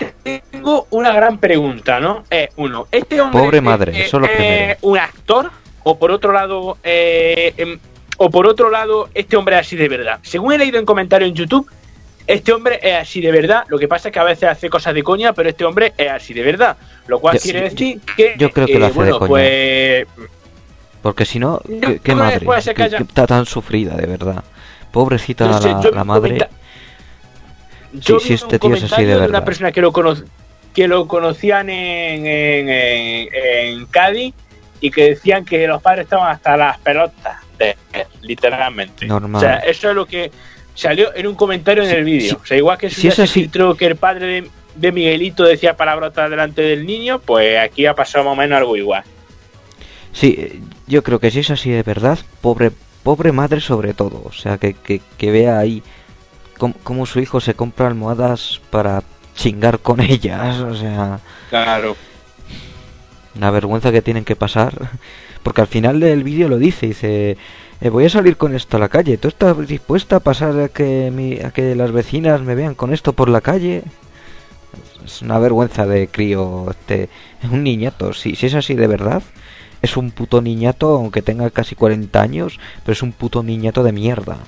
tengo 0.53 0.87
una 0.91 1.13
gran 1.13 1.39
pregunta, 1.39 2.01
¿no? 2.01 2.25
Eh, 2.31 2.49
uno, 2.57 2.87
¿este 2.93 3.21
hombre 3.21 3.41
Pobre 3.43 3.61
madre, 3.61 3.93
es, 3.93 4.07
eso 4.07 4.17
es 4.19 4.23
lo 4.23 4.29
primero. 4.29 4.77
un 4.83 4.99
actor? 4.99 5.51
¿O 5.85 5.99
por 5.99 6.11
otro 6.11 6.33
lado, 6.33 6.77
eh, 6.83 7.55
em, 7.57 7.79
o 8.19 8.31
por 8.31 8.47
otro 8.47 8.69
lado, 8.71 9.09
este 9.15 9.37
hombre 9.37 9.57
es 9.57 9.61
así 9.67 9.77
de 9.77 9.89
verdad? 9.89 10.19
Según 10.23 10.53
he 10.53 10.59
leído 10.59 10.79
en 10.79 10.85
comentarios 10.85 11.29
en 11.31 11.35
YouTube, 11.37 11.69
este 12.27 12.53
hombre 12.53 12.79
es 12.83 12.95
así 12.95 13.21
de 13.23 13.33
verdad. 13.33 13.65
Lo 13.69 13.79
que 13.79 13.89
pasa 13.89 14.09
es 14.09 14.13
que 14.13 14.19
a 14.19 14.25
veces 14.25 14.49
hace 14.51 14.69
cosas 14.69 14.93
de 14.95 15.03
coña, 15.03 15.33
pero 15.33 15.49
este 15.49 15.65
hombre 15.65 15.95
es 15.97 16.11
así 16.11 16.35
de 16.35 16.43
verdad. 16.43 16.77
Lo 17.07 17.21
cual 17.21 17.37
Yo- 17.37 17.41
quiere 17.43 17.61
decir 17.71 18.01
que, 18.17 18.35
yo 18.37 18.51
creo 18.51 18.67
que 18.67 18.75
eh, 18.75 18.79
lo 18.79 18.87
hace 18.87 19.03
de 19.03 19.11
coña. 19.13 19.27
pues 19.29 20.07
Porque 21.01 21.25
si 21.25 21.39
no, 21.39 21.61
¿qué, 21.81 22.01
qué 22.03 22.15
madre? 22.15 22.47
que 22.75 22.83
está 22.85 23.27
tan 23.27 23.47
sufrida, 23.47 23.95
de 23.95 24.07
verdad. 24.07 24.45
Pobrecita 24.93 25.47
No 25.47 25.61
sé, 25.61 25.69
la, 25.93 26.05
madre. 26.05 26.31
comenta- 26.37 26.49
Yo 27.93 28.19
sí, 28.21 28.29
vi 28.31 28.35
este 28.35 28.55
un 28.57 28.61
tío 28.61 28.75
es 28.75 28.93
así 28.93 29.05
de 29.05 29.19
de 29.21 29.27
una 29.29 29.45
persona 29.45 29.73
que 29.73 29.81
lo 29.81 29.93
que 30.75 30.87
lo 30.89 31.09
conocían 31.09 31.71
en, 31.71 32.27
en, 32.27 32.69
en- 32.69 33.29
en 33.33 33.87
Cádiz 33.87 34.35
y 34.81 34.91
que 34.91 35.11
decían 35.11 35.45
que 35.45 35.67
los 35.67 35.83
padres 35.83 36.05
estaban 36.05 36.31
hasta 36.31 36.57
las 36.57 36.79
pelotas 36.79 37.39
de 37.59 37.77
literalmente. 38.23 39.07
Normal. 39.07 39.37
O 39.37 39.41
sea, 39.41 39.57
eso 39.59 39.91
es 39.91 39.97
lo 39.97 40.07
que 40.07 40.31
salió 40.75 41.15
en 41.17 41.27
un 41.27 41.35
comentario 41.35 41.83
en 41.83 41.91
el 41.91 42.05
vídeo. 42.05 42.31
sí. 42.31 42.39
o 42.41 42.47
sea, 42.47 42.57
igual 42.57 42.79
que 42.79 42.91
Si 42.91 43.01
si 43.03 43.09
es 43.09 43.19
así- 43.19 43.49
que 43.79 43.87
el 43.87 43.97
padre 43.97 44.27
de, 44.27 44.51
de 44.77 44.93
Miguelito 44.93 45.43
decía 45.45 45.77
palabrotas 45.77 46.31
delante 46.31 46.63
del 46.63 46.87
niño, 46.87 47.19
pues 47.19 47.59
aquí 47.59 47.87
ha 47.87 47.95
pasado 47.95 48.25
más 48.25 48.35
o 48.35 48.37
menos 48.37 48.59
algo 48.59 48.77
igual. 48.77 49.03
Sí, 50.13 50.63
yo 50.87 51.03
creo 51.03 51.19
que 51.19 51.31
si 51.31 51.41
es 51.41 51.51
así 51.51 51.71
de 51.71 51.83
verdad, 51.83 52.19
pobre 52.41 52.71
pobre 53.03 53.33
madre 53.33 53.61
sobre 53.61 53.95
todo. 53.95 54.23
O 54.25 54.33
sea, 54.33 54.59
que, 54.59 54.75
que, 54.75 55.01
que 55.17 55.31
vea 55.31 55.59
ahí 55.59 55.83
cómo, 56.59 56.75
cómo 56.83 57.07
su 57.07 57.21
hijo 57.21 57.41
se 57.41 57.55
compra 57.55 57.87
almohadas 57.87 58.61
para 58.71 59.03
chingar 59.35 59.79
con 59.79 60.01
ellas. 60.03 60.61
O 60.61 60.75
sea, 60.75 61.21
Claro. 61.51 61.97
la 63.39 63.51
vergüenza 63.51 63.93
que 63.93 64.03
tienen 64.03 64.25
que 64.25 64.37
pasar. 64.37 64.91
Porque 65.43 65.61
al 65.61 65.67
final 65.69 66.01
del 66.01 66.25
vídeo 66.25 66.49
lo 66.49 66.59
dice, 66.59 66.89
dice, 66.89 67.37
eh, 67.81 67.89
voy 67.91 68.05
a 68.05 68.11
salir 68.11 68.37
con 68.37 68.55
esto 68.55 68.77
a 68.77 68.81
la 68.81 68.89
calle. 68.89 69.17
¿Tú 69.19 69.29
estás 69.29 69.57
dispuesta 69.67 70.17
a 70.17 70.21
pasar 70.21 70.59
a 70.61 70.69
que, 70.69 71.11
mi, 71.15 71.35
a 71.41 71.51
que 71.53 71.75
las 71.77 71.93
vecinas 71.93 72.43
me 72.43 72.55
vean 72.57 72.75
con 72.75 72.93
esto 72.93 73.13
por 73.13 73.29
la 73.29 73.41
calle? 73.41 73.85
Es 75.05 75.23
una 75.23 75.39
vergüenza 75.39 75.87
de 75.87 76.09
crío. 76.09 76.67
Este, 76.71 77.09
es 77.43 77.51
un 77.51 77.63
niñato. 77.63 78.13
Si, 78.13 78.35
si 78.35 78.47
es 78.47 78.55
así 78.55 78.75
de 78.75 78.89
verdad, 78.89 79.23
es 79.81 79.97
un 79.97 80.11
puto 80.11 80.43
niñato, 80.43 80.89
aunque 80.97 81.23
tenga 81.23 81.49
casi 81.51 81.77
40 81.77 82.21
años, 82.21 82.59
pero 82.85 82.93
es 82.95 83.03
un 83.03 83.13
puto 83.13 83.43
niñato 83.45 83.85
de 83.85 83.93
mierda. 83.93 84.39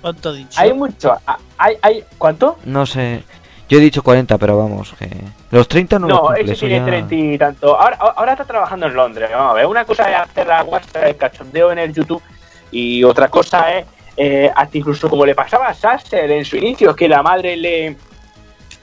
¿Cuánto 0.00 0.34
he 0.34 0.38
dicho? 0.38 0.60
Hay 0.60 0.72
mucho. 0.72 1.16
Hay, 1.58 1.76
hay, 1.82 2.04
¿Cuánto? 2.18 2.58
No 2.64 2.86
sé. 2.86 3.22
Yo 3.68 3.78
he 3.78 3.80
dicho 3.82 4.02
40, 4.02 4.38
pero 4.38 4.56
vamos, 4.56 4.94
que... 4.98 5.10
Los 5.50 5.68
30 5.68 5.98
no, 5.98 6.08
los 6.08 6.16
No, 6.16 6.22
cumple, 6.28 6.42
ese 6.44 6.52
eso 6.52 6.60
tiene 6.66 6.78
ya- 6.78 6.84
30 6.86 7.14
y 7.14 7.36
tanto. 7.38 7.78
Ahora, 7.78 7.96
ahora 7.96 8.32
está 8.32 8.44
trabajando 8.46 8.86
en 8.86 8.94
Londres. 8.94 9.28
Vamos 9.30 9.50
a 9.50 9.54
ver. 9.54 9.66
Una 9.66 9.84
cosa 9.84 10.10
es 10.10 10.16
hacer 10.16 10.46
la 10.46 10.62
WhatsApp, 10.64 11.04
el 11.04 11.16
cachondeo 11.16 11.70
en 11.72 11.78
el 11.78 11.92
YouTube. 11.92 12.22
Y 12.70 13.04
otra 13.04 13.28
cosa 13.28 13.76
es, 13.76 13.84
eh, 14.16 14.50
hasta 14.54 14.78
incluso 14.78 15.10
como 15.10 15.26
le 15.26 15.34
pasaba 15.34 15.68
a 15.68 15.74
Sasser 15.74 16.30
en 16.30 16.44
su 16.46 16.56
inicio, 16.56 16.96
que 16.96 17.08
la 17.08 17.22
madre 17.22 17.56
le. 17.56 17.96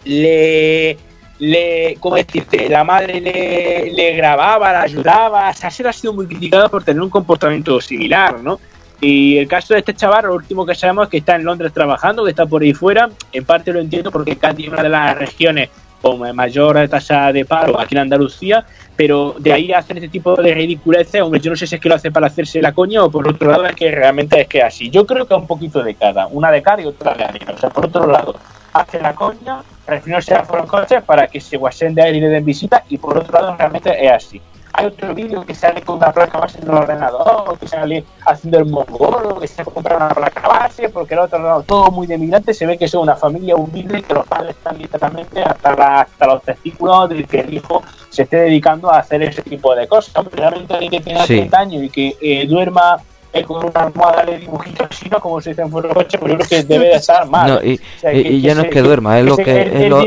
le. 0.03 0.97
le 1.39 1.97
¿Cómo 1.99 2.15
decirte? 2.15 2.69
La 2.69 2.83
madre 2.83 3.19
le, 3.21 3.91
le 3.91 4.13
grababa, 4.13 4.71
la 4.71 4.81
ayudaba. 4.81 5.51
Sasser 5.53 5.87
ha 5.87 5.93
sido 5.93 6.13
muy 6.13 6.27
criticado 6.27 6.69
por 6.69 6.83
tener 6.83 7.01
un 7.01 7.09
comportamiento 7.09 7.79
similar, 7.81 8.39
¿no? 8.41 8.59
Y 9.01 9.37
el 9.37 9.47
caso 9.47 9.73
de 9.73 9.81
este 9.81 9.93
chaval, 9.93 10.25
lo 10.25 10.35
último 10.35 10.65
que 10.65 10.75
sabemos 10.75 11.05
es 11.05 11.11
que 11.11 11.17
está 11.17 11.35
en 11.35 11.43
Londres 11.43 11.73
trabajando, 11.73 12.23
que 12.23 12.31
está 12.31 12.45
por 12.45 12.61
ahí 12.61 12.73
fuera. 12.73 13.09
En 13.31 13.45
parte 13.45 13.73
lo 13.73 13.79
entiendo 13.79 14.11
porque 14.11 14.37
Cádiz 14.37 14.67
es 14.67 14.73
una 14.73 14.83
de 14.83 14.89
las 14.89 15.17
regiones 15.17 15.69
con 16.01 16.35
mayor 16.35 16.87
tasa 16.87 17.31
de 17.33 17.45
paro 17.45 17.79
aquí 17.79 17.95
en 17.95 18.01
Andalucía, 18.01 18.63
pero 18.95 19.35
de 19.39 19.51
ahí 19.51 19.71
a 19.71 19.79
hacer 19.79 19.97
este 19.97 20.09
tipo 20.09 20.35
de 20.35 20.53
ridiculeces, 20.53 21.19
hombre, 21.19 21.39
yo 21.39 21.49
no 21.49 21.57
sé 21.57 21.65
si 21.65 21.73
es 21.73 21.81
que 21.81 21.89
lo 21.89 21.95
hace 21.95 22.11
para 22.11 22.27
hacerse 22.27 22.61
la 22.61 22.73
coña 22.73 23.03
o 23.03 23.09
por 23.09 23.27
otro 23.27 23.49
lado 23.49 23.65
es 23.65 23.75
que 23.75 23.89
realmente 23.89 24.39
es 24.41 24.47
que 24.47 24.61
así. 24.61 24.91
Yo 24.91 25.07
creo 25.07 25.25
que 25.25 25.33
un 25.33 25.47
poquito 25.47 25.81
de 25.81 25.95
cada, 25.95 26.27
una 26.27 26.51
de 26.51 26.61
cada 26.61 26.83
y 26.83 26.85
otra 26.85 27.15
de 27.15 27.23
arena. 27.23 27.53
O 27.55 27.57
sea, 27.57 27.71
por 27.71 27.87
otro 27.87 28.05
lado, 28.05 28.35
hace 28.73 29.01
la 29.01 29.15
coña, 29.15 29.63
refiriéndose 29.87 30.35
a 30.35 30.43
fueron 30.43 30.67
coches 30.67 31.01
para 31.01 31.25
que 31.25 31.41
se 31.41 31.57
guasen 31.57 31.95
de 31.95 32.07
él 32.07 32.17
y 32.17 32.21
le 32.21 32.29
den 32.29 32.45
visita, 32.45 32.83
y 32.87 32.99
por 32.99 33.17
otro 33.17 33.33
lado 33.39 33.55
realmente 33.57 34.05
es 34.05 34.11
así. 34.11 34.41
Hay 34.77 34.87
otro 34.87 35.15
vídeo 35.15 35.45
que 35.45 35.55
sale 35.55 35.81
con 35.81 35.97
una 35.97 36.11
placa 36.11 36.37
base 36.37 36.57
en 36.59 36.65
el 36.65 36.71
ordenador, 36.75 37.57
que 37.57 37.67
sale 37.67 38.03
haciendo 38.25 38.59
el 38.59 38.65
mongolo, 38.65 39.39
que 39.39 39.47
se 39.47 39.63
compra 39.63 39.95
una 39.95 40.09
placa 40.09 40.47
base, 40.47 40.89
porque 40.89 41.13
el 41.13 41.21
otro 41.21 41.39
lado 41.39 41.63
todo 41.63 41.91
muy 41.91 42.07
de 42.07 42.17
migrante, 42.17 42.53
se 42.53 42.65
ve 42.65 42.77
que 42.77 42.87
son 42.87 43.03
una 43.03 43.15
familia 43.15 43.55
humilde, 43.55 44.01
que 44.03 44.13
los 44.13 44.27
padres 44.27 44.55
están 44.55 44.77
literalmente 44.77 45.41
hasta, 45.41 45.75
la- 45.75 46.01
hasta 46.01 46.25
los 46.27 46.43
testículos 46.43 47.07
de 47.09 47.23
que 47.23 47.39
el 47.39 47.53
hijo 47.53 47.83
se 48.09 48.23
esté 48.23 48.37
dedicando 48.37 48.91
a 48.91 48.99
hacer 48.99 49.23
ese 49.23 49.41
tipo 49.43 49.73
de 49.75 49.87
cosas. 49.87 50.13
Hombre, 50.17 50.35
realmente 50.35 50.73
alguien 50.73 50.91
que 50.91 50.99
tenga 50.99 51.21
Sí. 51.25 51.35
30 51.37 51.57
años 51.59 51.83
y 51.83 51.89
que 51.89 52.15
eh, 52.21 52.45
duerma 52.45 52.97
eh, 53.31 53.43
con 53.43 53.65
una 53.65 53.79
almohada 53.81 54.23
de 54.25 54.39
dibujitos 54.39 54.89
chinos, 54.89 55.21
como 55.21 55.39
se 55.41 55.51
dice 55.51 55.61
en 55.61 55.69
Fuero 55.71 55.89
Coche, 55.93 56.17
pues 56.17 56.31
yo 56.33 56.37
creo 56.37 56.49
que 56.49 56.63
debe 56.63 56.85
de 56.87 56.95
estar 56.95 57.25
mal. 57.29 57.49
No, 57.55 57.63
y, 57.63 57.75
O 57.75 57.99
sea, 57.99 58.13
y- 58.13 58.19
y 58.27 58.41
ya 58.41 58.55
no 58.55 58.61
se- 58.61 58.67
es 58.67 58.73
que 58.73 58.81
duerma, 58.81 59.19
es 59.19 59.25
lo 59.25 59.37
que... 59.37 59.61
es 59.61 59.89
lo- 59.89 60.01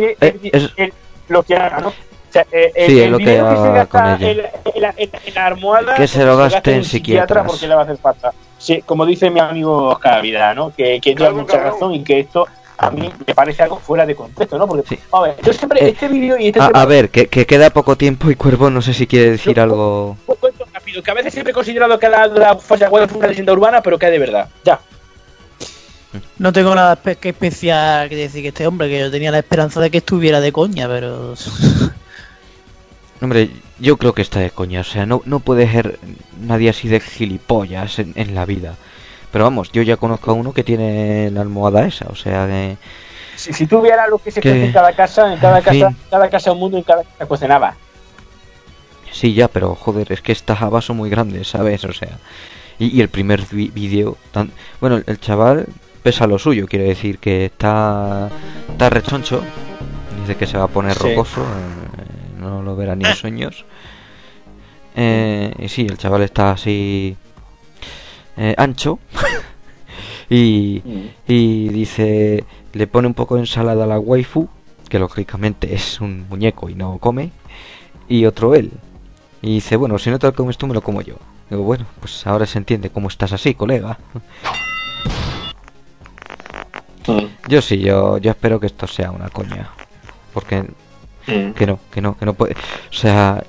es- 0.77 0.93
lo 1.29 1.43
que 1.43 1.55
haga, 1.57 1.79
¿no? 1.81 1.93
O 2.29 2.33
sea, 2.33 2.47
eh, 2.53 2.73
el, 2.75 2.87
Sí, 2.91 2.99
es 2.99 3.05
el 3.07 3.11
lo 3.13 3.19
que 3.19 3.25
dinero 3.25 3.49
que 3.51 3.57
se 3.57 3.73
gasta 3.73 3.87
con 4.19 4.23
ella. 4.23 4.31
en, 4.65 4.73
en 4.75 4.83
la, 4.83 4.95
en- 4.97 5.11
en 5.25 5.35
la 5.35 5.47
almohada 5.47 5.95
Que 5.95 6.07
se 6.07 6.25
lo 6.25 6.37
gaste 6.37 6.75
en 6.75 6.85
psiquiatra 6.85 7.45
porque 7.45 7.67
le 7.67 7.75
va 7.75 7.81
a 7.81 7.85
hacer 7.85 7.97
falta. 7.97 8.33
Sí, 8.59 8.83
como 8.85 9.07
dice 9.07 9.31
mi 9.31 9.41
amigo 9.41 9.89
Oscar 9.89 10.21
Vida, 10.21 10.53
¿no? 10.55 10.71
Que, 10.77 11.01
que 11.01 11.15
tiene 11.15 11.31
mucha 11.33 11.59
razón 11.59 11.95
y 11.95 12.03
que 12.05 12.21
esto 12.21 12.47
a 12.81 12.91
mí 12.91 13.11
me 13.27 13.35
parece 13.35 13.63
algo 13.65 13.79
fuera 13.79 14.05
de 14.07 14.15
contexto, 14.15 14.57
¿no? 14.59 14.67
Porque, 14.69 14.99
a 15.13 15.21
ver, 15.23 15.37
yo 15.43 15.53
siempre, 15.53 15.89
este 15.89 16.07
vídeo 16.09 16.37
y 16.39 16.49
este 16.49 16.61
A, 16.61 16.85
ver, 16.85 17.09
que, 17.11 17.27
que 17.27 17.45
queda 17.47 17.71
poco 17.71 17.97
tiempo 17.97 18.31
y 18.31 18.37
Cuervo 18.37 18.71
no 18.71 18.83
sé 18.83 18.95
si 18.95 19.07
quiere 19.09 19.31
decir 19.33 19.59
algo... 19.59 20.17
un 20.27 20.37
cuento 20.37 20.65
rápido, 20.73 21.03
que 21.03 21.11
a 21.11 21.15
veces 21.15 21.33
siempre 21.33 21.51
he 21.51 21.55
considerado 21.55 21.99
que 21.99 22.09
la, 22.09 22.27
la 22.29 22.57
falla 22.57 22.89
web 22.89 23.05
es 23.05 23.13
una 23.17 23.27
leyenda 23.27 23.53
urbana, 23.53 23.81
pero 23.83 23.99
que 23.99 24.07
es 24.07 24.13
de 24.13 24.19
verdad. 24.21 24.49
Ya. 24.65 24.79
No 26.39 26.53
tengo 26.53 26.75
nada 26.75 26.97
espe- 27.03 27.17
que 27.17 27.31
especial 27.31 28.09
que 28.09 28.17
decir 28.17 28.43
que 28.43 28.49
este 28.49 28.67
hombre, 28.67 28.89
que 28.89 28.99
yo 29.01 29.11
tenía 29.11 29.31
la 29.31 29.39
esperanza 29.41 29.81
de 29.81 29.91
que 29.91 29.99
estuviera 29.99 30.41
de 30.41 30.53
coña, 30.53 30.87
pero... 30.89 31.35
Hombre, 33.21 33.51
yo 33.81 33.97
creo 33.97 34.13
que 34.13 34.23
está 34.23 34.39
de 34.41 34.51
coña, 34.51 34.81
o 34.81 34.85
sea, 34.85 35.05
no, 35.07 35.23
no 35.25 35.41
puede 35.41 35.71
ser 35.71 35.99
nadie 36.41 36.71
así 36.71 36.89
de 36.89 37.01
gilipollas 37.01 37.99
en, 37.99 38.13
en 38.15 38.35
la 38.35 38.45
vida. 38.45 38.75
Pero 39.33 39.45
vamos, 39.45 39.73
yo 39.73 39.83
ya 39.83 39.97
conozco 39.97 40.31
a 40.31 40.35
uno 40.35 40.53
que 40.53 40.65
tiene 40.65 41.31
la 41.33 41.41
almohada 41.41 41.85
esa, 41.87 42.07
o 42.09 42.15
sea, 42.15 42.47
que... 42.47 42.77
Si, 43.37 43.53
si 43.53 43.67
tú 43.67 43.81
vieras 43.83 44.09
lo 44.09 44.19
que 44.19 44.31
se 44.31 44.41
Que- 44.41 44.67
en 44.67 44.73
cada 44.73 44.93
casa, 44.93 45.33
en 45.33 45.39
cada 45.39 45.59
en 45.59 45.65
casa, 45.65 45.89
en 45.89 45.97
cada 46.11 46.31
casa 46.31 46.53
un 46.53 46.59
mundo, 46.61 46.79
en 46.79 46.85
cada 46.85 47.03
casa 47.03 47.27
cocinaba. 47.27 47.75
Sí, 49.11 49.35
ya, 49.35 49.49
pero 49.49 49.75
joder, 49.75 50.13
es 50.13 50.21
que 50.23 50.33
estas 50.33 50.63
habas 50.63 50.85
son 50.85 50.97
muy 50.97 51.11
grandes, 51.11 51.49
¿sabes? 51.49 51.85
O 51.85 51.93
sea, 51.93 52.19
y, 52.79 52.97
y 52.97 53.01
el 53.01 53.09
primer 53.09 53.43
vi- 53.51 53.69
vídeo, 53.75 54.17
tan... 54.33 54.51
bueno, 54.81 54.97
el, 54.97 55.05
el 55.07 55.19
chaval 55.21 55.67
pesa 56.03 56.27
lo 56.27 56.39
suyo, 56.39 56.67
quiere 56.67 56.85
decir 56.87 57.19
que 57.19 57.45
está, 57.47 58.29
está 58.71 58.91
rechoncho, 58.91 59.43
dice 60.21 60.37
que 60.37 60.47
se 60.47 60.57
va 60.59 60.65
a 60.65 60.69
poner 60.69 60.95
Sí. 60.97 61.09
rocoso, 61.09 61.43
eh, 61.43 61.88
no 62.39 62.63
lo 62.63 62.77
verá 62.77 62.97
ni 62.97 63.05
en 63.05 63.15
sueños. 63.15 63.65
Eh, 64.97 65.55
y 65.59 65.69
sí, 65.69 65.83
el 65.83 65.99
chaval 65.99 66.23
está 66.23 66.53
así 66.53 67.17
eh, 68.37 68.55
ancho 68.57 68.99
y, 70.31 70.83
y 71.27 71.69
dice, 71.69 72.45
le 72.73 72.87
pone 72.87 73.07
un 73.07 73.15
poco 73.15 73.35
de 73.35 73.43
ensalada 73.43 73.85
a 73.85 73.87
la 73.87 73.99
waifu, 73.99 74.49
que 74.89 74.99
lógicamente 74.99 75.75
es 75.75 76.01
un 76.01 76.27
muñeco 76.29 76.69
y 76.69 76.75
no 76.75 76.99
come, 76.99 77.31
y 78.09 78.25
otro 78.25 78.55
él. 78.55 78.73
Y 79.43 79.55
dice, 79.55 79.77
bueno, 79.77 79.99
si 79.99 80.11
no 80.11 80.19
te 80.19 80.27
lo 80.27 80.35
comes 80.35 80.59
tú, 80.59 80.67
me 80.67 80.75
lo 80.75 80.83
como 80.83 81.03
yo. 81.03 81.17
Digo, 81.51 81.63
bueno, 81.63 81.87
pues 82.01 82.27
ahora 82.27 82.47
se 82.47 82.59
entiende 82.59 82.91
cómo 82.91 83.09
estás 83.09 83.33
así, 83.33 83.55
colega. 83.55 83.99
Yo 87.49 87.63
sí, 87.63 87.79
yo, 87.79 88.19
yo 88.19 88.31
espero 88.31 88.61
que 88.61 88.67
esto 88.67 88.87
sea 88.87 89.11
una 89.11 89.31
coña. 89.31 89.71
Porque 90.35 90.65
que 91.55 91.67
no, 91.67 91.79
que 91.91 92.01
no, 92.01 92.17
que 92.17 92.25
no 92.27 92.35
puede. 92.35 92.55
O 92.55 92.93
sea, 92.93 93.43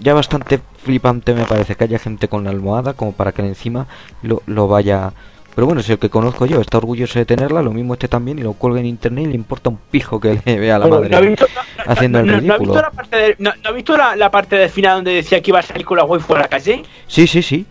ya 0.00 0.14
bastante 0.14 0.60
flipante 0.82 1.34
me 1.34 1.44
parece 1.44 1.74
que 1.74 1.84
haya 1.84 1.98
gente 1.98 2.28
con 2.28 2.44
la 2.44 2.50
almohada 2.50 2.94
como 2.94 3.12
para 3.12 3.32
que 3.32 3.42
encima 3.42 3.86
lo, 4.22 4.42
lo 4.46 4.66
vaya. 4.68 5.12
Pero 5.54 5.66
bueno, 5.66 5.82
si 5.82 5.92
el 5.92 5.98
que 5.98 6.08
conozco 6.10 6.46
yo 6.46 6.60
está 6.60 6.78
orgulloso 6.78 7.18
de 7.18 7.24
tenerla, 7.26 7.60
lo 7.60 7.72
mismo 7.72 7.94
este 7.94 8.06
también 8.08 8.38
y 8.38 8.42
lo 8.42 8.52
cuelga 8.52 8.80
en 8.80 8.86
internet 8.86 9.24
y 9.26 9.28
le 9.30 9.34
importa 9.34 9.68
un 9.68 9.78
pijo 9.90 10.20
que 10.20 10.40
le 10.44 10.58
vea 10.58 10.76
a 10.76 10.78
la 10.78 10.86
madre 10.86 11.08
¿no 11.10 11.16
ha 11.16 11.20
visto- 11.20 11.46
haciendo 11.86 12.20
el 12.20 12.26
¿No, 12.26 12.32
no 12.32 12.36
ha 12.36 12.40
ridículo. 12.40 12.58
visto 12.72 12.82
la 12.82 12.90
parte 12.90 13.16
de- 13.16 13.36
no- 13.40 13.52
no 13.62 13.68
ha 13.68 13.72
visto 13.72 13.96
la, 13.96 14.16
la 14.16 14.30
parte 14.30 14.56
del 14.56 14.70
final 14.70 14.98
donde 14.98 15.12
decía 15.14 15.42
que 15.42 15.50
iba 15.50 15.58
a 15.58 15.62
salir 15.62 15.84
con 15.84 15.96
la 15.98 16.04
waifu 16.04 16.34
a 16.34 16.38
la 16.40 16.48
calle? 16.48 16.82
Sí, 17.08 17.26
sí, 17.26 17.42
sí. 17.42 17.66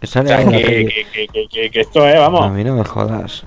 Que 0.00 0.06
sale 0.08 0.34
O 0.34 0.36
sea, 0.36 0.44
que, 0.44 0.50
calle. 0.50 0.86
que, 0.86 1.06
que, 1.12 1.28
que- 1.28 1.48
que- 1.48 1.70
que 1.70 1.80
esto 1.80 2.06
es, 2.06 2.18
vamos. 2.18 2.44
A 2.44 2.48
mí 2.50 2.64
no 2.64 2.74
me 2.74 2.84
jodas. 2.84 3.44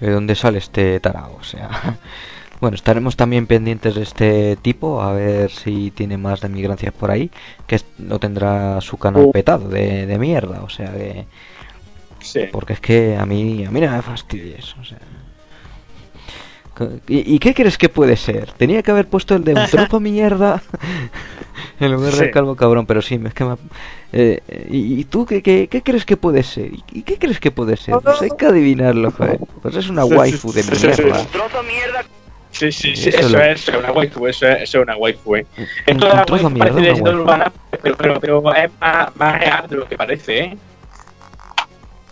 ¿De 0.00 0.10
dónde 0.10 0.34
sale 0.34 0.58
este 0.58 0.98
tarao? 1.00 1.36
O 1.40 1.44
sea, 1.44 1.68
Bueno, 2.60 2.74
estaremos 2.74 3.14
también 3.16 3.46
pendientes 3.46 3.94
de 3.94 4.02
este 4.02 4.56
tipo, 4.56 5.00
a 5.00 5.12
ver 5.12 5.50
si 5.50 5.92
tiene 5.92 6.18
más 6.18 6.40
de 6.40 6.48
migrancias 6.48 6.92
por 6.92 7.10
ahí, 7.10 7.30
que 7.68 7.80
no 7.98 8.18
tendrá 8.18 8.80
su 8.80 8.96
canal 8.96 9.26
Uh. 9.26 9.32
petado 9.32 9.68
de, 9.68 10.06
de 10.06 10.18
mierda, 10.18 10.62
o 10.62 10.68
sea 10.68 10.92
que... 10.92 11.26
Sí. 12.20 12.40
Porque 12.50 12.72
es 12.72 12.80
que 12.80 13.16
a 13.16 13.24
mí, 13.26 13.64
a 13.64 13.70
mí 13.70 13.80
no 13.80 13.90
me 13.92 14.02
fastidies, 14.02 14.74
o 14.80 14.84
sea... 14.84 14.98
¿Y, 17.08 17.34
y 17.34 17.38
qué 17.40 17.54
crees 17.54 17.76
que 17.76 17.88
puede 17.88 18.16
ser? 18.16 18.52
Tenía 18.52 18.82
que 18.84 18.90
haber 18.92 19.08
puesto 19.08 19.34
el 19.34 19.42
de 19.44 19.54
un 19.54 19.66
trozo 19.70 19.98
mierda 20.00 20.62
en 21.80 21.92
lugar 21.92 22.12
del 22.12 22.26
Sí. 22.26 22.30
calvo 22.32 22.54
cabrón, 22.56 22.86
pero 22.86 23.02
sí, 23.02 23.20
es 23.24 23.34
que 23.34 23.44
me... 23.44 23.56
eh, 24.12 24.40
¿y, 24.70 25.00
y 25.00 25.04
tú 25.04 25.26
qué, 25.26 25.42
qué, 25.42 25.68
qué 25.68 25.82
crees 25.82 26.04
que 26.04 26.16
puede 26.16 26.42
ser? 26.44 26.70
¿Y, 26.92 27.02
qué 27.02 27.18
crees 27.18 27.38
que 27.40 27.50
puede 27.52 27.76
ser? 27.76 27.96
Pues 28.02 28.22
hay 28.22 28.30
que 28.36 28.46
adivinarlo, 28.46 29.10
joder. 29.12 29.38
Pues 29.62 29.74
es 29.76 29.88
una 29.88 30.02
Sí, 30.02 30.08
sí, 30.10 30.14
waifu 30.16 30.52
de 30.52 30.62
sí, 30.62 30.70
sí, 30.76 30.92
sí. 30.92 31.02
mierda. 31.02 31.26
Sí, 32.58 32.72
sí, 32.72 32.96
sí, 32.96 33.08
Eso 33.10 33.18
eso, 33.20 33.36
lo- 33.38 33.44
es 33.44 33.68
una 33.68 33.92
waifu, 33.92 34.26
eso 34.26 34.48
es, 34.48 34.62
eso 34.62 34.78
es 34.78 34.82
una 34.82 34.96
waifu, 34.96 35.36
eh. 35.36 35.46
Un- 35.56 35.64
Esto 35.86 35.92
un 35.92 36.10
de 36.10 36.16
la 36.16 36.24
trozo 36.24 36.42
waifu 36.42 36.50
mierda, 36.50 36.74
parece 36.74 36.92
una 36.92 37.02
waifu. 37.04 37.20
urbana, 37.22 37.52
pero, 37.82 37.96
pero, 37.96 38.20
pero 38.20 38.54
es 38.56 38.70
más, 38.80 39.16
más 39.16 39.38
real 39.38 39.68
de 39.68 39.76
lo 39.76 39.88
que 39.88 39.96
parece, 39.96 40.38
eh. 40.40 40.58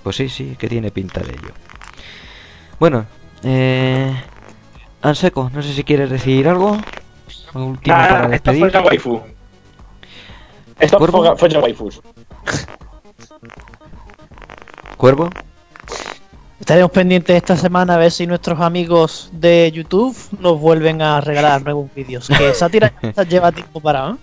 Pues 0.05 0.15
sí, 0.17 0.29
sí, 0.29 0.55
que 0.57 0.69
tiene 0.69 0.93
pinta 0.93 1.19
de 1.21 1.31
ello. 1.35 1.51
Bueno, 2.79 3.07
eh... 3.43 4.15
Anseco, 5.03 5.51
no 5.53 5.63
sé 5.63 5.73
si 5.73 5.83
quieres 5.83 6.11
decir 6.11 6.47
algo. 6.49 6.79
Último 7.55 7.97
Ah, 7.97 8.07
para 8.09 8.23
esto 8.35 8.53
despedir. 8.53 8.61
fue 8.61 8.71
la 8.71 8.81
waifu. 8.87 9.23
Esto 10.79 10.99
¿Cuervo? 10.99 11.25
fue, 11.25 11.37
fue 11.37 11.49
la 11.49 11.59
waifus. 11.61 12.01
Cuervo. 14.97 15.31
Estaremos 16.67 16.91
pendientes 16.91 17.37
esta 17.37 17.57
semana 17.57 17.95
a 17.95 17.97
ver 17.97 18.11
si 18.11 18.27
nuestros 18.27 18.61
amigos 18.61 19.31
de 19.33 19.71
YouTube 19.73 20.17
nos 20.41 20.59
vuelven 20.59 21.01
a 21.01 21.21
regalar 21.21 21.63
nuevos 21.63 21.89
vídeos. 21.95 22.27
Que 22.27 22.53
Sátira 22.55 22.93
ya 23.17 23.23
lleva 23.23 23.53
tiempo 23.53 23.79
para, 23.81 24.11
¿eh? 24.11 24.15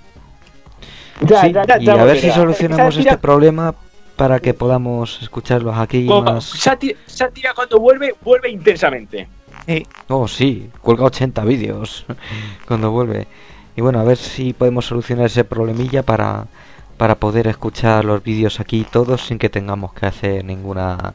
Sí, 1.25 1.53
y 1.79 1.89
a 1.89 2.03
ver 2.03 2.19
si 2.19 2.29
solucionamos 2.31 2.97
este 2.97 3.17
problema 3.17 3.73
para 4.17 4.41
que 4.41 4.53
podamos 4.53 5.21
escucharlos 5.21 5.77
aquí 5.77 6.05
Como- 6.05 6.33
más. 6.33 6.43
Sátira, 6.43 6.99
Sátira 7.05 7.53
cuando 7.53 7.79
vuelve, 7.79 8.13
vuelve 8.21 8.49
intensamente. 8.49 9.29
Oh, 10.09 10.27
sí, 10.27 10.69
cuelga 10.81 11.05
80 11.05 11.45
vídeos 11.45 12.05
cuando 12.67 12.91
vuelve. 12.91 13.25
Y 13.77 13.81
bueno, 13.81 14.01
a 14.01 14.03
ver 14.03 14.17
si 14.17 14.51
podemos 14.51 14.85
solucionar 14.85 15.27
ese 15.27 15.45
problemilla 15.45 16.03
para, 16.03 16.47
para 16.97 17.15
poder 17.15 17.47
escuchar 17.47 18.03
los 18.03 18.21
vídeos 18.21 18.59
aquí 18.59 18.85
todos 18.91 19.27
sin 19.27 19.39
que 19.39 19.47
tengamos 19.47 19.93
que 19.93 20.07
hacer 20.07 20.43
ninguna 20.43 21.13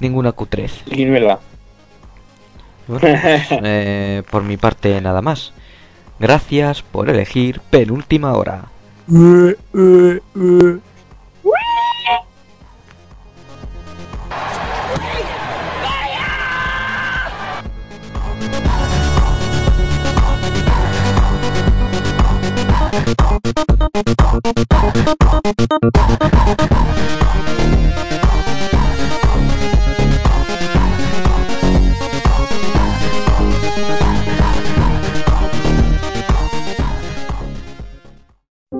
ninguna 0.00 0.32
cutrez. 0.32 0.84
Guinuela. 0.86 1.40
Bueno, 2.86 3.18
pues, 3.22 3.46
eh, 3.62 4.22
por 4.30 4.42
mi 4.42 4.56
parte 4.56 5.00
nada 5.00 5.22
más. 5.22 5.52
Gracias 6.18 6.82
por 6.82 7.10
elegir 7.10 7.60
penúltima 7.70 8.34
hora. 8.34 8.66